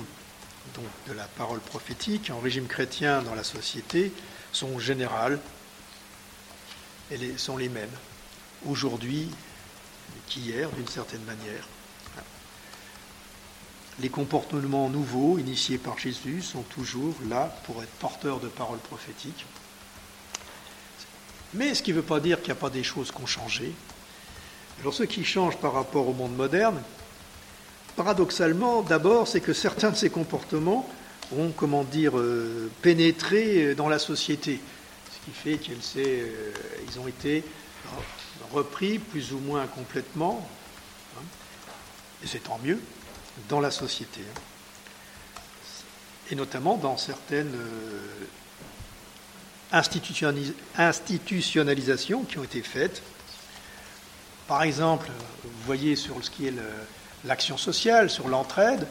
de 1.08 1.12
la 1.12 1.24
parole 1.24 1.60
prophétique 1.60 2.30
en 2.30 2.38
régime 2.38 2.66
chrétien 2.66 3.22
dans 3.22 3.34
la 3.34 3.44
société 3.44 4.12
sont 4.52 4.78
générales, 4.78 5.38
elles 7.10 7.38
sont 7.38 7.56
les 7.56 7.68
mêmes 7.68 7.90
aujourd'hui 8.66 9.28
qu'hier, 10.26 10.70
d'une 10.70 10.88
certaine 10.88 11.22
manière. 11.24 11.68
Les 14.00 14.08
comportements 14.08 14.88
nouveaux 14.88 15.38
initiés 15.38 15.78
par 15.78 15.98
Jésus 15.98 16.42
sont 16.42 16.62
toujours 16.62 17.14
là 17.28 17.54
pour 17.64 17.82
être 17.82 17.92
porteurs 18.00 18.40
de 18.40 18.48
paroles 18.48 18.78
prophétiques. 18.78 19.46
Mais 21.52 21.74
ce 21.74 21.82
qui 21.82 21.92
ne 21.92 21.96
veut 21.96 22.02
pas 22.02 22.18
dire 22.18 22.38
qu'il 22.38 22.52
n'y 22.52 22.58
a 22.58 22.60
pas 22.60 22.70
des 22.70 22.82
choses 22.82 23.12
qui 23.12 23.22
ont 23.22 23.26
changé. 23.26 23.72
Alors 24.80 24.92
ce 24.92 25.04
qui 25.04 25.24
change 25.24 25.56
par 25.58 25.74
rapport 25.74 26.08
au 26.08 26.12
monde 26.12 26.34
moderne, 26.34 26.82
paradoxalement, 27.94 28.82
d'abord, 28.82 29.28
c'est 29.28 29.40
que 29.40 29.52
certains 29.52 29.90
de 29.90 29.96
ces 29.96 30.10
comportements 30.10 30.88
ont, 31.36 31.52
comment 31.56 31.84
dire, 31.84 32.18
euh, 32.18 32.68
pénétré 32.82 33.76
dans 33.76 33.88
la 33.88 34.00
société 34.00 34.60
qui 35.24 35.32
fait 35.32 35.58
qu'ils 35.58 35.80
euh, 35.96 36.52
ont 36.98 37.08
été 37.08 37.42
repris 38.52 38.98
plus 38.98 39.32
ou 39.32 39.38
moins 39.38 39.66
complètement, 39.66 40.46
hein, 41.16 41.22
et 42.22 42.26
c'est 42.26 42.44
tant 42.44 42.60
mieux, 42.62 42.78
dans 43.48 43.60
la 43.60 43.70
société. 43.70 44.20
Hein. 44.20 44.40
et 46.30 46.34
notamment 46.34 46.76
dans 46.76 46.96
certaines 46.96 47.54
euh, 47.54 48.26
institutionnalisations 49.72 52.24
qui 52.24 52.38
ont 52.38 52.44
été 52.44 52.62
faites. 52.62 53.02
Par 54.46 54.62
exemple, 54.62 55.10
vous 55.42 55.50
voyez 55.64 55.96
sur 55.96 56.22
ce 56.22 56.30
qui 56.30 56.46
est 56.46 56.54
l'action 57.24 57.56
sociale, 57.56 58.10
sur 58.10 58.28
l'entraide, 58.28 58.86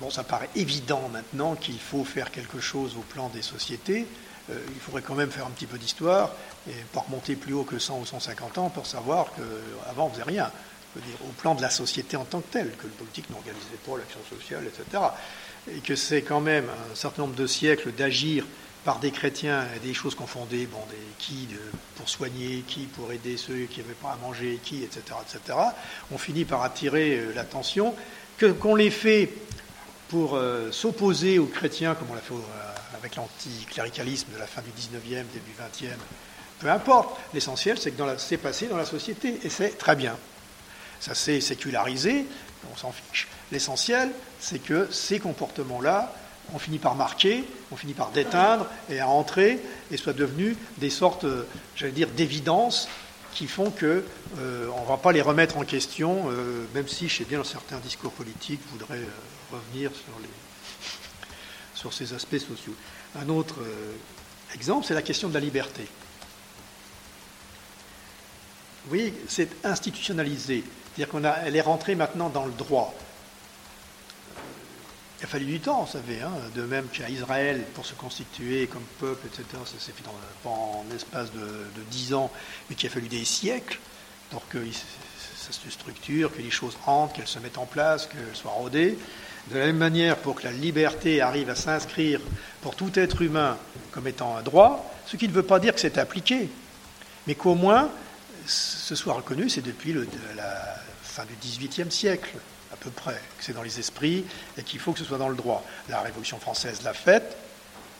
bon, 0.00 0.10
ça 0.10 0.24
paraît 0.24 0.50
évident 0.56 1.08
maintenant 1.12 1.54
qu'il 1.54 1.78
faut 1.78 2.04
faire 2.04 2.30
quelque 2.30 2.60
chose 2.60 2.96
au 2.96 3.02
plan 3.02 3.28
des 3.28 3.42
sociétés, 3.42 4.06
il 4.48 4.80
faudrait 4.80 5.02
quand 5.02 5.14
même 5.14 5.30
faire 5.30 5.46
un 5.46 5.50
petit 5.50 5.66
peu 5.66 5.78
d'histoire 5.78 6.30
et 6.68 6.74
pas 6.92 7.00
remonter 7.00 7.36
plus 7.36 7.52
haut 7.52 7.64
que 7.64 7.78
100 7.78 8.00
ou 8.00 8.06
150 8.06 8.58
ans 8.58 8.70
pour 8.70 8.86
savoir 8.86 9.26
qu'avant 9.34 10.06
on 10.06 10.08
ne 10.08 10.12
faisait 10.12 10.22
rien. 10.22 10.50
Au 10.96 11.32
plan 11.38 11.54
de 11.54 11.60
la 11.60 11.68
société 11.68 12.16
en 12.16 12.24
tant 12.24 12.40
que 12.40 12.52
telle, 12.52 12.70
que 12.76 12.84
le 12.84 12.92
politique 12.92 13.28
n'organisait 13.28 13.76
pas 13.84 13.98
l'action 13.98 14.20
sociale, 14.30 14.64
etc. 14.64 15.02
Et 15.70 15.80
que 15.80 15.94
c'est 15.94 16.22
quand 16.22 16.40
même 16.40 16.66
un 16.90 16.94
certain 16.94 17.22
nombre 17.22 17.34
de 17.34 17.46
siècles 17.46 17.92
d'agir 17.92 18.46
par 18.86 19.00
des 19.00 19.10
chrétiens 19.10 19.66
et 19.76 19.80
des 19.80 19.92
choses 19.92 20.14
qu'on 20.14 20.28
fondait, 20.28 20.64
bon, 20.66 20.78
des, 20.88 20.96
qui 21.18 21.48
pour 21.96 22.08
soigner, 22.08 22.62
qui 22.66 22.84
pour 22.84 23.12
aider 23.12 23.36
ceux 23.36 23.64
qui 23.64 23.80
n'avaient 23.80 23.94
pas 23.94 24.12
à 24.12 24.16
manger, 24.16 24.60
qui, 24.62 24.84
etc., 24.84 25.02
etc. 25.20 25.58
On 26.12 26.18
finit 26.18 26.44
par 26.44 26.62
attirer 26.62 27.18
euh, 27.18 27.32
l'attention, 27.34 27.94
que, 28.38 28.46
qu'on 28.46 28.76
les 28.76 28.90
fait 28.90 29.28
pour 30.08 30.36
euh, 30.36 30.70
s'opposer 30.72 31.38
aux 31.38 31.46
chrétiens, 31.46 31.94
comme 31.94 32.08
on 32.10 32.14
l'a 32.14 32.20
fait 32.20 32.34
avec 32.96 33.16
l'anticléricalisme 33.16 34.32
de 34.32 34.38
la 34.38 34.46
fin 34.46 34.62
du 34.62 34.70
19e, 34.70 35.24
début 35.32 35.52
20e, 35.58 35.88
Peu 36.60 36.70
importe. 36.70 37.18
L'essentiel, 37.34 37.78
c'est 37.78 37.90
que 37.90 38.02
c'est 38.18 38.36
passé 38.36 38.66
dans 38.66 38.76
la 38.76 38.86
société, 38.86 39.40
et 39.42 39.50
c'est 39.50 39.76
très 39.78 39.96
bien. 39.96 40.16
Ça 41.00 41.14
s'est 41.14 41.40
sécularisé, 41.40 42.26
on 42.72 42.76
s'en 42.76 42.92
fiche. 42.92 43.28
L'essentiel, 43.52 44.10
c'est 44.40 44.58
que 44.58 44.88
ces 44.90 45.18
comportements-là, 45.20 46.12
on 46.54 46.58
finit 46.58 46.78
par 46.78 46.94
marquer, 46.94 47.44
on 47.70 47.76
finit 47.76 47.94
par 47.94 48.10
déteindre 48.10 48.66
et 48.88 49.00
à 49.00 49.08
entrer, 49.08 49.60
et 49.90 49.96
soient 49.96 50.12
devenus 50.12 50.56
des 50.78 50.90
sortes, 50.90 51.26
j'allais 51.74 51.92
dire, 51.92 52.08
d'évidence 52.08 52.88
qui 53.36 53.46
font 53.46 53.70
qu'on 53.70 54.02
euh, 54.38 54.66
ne 54.66 54.88
va 54.88 54.96
pas 54.96 55.12
les 55.12 55.20
remettre 55.20 55.58
en 55.58 55.64
question, 55.64 56.30
euh, 56.30 56.64
même 56.74 56.88
si, 56.88 57.06
je 57.06 57.18
sais 57.18 57.24
bien, 57.24 57.44
certains 57.44 57.76
discours 57.78 58.12
politiques 58.12 58.62
voudraient 58.70 58.96
euh, 58.96 59.35
revenir 59.50 59.90
sur, 59.92 60.18
les, 60.20 60.28
sur 61.74 61.92
ces 61.92 62.12
aspects 62.12 62.38
sociaux. 62.38 62.74
Un 63.14 63.28
autre 63.28 63.56
exemple, 64.54 64.86
c'est 64.86 64.94
la 64.94 65.02
question 65.02 65.28
de 65.28 65.34
la 65.34 65.40
liberté. 65.40 65.86
Voyez, 68.86 69.12
c'est 69.28 69.64
institutionnalisé, 69.64 70.62
c'est-à-dire 70.94 71.20
qu'elle 71.20 71.56
est 71.56 71.60
rentrée 71.60 71.96
maintenant 71.96 72.28
dans 72.28 72.46
le 72.46 72.52
droit. 72.52 72.94
Il 75.18 75.24
a 75.24 75.26
fallu 75.26 75.46
du 75.46 75.60
temps, 75.60 75.82
vous 75.82 75.92
savez, 75.92 76.20
hein, 76.20 76.30
de 76.54 76.62
même 76.62 76.86
qu'à 76.88 77.08
Israël, 77.08 77.64
pour 77.74 77.86
se 77.86 77.94
constituer 77.94 78.66
comme 78.66 78.84
peuple, 79.00 79.26
etc., 79.26 79.44
ça 79.64 79.78
s'est 79.78 79.92
fait 79.92 80.04
dans, 80.04 80.50
en 80.50 80.84
espace 80.94 81.32
de, 81.32 81.82
dix 81.90 82.14
ans, 82.14 82.30
mais 82.68 82.76
qu'il 82.76 82.88
a 82.88 82.92
fallu 82.92 83.08
des 83.08 83.24
siècles 83.24 83.80
pour 84.30 84.46
que 84.48 84.58
ça 84.70 85.52
se 85.52 85.70
structure, 85.70 86.32
que 86.32 86.42
les 86.42 86.50
choses 86.50 86.76
rentrent, 86.84 87.14
qu'elles 87.14 87.26
se 87.26 87.38
mettent 87.38 87.58
en 87.58 87.66
place, 87.66 88.06
qu'elles 88.06 88.36
soient 88.36 88.52
rodées. 88.52 88.98
De 89.48 89.58
la 89.58 89.66
même 89.66 89.76
manière, 89.76 90.16
pour 90.16 90.34
que 90.34 90.44
la 90.44 90.52
liberté 90.52 91.20
arrive 91.20 91.50
à 91.50 91.54
s'inscrire 91.54 92.20
pour 92.62 92.74
tout 92.74 92.98
être 92.98 93.22
humain 93.22 93.56
comme 93.92 94.08
étant 94.08 94.36
un 94.36 94.42
droit, 94.42 94.92
ce 95.06 95.16
qui 95.16 95.28
ne 95.28 95.32
veut 95.32 95.44
pas 95.44 95.60
dire 95.60 95.74
que 95.74 95.80
c'est 95.80 95.98
appliqué, 95.98 96.48
mais 97.26 97.34
qu'au 97.34 97.54
moins 97.54 97.90
ce 98.46 98.94
soit 98.94 99.14
reconnu, 99.14 99.48
c'est 99.48 99.62
depuis 99.62 99.92
la 100.36 100.76
fin 101.02 101.24
du 101.24 101.34
XVIIIe 101.40 101.90
siècle 101.90 102.36
à 102.72 102.76
peu 102.76 102.90
près, 102.90 103.20
que 103.38 103.44
c'est 103.44 103.52
dans 103.52 103.62
les 103.62 103.78
esprits 103.78 104.24
et 104.58 104.62
qu'il 104.62 104.80
faut 104.80 104.92
que 104.92 104.98
ce 104.98 105.04
soit 105.04 105.18
dans 105.18 105.28
le 105.28 105.36
droit. 105.36 105.64
La 105.88 106.00
Révolution 106.00 106.38
française 106.38 106.82
l'a 106.82 106.94
faite, 106.94 107.36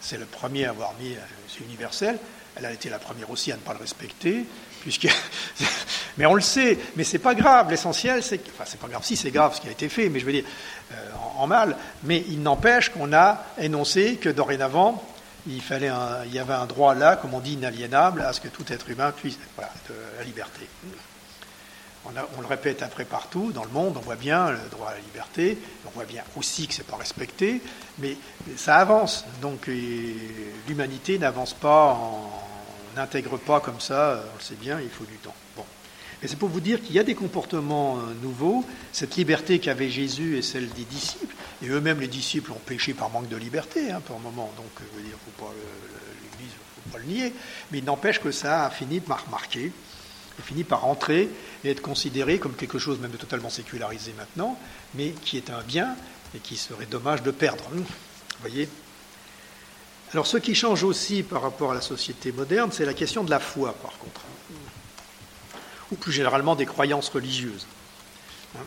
c'est 0.01 0.19
le 0.19 0.27
premier 0.27 0.67
à 0.67 0.71
avoir 0.71 0.95
mis, 1.01 1.13
euh, 1.13 1.19
c'est 1.49 1.65
universel, 1.65 2.19
elle 2.57 2.67
a 2.67 2.73
été 2.73 2.89
la 2.89 2.99
première 2.99 3.31
aussi 3.31 3.53
à 3.53 3.57
ne 3.57 3.61
pas 3.61 3.73
le 3.73 3.81
respecter, 3.81 4.45
puisque. 4.87 5.09
mais 6.17 6.27
on 6.27 6.35
le 6.35 6.41
sait, 6.41 6.79
mais 6.95 7.05
c'est 7.05 7.19
pas 7.19 7.35
grave. 7.35 7.71
L'essentiel, 7.71 8.23
c'est 8.23 8.39
que. 8.39 8.51
Enfin, 8.51 8.65
c'est 8.67 8.81
pas 8.81 8.89
grave, 8.89 9.05
si 9.05 9.17
c'est 9.17 9.31
grave 9.31 9.55
ce 9.55 9.61
qui 9.61 9.69
a 9.69 9.73
été 9.73 9.89
fait, 9.89 10.09
mais 10.09 10.21
je 10.21 10.27
veux 10.27 10.33
dire, 10.33 10.45
euh, 10.93 11.11
en, 11.39 11.47
mal, 11.47 11.77
mais 12.05 12.25
il 12.29 12.43
n'empêche 12.43 12.91
qu'on 12.91 13.13
a 13.13 13.45
énoncé 13.59 14.17
que 14.17 14.29
dorénavant, 14.29 15.05
il, 15.47 15.61
fallait 15.61 15.91
il 16.27 16.35
y 16.35 16.39
avait 16.39 16.55
un 16.55 16.67
droit 16.67 16.95
là, 16.95 17.17
comme 17.17 17.35
on 17.35 17.41
dit, 17.41 17.55
inaliénable, 17.55 18.23
à 18.23 18.33
ce 18.33 18.41
que 18.41 18.49
tout 18.49 18.65
être 18.73 18.89
humain 18.89 19.13
puisse. 19.13 19.39
Voilà, 19.57 19.73
de 19.89 19.95
la 20.19 20.25
liberté 20.25 20.69
on, 22.37 22.41
le 22.41 22.47
répète 22.47 22.83
après 22.83 23.05
partout 23.05 23.53
dans 23.53 23.65
le 23.65 23.71
monde, 23.71 23.97
on 23.97 24.01
voit 24.01 24.17
bien 24.17 24.51
le 24.51 24.59
droit 24.71 24.91
à 24.91 24.95
la 24.95 25.01
liberté, 25.01 25.59
on 25.87 25.91
voit 25.91 26.05
bien 26.05 26.23
aussi 26.37 26.67
que 26.67 26.75
ce 26.75 26.79
n'est 26.79 26.87
pas 26.87 26.97
respecté, 26.97 27.61
mais 27.99 28.17
ça 28.57 28.77
avance. 28.77 29.25
Donc 29.43 29.69
l'humanité 30.69 31.19
n'avance 31.19 31.55
pas, 31.55 31.99
n'intègre 32.97 33.39
pas 33.39 33.61
comme 33.61 33.81
ça, 33.81 34.25
on 34.33 34.37
le 34.37 34.43
sait 34.43 34.55
bien, 34.55 34.81
il 34.81 34.89
faut 34.89 35.05
du 35.05 35.17
temps. 35.17 35.35
Bon. 35.57 35.65
Mais 36.23 36.29
c'est 36.29 36.39
pour 36.39 36.49
vous 36.49 36.61
dire 36.61 36.83
qu'il 36.83 36.95
y 36.95 36.99
a 36.99 37.05
des 37.05 37.15
comportements 37.15 37.99
euh, 37.99 38.15
nouveaux. 38.23 38.65
Cette 38.93 39.17
liberté 39.17 39.59
qu'avait 39.59 39.91
Jésus 39.91 40.39
est 40.39 40.43
celle 40.43 40.69
des 40.71 40.85
disciples, 40.85 41.35
et 41.63 41.69
eux-mêmes 41.69 42.01
les 42.01 42.09
disciples 42.09 42.53
ont 42.53 42.61
péché 42.65 42.95
par 42.95 43.11
manque 43.11 43.29
de 43.29 43.37
liberté, 43.37 43.91
hein, 43.91 44.01
pour 44.05 44.17
un 44.17 44.21
moment. 44.21 44.51
Donc, 44.57 44.87
il 44.99 45.05
ne 45.05 45.11
faut 45.11 45.45
pas 45.45 45.53
l'Église, 46.23 46.53
faut 46.85 46.91
pas 46.91 46.99
le 46.99 47.05
nier. 47.05 47.33
Mais 47.71 47.79
il 47.79 47.85
n'empêche 47.85 48.21
que 48.21 48.31
ça 48.31 48.65
a 48.67 48.71
fini 48.71 49.01
par 49.01 49.29
marquer 49.31 49.73
il 50.39 50.45
finit 50.45 50.65
par 50.65 50.85
entrer 50.85 51.29
et 51.65 51.71
être 51.71 51.81
considéré 51.81 52.39
comme 52.39 52.55
quelque 52.55 52.79
chose 52.79 52.99
même 53.01 53.11
de 53.11 53.17
totalement 53.17 53.51
sécularisé 53.51 54.13
maintenant, 54.19 54.59
mais 54.95 55.11
qui 55.11 55.37
est 55.37 55.51
un 55.51 55.63
bien 55.63 55.97
et 56.35 56.39
qui 56.39 56.57
serait 56.57 56.87
dommage 56.87 57.23
de 57.23 57.31
perdre. 57.31 57.65
Vous 57.73 57.85
voyez 58.41 58.69
Alors 60.13 60.27
ce 60.27 60.37
qui 60.37 60.55
change 60.55 60.85
aussi 60.85 61.23
par 61.23 61.43
rapport 61.43 61.73
à 61.73 61.75
la 61.75 61.81
société 61.81 62.33
moderne, 62.33 62.71
c'est 62.73 62.85
la 62.85 62.95
question 62.95 63.25
de 63.25 63.31
la 63.31 63.41
foi, 63.41 63.75
par 63.75 63.99
contre, 63.99 64.23
ou 65.91 65.97
plus 65.97 66.13
généralement 66.13 66.55
des 66.55 66.67
croyances 66.67 67.09
religieuses. 67.09 67.67
Je 68.55 68.61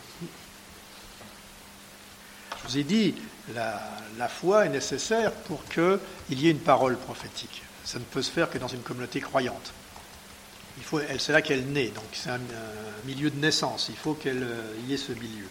vous 2.68 2.78
ai 2.78 2.84
dit, 2.84 3.16
la, 3.56 4.28
foi 4.28 4.66
est 4.66 4.70
nécessaire 4.70 5.32
pour 5.32 5.64
qu'il 5.66 6.00
y 6.30 6.48
ait 6.48 6.52
une 6.52 6.60
parole 6.60 6.98
prophétique. 6.98 7.64
Ça 7.84 7.98
ne 7.98 8.04
peut 8.04 8.22
se 8.22 8.30
faire 8.30 8.50
que 8.50 8.58
dans 8.58 8.68
une 8.68 8.82
communauté 8.82 9.22
croyante 9.22 9.74
c'est 11.18 11.32
là 11.32 11.42
qu'elle 11.42 11.66
naît, 11.66 11.90
donc 11.90 12.06
c'est 12.14 12.30
un, 12.30 12.40
milieu 13.06 13.30
de 13.30 13.40
naissance, 13.40 13.88
il 13.90 13.96
faut 13.96 14.14
qu'elle 14.14 14.44
euh, 14.44 14.74
y 14.88 14.94
ait 14.94 14.98
ce 14.98 15.14
milieu. 15.14 15.48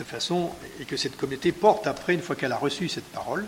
De 0.00 0.04
façon, 0.04 0.50
et 0.80 0.86
que 0.86 0.96
cette 0.96 1.18
communauté 1.18 1.52
porte 1.52 1.86
après, 1.86 2.14
une 2.14 2.22
fois 2.22 2.34
qu'elle 2.34 2.52
a 2.52 2.56
reçu 2.56 2.88
cette 2.88 3.12
parole, 3.12 3.46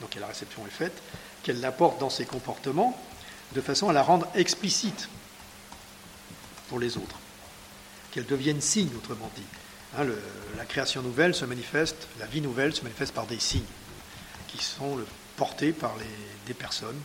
donc 0.00 0.12
la 0.16 0.26
réception 0.26 0.66
est 0.66 0.70
faite, 0.70 1.00
qu'elle 1.44 1.60
la 1.60 1.70
porte 1.70 2.00
dans 2.00 2.10
ses 2.10 2.26
comportements, 2.26 3.00
de 3.54 3.60
façon 3.60 3.88
à 3.88 3.92
la 3.92 4.02
rendre 4.02 4.26
explicite 4.34 5.08
pour 6.68 6.80
les 6.80 6.96
autres, 6.96 7.20
qu'elle 8.10 8.26
devienne 8.26 8.60
signe, 8.60 8.90
autrement 8.96 9.30
dit. 9.36 9.44
Hein, 9.96 10.06
la 10.56 10.64
création 10.64 11.00
nouvelle 11.00 11.32
se 11.32 11.44
manifeste, 11.44 12.08
la 12.18 12.26
vie 12.26 12.40
nouvelle 12.40 12.74
se 12.74 12.82
manifeste 12.82 13.14
par 13.14 13.26
des 13.26 13.38
signes, 13.38 13.62
qui 14.48 14.58
sont 14.58 14.98
portés 15.36 15.70
par 15.70 15.96
les, 15.98 16.48
des 16.48 16.54
personnes, 16.54 17.00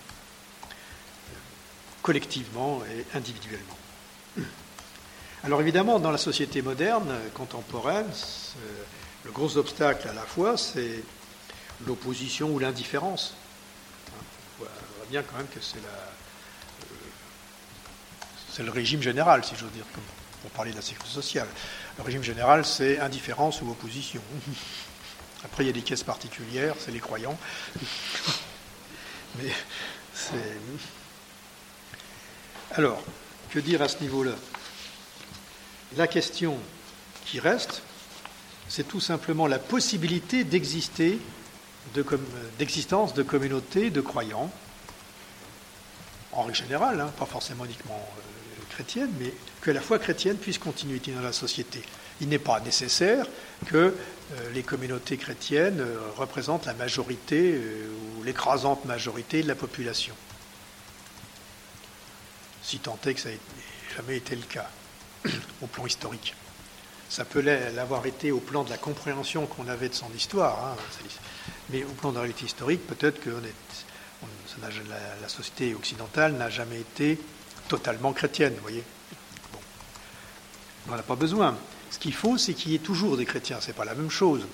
collectivement 2.02 2.82
et 2.86 3.06
individuellement. 3.16 3.78
Alors 5.44 5.60
évidemment, 5.60 6.00
dans 6.00 6.12
la 6.12 6.18
société 6.18 6.62
moderne, 6.62 7.14
contemporaine, 7.34 8.08
le 9.26 9.32
gros 9.32 9.58
obstacle 9.58 10.08
à 10.08 10.14
la 10.14 10.22
fois, 10.22 10.56
c'est 10.56 11.04
l'opposition 11.86 12.50
ou 12.50 12.60
l'indifférence. 12.60 13.36
On 14.58 14.64
voit 14.64 14.70
bien 15.10 15.22
quand 15.22 15.36
même 15.36 15.48
que 15.48 15.60
c'est 15.60 15.82
la, 15.82 15.90
euh, 18.60 18.64
le 18.64 18.72
régime 18.72 19.02
général, 19.02 19.44
si 19.44 19.54
j'ose 19.58 19.72
dire, 19.72 19.84
pour 20.42 20.52
parler 20.52 20.72
de 20.72 20.78
la 20.78 20.82
sécurité 20.82 21.14
sociale. 21.14 21.48
Le 21.98 22.04
régime 22.04 22.24
général, 22.24 22.64
c'est 22.64 23.00
indifférence 23.00 23.62
ou 23.62 23.70
opposition. 23.70 24.22
Après, 25.44 25.66
il 25.66 25.68
y 25.68 25.72
a 25.72 25.74
des 25.74 25.82
caisses 25.82 26.04
particulières, 26.04 26.76
c'est 26.80 26.92
les 26.92 27.02
croyants. 27.02 27.38
Mais 29.42 29.52
c'est. 30.14 30.58
Alors, 32.76 33.04
que 33.50 33.60
dire 33.60 33.82
à 33.82 33.90
ce 33.90 34.00
niveau-là? 34.00 34.36
La 35.98 36.08
question 36.08 36.58
qui 37.26 37.40
reste, 37.40 37.84
c'est 38.68 38.88
tout 38.88 39.00
simplement 39.00 39.48
la 39.48 39.60
possibilité 39.60 40.44
d'existence 40.44 41.14
de, 41.94 43.24
communautés 43.24 43.90
de 43.90 44.02
croyants, 44.02 44.52
en 46.32 46.44
règle 46.44 46.58
générale, 46.58 47.00
hein, 47.00 47.12
pas 47.18 47.26
forcément 47.26 47.66
uniquement 47.66 48.02
euh, 48.18 48.22
chrétienne, 48.74 49.12
mais 49.20 49.34
que 49.62 49.72
la 49.72 49.82
foi 49.82 50.00
chrétienne 50.00 50.38
puisse 50.38 50.58
continuer 50.58 51.00
dans 51.00 51.22
la 51.22 51.34
société. 51.34 51.82
Il 52.22 52.30
n'est 52.30 52.40
pas 52.40 52.60
nécessaire 52.60 53.28
que 53.66 53.78
euh, 53.78 53.94
les 54.54 54.64
communautés 54.64 55.18
chrétiennes 55.18 55.80
euh, 55.80 56.00
représentent 56.16 56.66
la 56.66 56.74
majorité 56.74 57.54
euh, 57.56 57.90
ou 58.18 58.24
l'écrasante 58.24 58.86
majorité 58.86 59.44
de 59.44 59.48
la 59.48 59.56
population. 59.56 60.16
Si 62.62 62.80
tant 62.80 62.98
est 63.06 63.14
que 63.14 63.20
ça 63.20 63.30
n'ait 63.30 63.40
jamais 63.96 64.18
été 64.18 64.36
le 64.36 64.44
cas 64.44 64.70
au 65.62 65.68
plan 65.68 65.86
historique. 65.86 66.36
Ça 67.10 67.26
peut 67.26 67.42
l'avoir 67.42 68.06
été 68.06 68.32
au 68.32 68.40
plan 68.40 68.64
de 68.64 68.70
la 68.70 68.78
compréhension 68.78 69.46
qu'on 69.46 69.68
avait 69.68 69.90
de 69.90 69.94
son 69.94 70.12
histoire, 70.16 70.66
hein, 70.66 70.76
mais 71.70 71.84
au 71.84 71.90
plan 71.90 72.10
de 72.10 72.16
la 72.16 72.22
réalité 72.22 72.46
historique, 72.46 72.88
peut-être 72.88 73.22
que 73.22 73.30
la, 74.62 75.30
société 75.30 75.76
occidentale 75.76 76.34
n'a 76.34 76.50
jamais 76.50 76.80
été 76.80 77.20
totalement 77.68 78.14
chrétienne, 78.14 78.54
vous 78.56 78.62
voyez. 78.62 78.84
Bon. 79.52 79.60
On 80.88 80.92
n'en 80.92 80.98
a 80.98 81.04
pas 81.04 81.16
besoin. 81.16 81.56
Ce 81.92 82.00
qu'il 82.00 82.14
faut, 82.14 82.40
c'est 82.40 82.56
qu'il 82.56 82.72
y 82.72 82.76
ait 82.76 82.80
toujours 82.80 83.16
des 83.18 83.26
chrétiens. 83.26 83.62
Ce 83.62 83.68
n'est 83.68 83.74
pas 83.74 83.86
la 83.86 83.94
même 83.94 84.10
chose. 84.10 84.48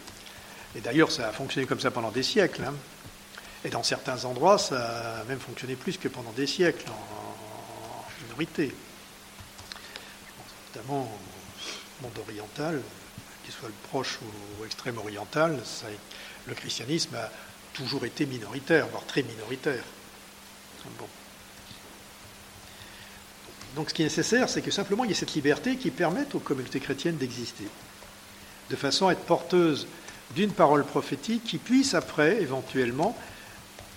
Et 0.75 0.81
d'ailleurs, 0.81 1.11
ça 1.11 1.29
a 1.29 1.31
fonctionné 1.31 1.65
comme 1.65 1.79
ça 1.79 1.91
pendant 1.91 2.11
des 2.11 2.23
siècles. 2.23 2.63
Hein. 2.63 2.73
Et 3.63 3.69
dans 3.69 3.83
certains 3.83 4.25
endroits, 4.25 4.57
ça 4.57 5.21
a 5.21 5.23
même 5.25 5.39
fonctionné 5.39 5.75
plus 5.75 5.97
que 5.97 6.07
pendant 6.07 6.31
des 6.31 6.47
siècles, 6.47 6.89
en, 6.89 8.23
minorité. 8.25 8.75
Notamment 10.73 11.03
au 11.03 12.03
monde 12.03 12.17
oriental, 12.19 12.81
qu'il 13.43 13.53
soit 13.53 13.69
le 13.69 13.89
proche 13.89 14.19
ou 14.59 14.65
extrême 14.65 14.97
oriental, 14.97 15.59
le 16.47 16.53
christianisme 16.53 17.15
a 17.15 17.29
toujours 17.73 18.05
été 18.05 18.25
minoritaire, 18.25 18.87
voire 18.87 19.05
très 19.05 19.23
minoritaire. 19.23 19.83
Bon. 20.97 21.07
Donc 23.75 23.89
ce 23.89 23.93
qui 23.93 24.01
est 24.01 24.05
nécessaire, 24.05 24.49
c'est 24.49 24.61
que 24.61 24.71
simplement 24.71 25.03
il 25.03 25.09
y 25.09 25.13
ait 25.13 25.15
cette 25.15 25.33
liberté 25.33 25.77
qui 25.77 25.91
permette 25.91 26.35
aux 26.35 26.39
communautés 26.39 26.79
chrétiennes 26.79 27.17
d'exister, 27.17 27.67
de 28.69 28.75
façon 28.75 29.07
à 29.07 29.13
être 29.13 29.25
porteuse 29.25 29.87
d'une 30.35 30.51
parole 30.51 30.85
prophétique 30.85 31.43
qui 31.43 31.57
puisse 31.57 31.93
après, 31.93 32.41
éventuellement, 32.41 33.17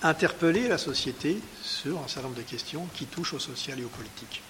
interpeller 0.03 0.69
la 0.69 0.79
société 0.79 1.39
sur 1.63 1.99
un 1.99 2.09
certain 2.09 2.29
nombre 2.29 2.39
de 2.39 2.43
questions 2.43 2.87
qui 2.95 3.07
touchent 3.07 3.35
au 3.35 3.39
social 3.39 3.79
et 3.79 3.85
au 3.85 3.89
politique. 3.89 4.43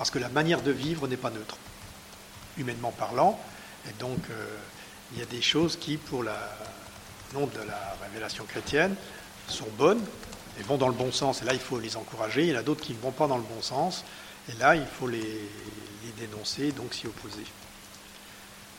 Parce 0.00 0.10
que 0.10 0.18
la 0.18 0.30
manière 0.30 0.62
de 0.62 0.70
vivre 0.70 1.06
n'est 1.08 1.18
pas 1.18 1.28
neutre, 1.28 1.58
humainement 2.56 2.90
parlant, 2.90 3.38
et 3.86 3.92
donc 4.00 4.18
euh, 4.30 4.56
il 5.12 5.18
y 5.18 5.22
a 5.22 5.26
des 5.26 5.42
choses 5.42 5.76
qui, 5.76 5.98
pour 5.98 6.22
le 6.22 6.30
nom 7.34 7.46
de 7.46 7.58
la 7.58 7.98
révélation 8.02 8.46
chrétienne, 8.46 8.96
sont 9.46 9.68
bonnes 9.76 10.02
et 10.58 10.62
vont 10.62 10.78
dans 10.78 10.88
le 10.88 10.94
bon 10.94 11.12
sens, 11.12 11.42
et 11.42 11.44
là 11.44 11.52
il 11.52 11.60
faut 11.60 11.78
les 11.78 11.98
encourager, 11.98 12.44
il 12.44 12.48
y 12.48 12.56
en 12.56 12.60
a 12.60 12.62
d'autres 12.62 12.80
qui 12.80 12.94
ne 12.94 12.98
vont 12.98 13.10
pas 13.10 13.26
dans 13.26 13.36
le 13.36 13.42
bon 13.42 13.60
sens, 13.60 14.06
et 14.48 14.54
là 14.54 14.74
il 14.74 14.86
faut 14.86 15.06
les, 15.06 15.50
dénoncer, 16.16 16.72
donc 16.72 16.94
s'y 16.94 17.06
opposer 17.06 17.44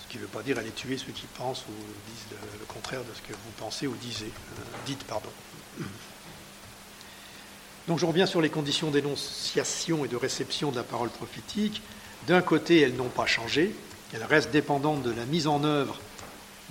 qui 0.10 0.18
ne 0.18 0.24
veut 0.24 0.28
pas 0.28 0.42
dire 0.42 0.58
aller 0.58 0.72
tuer 0.72 0.98
ceux 0.98 1.14
qui 1.14 1.28
pensent 1.38 1.66
ou 1.70 1.72
disent 2.10 2.38
le, 2.60 2.66
contraire 2.66 3.02
de 3.02 3.14
ce 3.14 3.22
que 3.22 3.34
vous 3.34 3.52
pensez 3.58 3.86
ou 3.86 3.96
disiez, 3.96 4.28
euh, 4.28 4.62
dites. 4.88 5.04
Pardon. 5.04 5.30
Donc 7.92 8.00
je 8.00 8.06
reviens 8.06 8.26
sur 8.26 8.40
les 8.40 8.48
conditions 8.48 8.90
d'énonciation 8.90 10.06
et 10.06 10.08
de 10.08 10.16
réception 10.16 10.72
de 10.72 10.78
la 10.78 10.84
parole 10.84 11.10
prophétique. 11.10 11.82
D'un 12.26 12.42
côté, 12.42 12.80
elles 12.80 12.96
n'ont 12.96 13.10
pas 13.10 13.26
changé, 13.26 13.76
elles 14.14 14.24
restent 14.24 14.52
dépendantes 14.52 15.04
de 15.04 15.12
la 15.12 15.26
mise 15.26 15.46
en 15.46 15.66
œuvre 15.66 16.00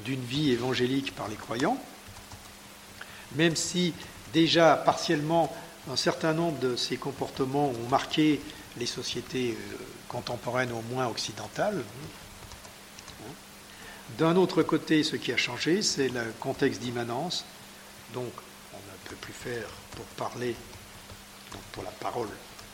d'une 0.03 0.25
vie 0.25 0.51
évangélique 0.51 1.15
par 1.15 1.29
les 1.29 1.37
croyants, 1.37 1.77
même 3.35 3.55
si 3.55 3.93
déjà 4.33 4.77
partiellement 4.77 5.55
un 5.91 5.97
certain 5.97 6.33
nombre 6.33 6.59
de 6.59 6.75
ces 6.75 6.97
comportements 6.97 7.69
ont 7.69 7.89
marqué 7.91 8.41
les 8.79 8.87
sociétés 8.87 9.59
euh, 9.61 9.77
contemporaines, 10.09 10.73
au 10.73 10.81
moins 10.91 11.07
occidentales, 11.07 11.85
d'un 14.17 14.37
autre 14.37 14.63
côté, 14.63 15.05
ce 15.05 15.17
qui 15.17 15.35
a 15.35 15.37
changé, 15.37 15.83
c'est 15.83 16.09
le 16.09 16.33
contexte 16.41 16.81
d'immanence. 16.81 17.45
Donc, 18.15 18.33
on 18.73 18.79
ne 18.79 19.09
peut 19.11 19.17
plus 19.17 19.35
faire, 19.35 19.69
pour 19.95 20.07
parler, 20.17 20.57
donc 21.53 21.63
pour 21.73 21.83
la 21.83 21.91
parole 21.91 22.29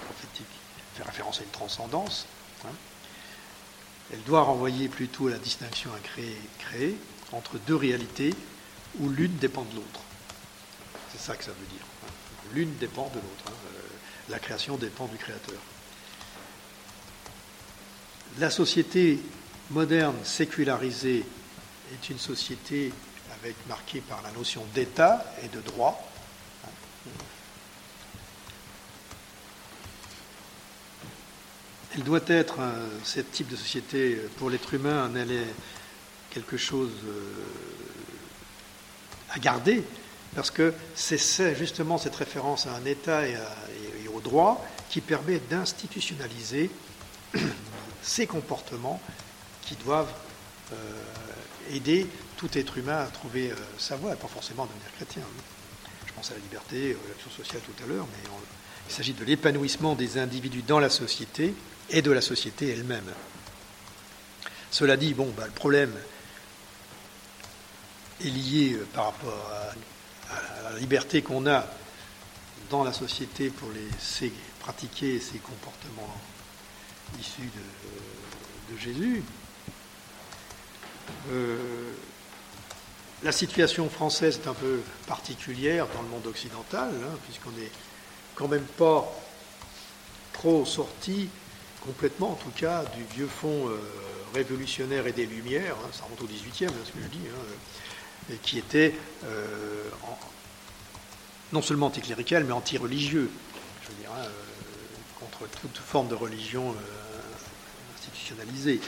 prophétique, 0.04 0.46
faire 0.94 1.06
référence 1.06 1.40
à 1.40 1.44
une 1.44 1.50
transcendance. 1.50 2.26
Hein. 2.64 2.72
Elle 4.12 4.22
doit 4.22 4.42
renvoyer 4.42 4.88
plutôt 4.88 5.28
à 5.28 5.30
la 5.30 5.38
distinction 5.38 5.90
à 5.94 5.98
créer, 5.98 6.36
créer 6.58 6.96
entre 7.32 7.58
deux 7.58 7.76
réalités 7.76 8.34
où 9.00 9.08
l'une 9.08 9.36
dépend 9.36 9.64
de 9.64 9.74
l'autre. 9.76 10.00
C'est 11.12 11.20
ça 11.20 11.36
que 11.36 11.44
ça 11.44 11.50
veut 11.50 11.66
dire. 11.66 11.84
Hein. 12.04 12.10
L'une 12.54 12.76
dépend 12.76 13.08
de 13.08 13.16
l'autre. 13.16 13.44
Hein. 13.46 13.52
Euh, 13.74 13.80
la 14.28 14.38
création 14.38 14.76
dépend 14.76 15.06
du 15.06 15.16
créateur. 15.16 15.58
La 18.38 18.50
société 18.50 19.20
moderne, 19.70 20.16
sécularisée, 20.24 21.24
est 21.92 22.10
une 22.10 22.18
société 22.18 22.92
avec, 23.40 23.54
marquée 23.68 24.00
par 24.00 24.22
la 24.22 24.30
notion 24.32 24.64
d'État 24.74 25.24
et 25.42 25.48
de 25.48 25.60
droit. 25.60 26.10
Elle 31.96 32.04
doit 32.04 32.20
être, 32.26 32.58
ce 33.04 33.20
type 33.20 33.48
de 33.48 33.56
société, 33.56 34.18
pour 34.36 34.50
l'être 34.50 34.74
humain, 34.74 35.10
elle 35.16 35.32
est 35.32 35.46
quelque 36.28 36.58
chose 36.58 36.92
euh, 37.06 37.32
à 39.30 39.38
garder, 39.38 39.82
parce 40.34 40.50
que 40.50 40.74
c'est 40.94 41.56
justement 41.56 41.96
cette 41.96 42.14
référence 42.14 42.66
à 42.66 42.74
un 42.74 42.84
État 42.84 43.26
et, 43.26 43.38
au 44.14 44.20
droit 44.20 44.62
qui 44.90 45.00
permet 45.00 45.38
d'institutionnaliser 45.38 46.70
ces 48.02 48.26
comportements 48.26 49.00
qui 49.62 49.76
doivent 49.76 50.12
euh, 50.72 50.76
aider 51.70 52.06
tout 52.36 52.50
être 52.58 52.76
humain 52.76 52.98
à 52.98 53.06
trouver 53.06 53.50
euh, 53.50 53.54
sa 53.78 53.96
voie, 53.96 54.14
pas 54.16 54.28
forcément 54.28 54.66
devenir 54.66 54.92
chrétien. 54.96 55.22
Je 56.06 56.12
pense 56.12 56.30
à 56.30 56.34
la 56.34 56.40
liberté, 56.40 56.94
à 57.06 57.08
l'action 57.08 57.30
sociale 57.30 57.62
tout 57.62 57.82
à 57.82 57.86
l'heure, 57.86 58.06
mais 58.12 58.28
il 58.86 58.94
s'agit 58.94 59.14
de 59.14 59.24
l'épanouissement 59.24 59.94
des 59.94 60.18
individus 60.18 60.62
dans 60.62 60.80
la 60.80 60.90
société 60.90 61.54
et 61.90 62.02
de 62.02 62.10
la 62.10 62.20
société 62.20 62.70
elle-même. 62.70 63.12
Cela 64.70 64.96
dit, 64.96 65.14
bon, 65.14 65.32
bah, 65.36 65.46
le 65.46 65.52
problème 65.52 65.92
est 68.20 68.28
lié 68.28 68.74
euh, 68.74 68.86
par 68.92 69.06
rapport 69.06 69.50
à, 69.52 70.72
la 70.72 70.78
liberté 70.80 71.22
qu'on 71.22 71.46
a 71.46 71.64
dans 72.68 72.82
la 72.82 72.92
société 72.92 73.48
pour 73.48 73.68
pratiquer 74.58 75.20
ces 75.20 75.38
comportements 75.38 76.20
issus 77.20 77.48
de 78.72 78.76
Jésus, 78.76 79.22
euh, 81.30 81.92
la 83.22 83.32
situation 83.32 83.88
française 83.88 84.40
est 84.44 84.48
un 84.48 84.54
peu 84.54 84.80
particulière 85.06 85.86
dans 85.94 86.02
le 86.02 86.08
monde 86.08 86.26
occidental, 86.26 86.90
hein, 86.90 87.18
puisqu'on 87.24 87.50
n'est 87.52 87.70
quand 88.34 88.48
même 88.48 88.66
pas 88.76 89.10
trop 90.32 90.64
sorti, 90.66 91.28
complètement 91.80 92.32
en 92.32 92.34
tout 92.34 92.50
cas, 92.50 92.84
du 92.96 93.04
vieux 93.14 93.28
fond 93.28 93.68
euh, 93.68 93.78
révolutionnaire 94.34 95.06
et 95.06 95.12
des 95.12 95.26
Lumières, 95.26 95.76
hein, 95.84 95.88
ça 95.92 96.04
remonte 96.04 96.22
au 96.22 96.26
XVIIIe, 96.26 96.68
hein, 96.68 96.84
ce 96.84 96.92
que 96.92 97.02
je 97.02 97.08
dis, 97.08 97.26
et 98.32 98.36
qui 98.38 98.58
était 98.58 98.94
euh, 99.24 99.84
non 101.52 101.62
seulement 101.62 101.86
anticlérical, 101.86 102.44
mais 102.44 102.52
anti-religieux, 102.52 103.30
je 103.82 103.88
veux 103.88 103.94
dire, 103.94 104.10
contre 105.20 105.48
toute 105.60 105.78
forme 105.78 106.08
de 106.08 106.14
religion 106.14 106.74
institutionnalisée. 107.94 108.80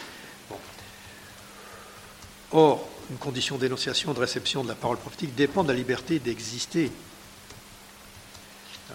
Or, 2.51 2.89
une 3.11 3.19
condition 3.19 3.59
d'énonciation, 3.59 4.13
de 4.15 4.21
réception 4.21 4.63
de 4.63 4.69
la 4.69 4.75
parole 4.75 4.97
prophétique 4.97 5.35
dépend 5.35 5.63
de 5.63 5.69
la 5.69 5.75
liberté 5.75 6.19
d'exister. 6.19 6.91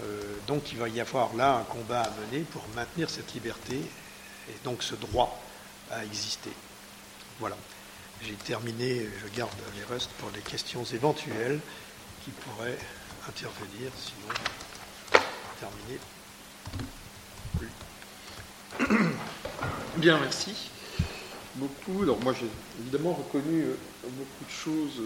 Euh, 0.01 0.21
donc 0.47 0.71
il 0.71 0.79
va 0.79 0.89
y 0.89 0.99
avoir 0.99 1.35
là 1.35 1.57
un 1.57 1.63
combat 1.63 2.01
à 2.01 2.09
mener 2.11 2.43
pour 2.45 2.63
maintenir 2.75 3.09
cette 3.09 3.33
liberté 3.33 3.75
et 3.75 4.55
donc 4.63 4.81
ce 4.83 4.95
droit 4.95 5.39
à 5.91 6.03
exister. 6.03 6.51
Voilà. 7.39 7.57
J'ai 8.21 8.33
terminé, 8.33 9.07
je 9.21 9.37
garde 9.37 9.51
les 9.75 9.83
restes 9.83 10.11
pour 10.19 10.29
les 10.33 10.41
questions 10.41 10.83
éventuelles 10.85 11.59
qui 12.23 12.31
pourraient 12.31 12.77
intervenir, 13.27 13.91
sinon 13.97 14.33
terminer. 15.59 15.99
Bien, 19.97 20.19
merci 20.19 20.69
beaucoup. 21.55 22.01
Alors 22.01 22.19
moi 22.23 22.33
j'ai 22.33 22.49
évidemment 22.81 23.13
reconnu 23.13 23.63
euh, 23.63 23.75
beaucoup 24.03 24.45
de 24.45 24.49
choses 24.49 25.01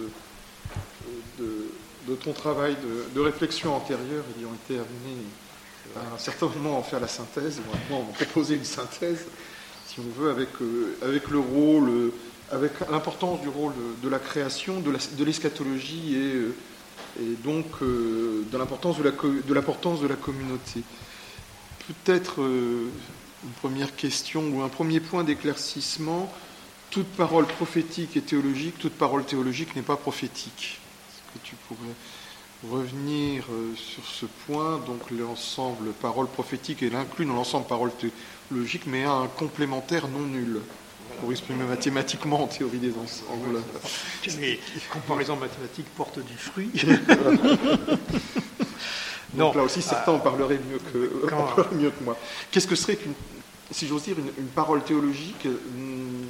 euh, 1.40 1.70
de, 2.08 2.16
ton 2.16 2.34
travail 2.34 2.76
de, 3.14 3.20
réflexion 3.20 3.76
antérieure 3.76 4.24
ayant 4.40 4.54
été 4.54 4.76
amené 4.76 5.18
à 5.96 6.16
un 6.16 6.18
certain 6.18 6.48
moment 6.48 6.78
en 6.78 6.84
faire 6.84 7.00
la 7.00 7.08
synthèse, 7.08 7.62
moi 7.90 8.00
on 8.00 8.14
proposer 8.14 8.56
une 8.56 8.66
synthèse, 8.66 9.26
si 9.88 10.00
on 10.00 10.22
veut, 10.22 10.30
avec, 10.30 10.50
euh, 10.62 11.20
le 11.30 11.40
rôle, 11.40 12.12
avec 12.52 12.72
l'importance 12.92 13.42
du 13.42 13.50
rôle 13.50 13.74
de, 14.02 14.10
la 14.10 14.20
création, 14.20 14.80
de 14.82 15.24
l'eschatologie 15.24 16.16
et, 16.16 17.24
et, 17.24 17.36
donc 17.44 17.66
de 17.82 18.58
l'importance 18.58 18.98
de, 18.98 19.04
de 19.04 19.54
l'importance 19.54 20.02
de 20.02 20.08
la 20.08 20.16
communauté. 20.16 20.84
Peut-être 21.88 22.42
une 23.44 23.52
première 23.62 23.96
question 23.96 24.44
ou 24.50 24.62
un 24.62 24.70
premier 24.70 25.00
point 25.00 25.24
d'éclaircissement. 25.24 26.32
Toute 26.90 27.08
parole 27.08 27.46
prophétique 27.46 28.18
est 28.18 28.26
théologique, 28.26 28.78
toute 28.80 28.94
parole 28.94 29.26
théologique 29.26 29.76
n'est 29.76 29.82
pas 29.82 29.98
prophétique. 29.98 30.80
Que 31.34 31.40
tu 31.44 31.56
pourrais 31.68 31.94
revenir 32.72 33.46
euh, 33.52 33.76
sur 33.76 34.04
ce 34.04 34.26
point 34.46 34.80
Donc 34.88 35.12
l'ensemble 35.12 35.92
parole 35.94 36.28
prophétique 36.28 36.84
est 36.84 36.96
inclus 36.96 37.26
dans 37.26 37.34
l'ensemble 37.34 37.68
parole 37.68 37.92
théologique, 38.50 38.84
mais 38.88 39.04
a 39.04 39.12
un 39.12 39.28
complémentaire 39.28 40.08
non 40.08 40.26
nul 40.26 40.62
pour 41.20 41.32
exprimer 41.32 41.64
mathématiquement 41.64 42.44
en 42.44 42.48
théorie 42.48 42.80
des 42.80 42.92
ensembles. 42.92 43.62
Les 44.40 44.60
comparaisons 44.92 45.36
mathématiques 45.36 45.88
portent 45.96 46.24
du 46.26 46.38
fruit. 46.38 46.72
Donc 49.34 49.56
là 49.56 49.64
aussi, 49.64 49.82
certains 49.82 50.14
en 50.14 50.20
parleraient 50.20 50.60
mieux 50.70 50.80
que, 50.80 51.76
mieux 51.76 51.92
que 51.92 52.04
moi. 52.04 52.18
Qu'est-ce 52.52 52.68
que 52.68 52.76
serait 52.76 52.96
qu'une, 52.96 53.14
si 53.72 53.88
j'ose 53.88 54.04
dire, 54.04 54.16
une, 54.18 54.48
parole 54.48 54.84
théologique 54.84 55.46
hmm, 55.46 56.26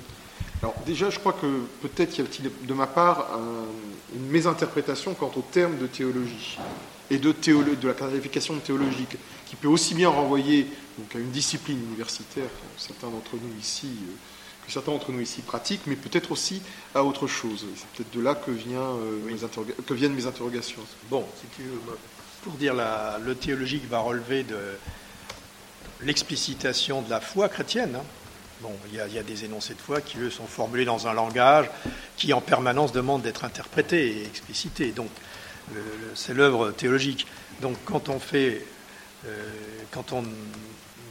Alors 0.63 0.75
déjà, 0.85 1.09
je 1.09 1.19
crois 1.19 1.33
que 1.33 1.61
peut-être 1.81 2.17
y 2.17 2.21
a-t-il 2.21 2.51
de 2.65 2.73
ma 2.73 2.87
part 2.87 3.27
une 4.15 4.27
mésinterprétation 4.27 5.13
quant 5.13 5.31
au 5.35 5.41
terme 5.41 5.77
de 5.77 5.87
théologie 5.87 6.57
et 7.09 7.17
de, 7.17 7.31
de 7.31 7.87
la 7.87 7.93
qualification 7.93 8.57
théologique, 8.59 9.17
qui 9.45 9.55
peut 9.55 9.67
aussi 9.67 9.93
bien 9.93 10.09
renvoyer 10.09 10.67
donc, 10.97 11.15
à 11.15 11.19
une 11.19 11.31
discipline 11.31 11.81
universitaire 11.89 12.43
que 12.45 12.81
certains 12.81 13.07
d'entre 13.07 13.35
nous 13.35 13.59
ici, 13.59 13.87
euh, 13.87 14.65
que 14.65 14.71
certains 14.71 14.91
d'entre 14.91 15.11
nous 15.11 15.21
ici 15.21 15.41
pratiquent, 15.41 15.87
mais 15.87 15.95
peut-être 15.95 16.31
aussi 16.31 16.61
à 16.93 17.03
autre 17.03 17.27
chose. 17.27 17.65
C'est 17.75 17.87
peut-être 17.95 18.13
de 18.13 18.21
là 18.21 18.35
que, 18.35 18.51
vient, 18.51 18.81
euh, 18.81 19.19
mes 19.25 19.37
que 19.85 19.93
viennent 19.93 20.15
mes 20.15 20.25
interrogations. 20.25 20.81
Bon, 21.09 21.25
si 21.39 21.47
tu 21.55 21.63
veux, 21.63 21.79
pour 22.43 22.53
dire 22.53 22.73
la, 22.73 23.19
le 23.23 23.35
théologique 23.35 23.87
va 23.89 23.99
relever 23.99 24.43
de 24.43 24.57
l'explicitation 26.01 27.01
de 27.01 27.09
la 27.09 27.21
foi 27.21 27.47
chrétienne. 27.47 27.95
Hein. 27.95 28.03
Bon, 28.61 28.71
il 28.91 28.95
y, 28.95 29.19
a, 29.19 29.23
des 29.23 29.45
énoncés 29.45 29.75
de 29.75 29.79
foi 29.79 30.01
qui, 30.01 30.17
eux, 30.17 30.31
sont 30.31 30.47
formulés 30.47 30.85
dans 30.85 31.07
un 31.07 31.13
langage 31.13 31.69
qui 32.15 32.33
en 32.33 32.41
permanence 32.41 32.91
demande 32.91 33.21
d'être 33.21 33.45
interprété 33.45 34.17
et 34.17 34.25
explicité. 34.25 34.91
Donc, 34.91 35.09
c'est 36.15 36.33
l'œuvre 36.33 36.71
théologique. 36.71 37.27
Donc, 37.61 37.77
quand 37.85 38.09
on 38.09 38.19
fait, 38.19 38.65
euh, 39.27 39.43
quand 39.91 40.11
on 40.13 40.23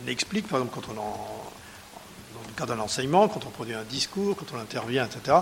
explique, 0.09 0.49
par 0.49 0.61
exemple, 0.61 0.75
quand 0.75 0.93
on 0.93 0.95
dans 0.95 2.49
le 2.49 2.55
cadre 2.55 2.75
d'un 2.75 2.83
enseignement, 2.83 3.29
quand 3.29 3.47
on 3.47 3.51
produit 3.51 3.75
un 3.75 3.83
discours, 3.83 4.37
quand 4.37 4.47
on 4.55 4.59
intervient, 4.59 5.07
etc., 5.07 5.39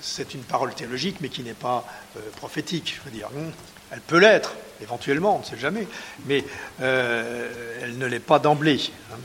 c'est 0.00 0.34
une 0.34 0.42
parole 0.42 0.74
théologique, 0.74 1.16
mais 1.20 1.28
qui 1.28 1.42
n'est 1.42 1.54
pas 1.54 1.86
euh, 2.16 2.20
prophétique. 2.36 2.96
Je 2.98 3.08
veux 3.08 3.16
dire, 3.16 3.30
hmm, 3.30 3.50
elle 3.90 4.00
peut 4.00 4.18
l'être, 4.18 4.54
éventuellement, 4.82 5.36
on 5.36 5.38
ne 5.40 5.44
sait 5.44 5.58
jamais, 5.58 5.86
mais 6.26 6.44
euh, 6.80 7.78
elle 7.82 7.96
ne 7.96 8.06
l'est 8.06 8.18
pas 8.18 8.38
d'emblée. 8.38 8.80
Hein. 9.12 9.16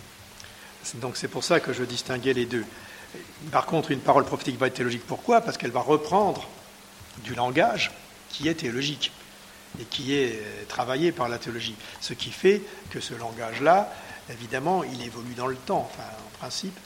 Donc, 0.95 1.17
c'est 1.17 1.27
pour 1.27 1.43
ça 1.43 1.59
que 1.59 1.73
je 1.73 1.84
distinguais 1.84 2.34
les 2.34 2.45
deux. 2.45 2.65
Par 3.51 3.65
contre, 3.65 3.91
une 3.91 3.99
parole 3.99 4.25
prophétique 4.25 4.57
va 4.57 4.67
être 4.67 4.75
théologique. 4.75 5.05
Pourquoi? 5.05 5.41
Parce 5.41 5.57
qu'elle 5.57 5.71
va 5.71 5.82
reprendre 5.82 6.47
du 7.23 7.36
langage 7.36 7.91
qui 8.30 8.47
est 8.47 8.55
théologique 8.55 9.11
et 9.80 9.86
qui 9.86 10.15
est 10.15 10.34
euh, 10.34 10.63
travaillé 10.67 11.11
par 11.11 11.30
la 11.30 11.38
théologie. 11.38 11.75
Ce 12.01 12.13
qui 12.13 12.32
fait 12.32 12.61
que 12.89 12.99
ce 12.99 13.13
langage-là, 13.13 13.93
évidemment, 14.30 14.84
il 14.84 15.01
évolue 15.01 15.34
dans 15.36 15.47
le 15.47 15.55
temps, 15.55 15.89
enfin, 15.91 16.07
en 16.27 16.38
principe, 16.38 16.77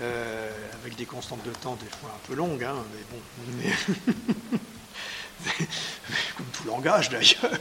euh, 0.00 0.50
avec 0.82 0.96
des 0.96 1.04
constantes 1.04 1.44
de 1.44 1.50
temps 1.50 1.76
des 1.76 1.88
fois 1.88 2.10
un 2.14 2.26
peu 2.26 2.34
longues, 2.34 2.64
hein, 2.64 2.74
mais 2.94 3.04
bon. 3.10 3.20
comme 6.36 6.46
tout 6.52 6.64
langage 6.66 7.08
d'ailleurs. 7.08 7.58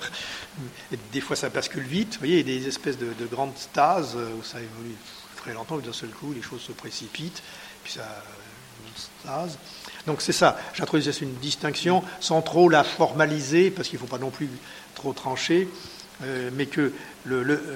Des 1.13 1.21
fois 1.21 1.35
ça 1.37 1.49
bascule 1.49 1.83
vite, 1.83 2.13
vous 2.13 2.19
voyez, 2.19 2.39
il 2.39 2.49
y 2.49 2.57
a 2.57 2.59
des 2.59 2.67
espèces 2.67 2.97
de, 2.97 3.13
de 3.17 3.25
grandes 3.25 3.57
stases 3.57 4.15
où 4.15 4.43
ça 4.43 4.59
évolue 4.59 4.95
très 5.41 5.53
longtemps, 5.53 5.77
d'un 5.77 5.93
seul 5.93 6.09
coup 6.09 6.33
les 6.33 6.41
choses 6.41 6.61
se 6.61 6.71
précipitent, 6.71 7.41
puis 7.83 7.93
ça. 7.93 8.23
Stase. 8.95 9.57
Donc 10.07 10.21
c'est 10.21 10.33
ça, 10.33 10.57
j'introduisais 10.73 11.11
une 11.21 11.35
distinction 11.35 12.03
sans 12.19 12.41
trop 12.41 12.69
la 12.69 12.83
formaliser, 12.83 13.71
parce 13.71 13.87
qu'il 13.87 13.97
ne 13.97 14.01
faut 14.01 14.09
pas 14.13 14.21
non 14.21 14.29
plus 14.29 14.49
trop 14.95 15.13
trancher, 15.13 15.69
euh, 16.23 16.49
mais 16.53 16.65
que 16.65 16.91
le, 17.23 17.61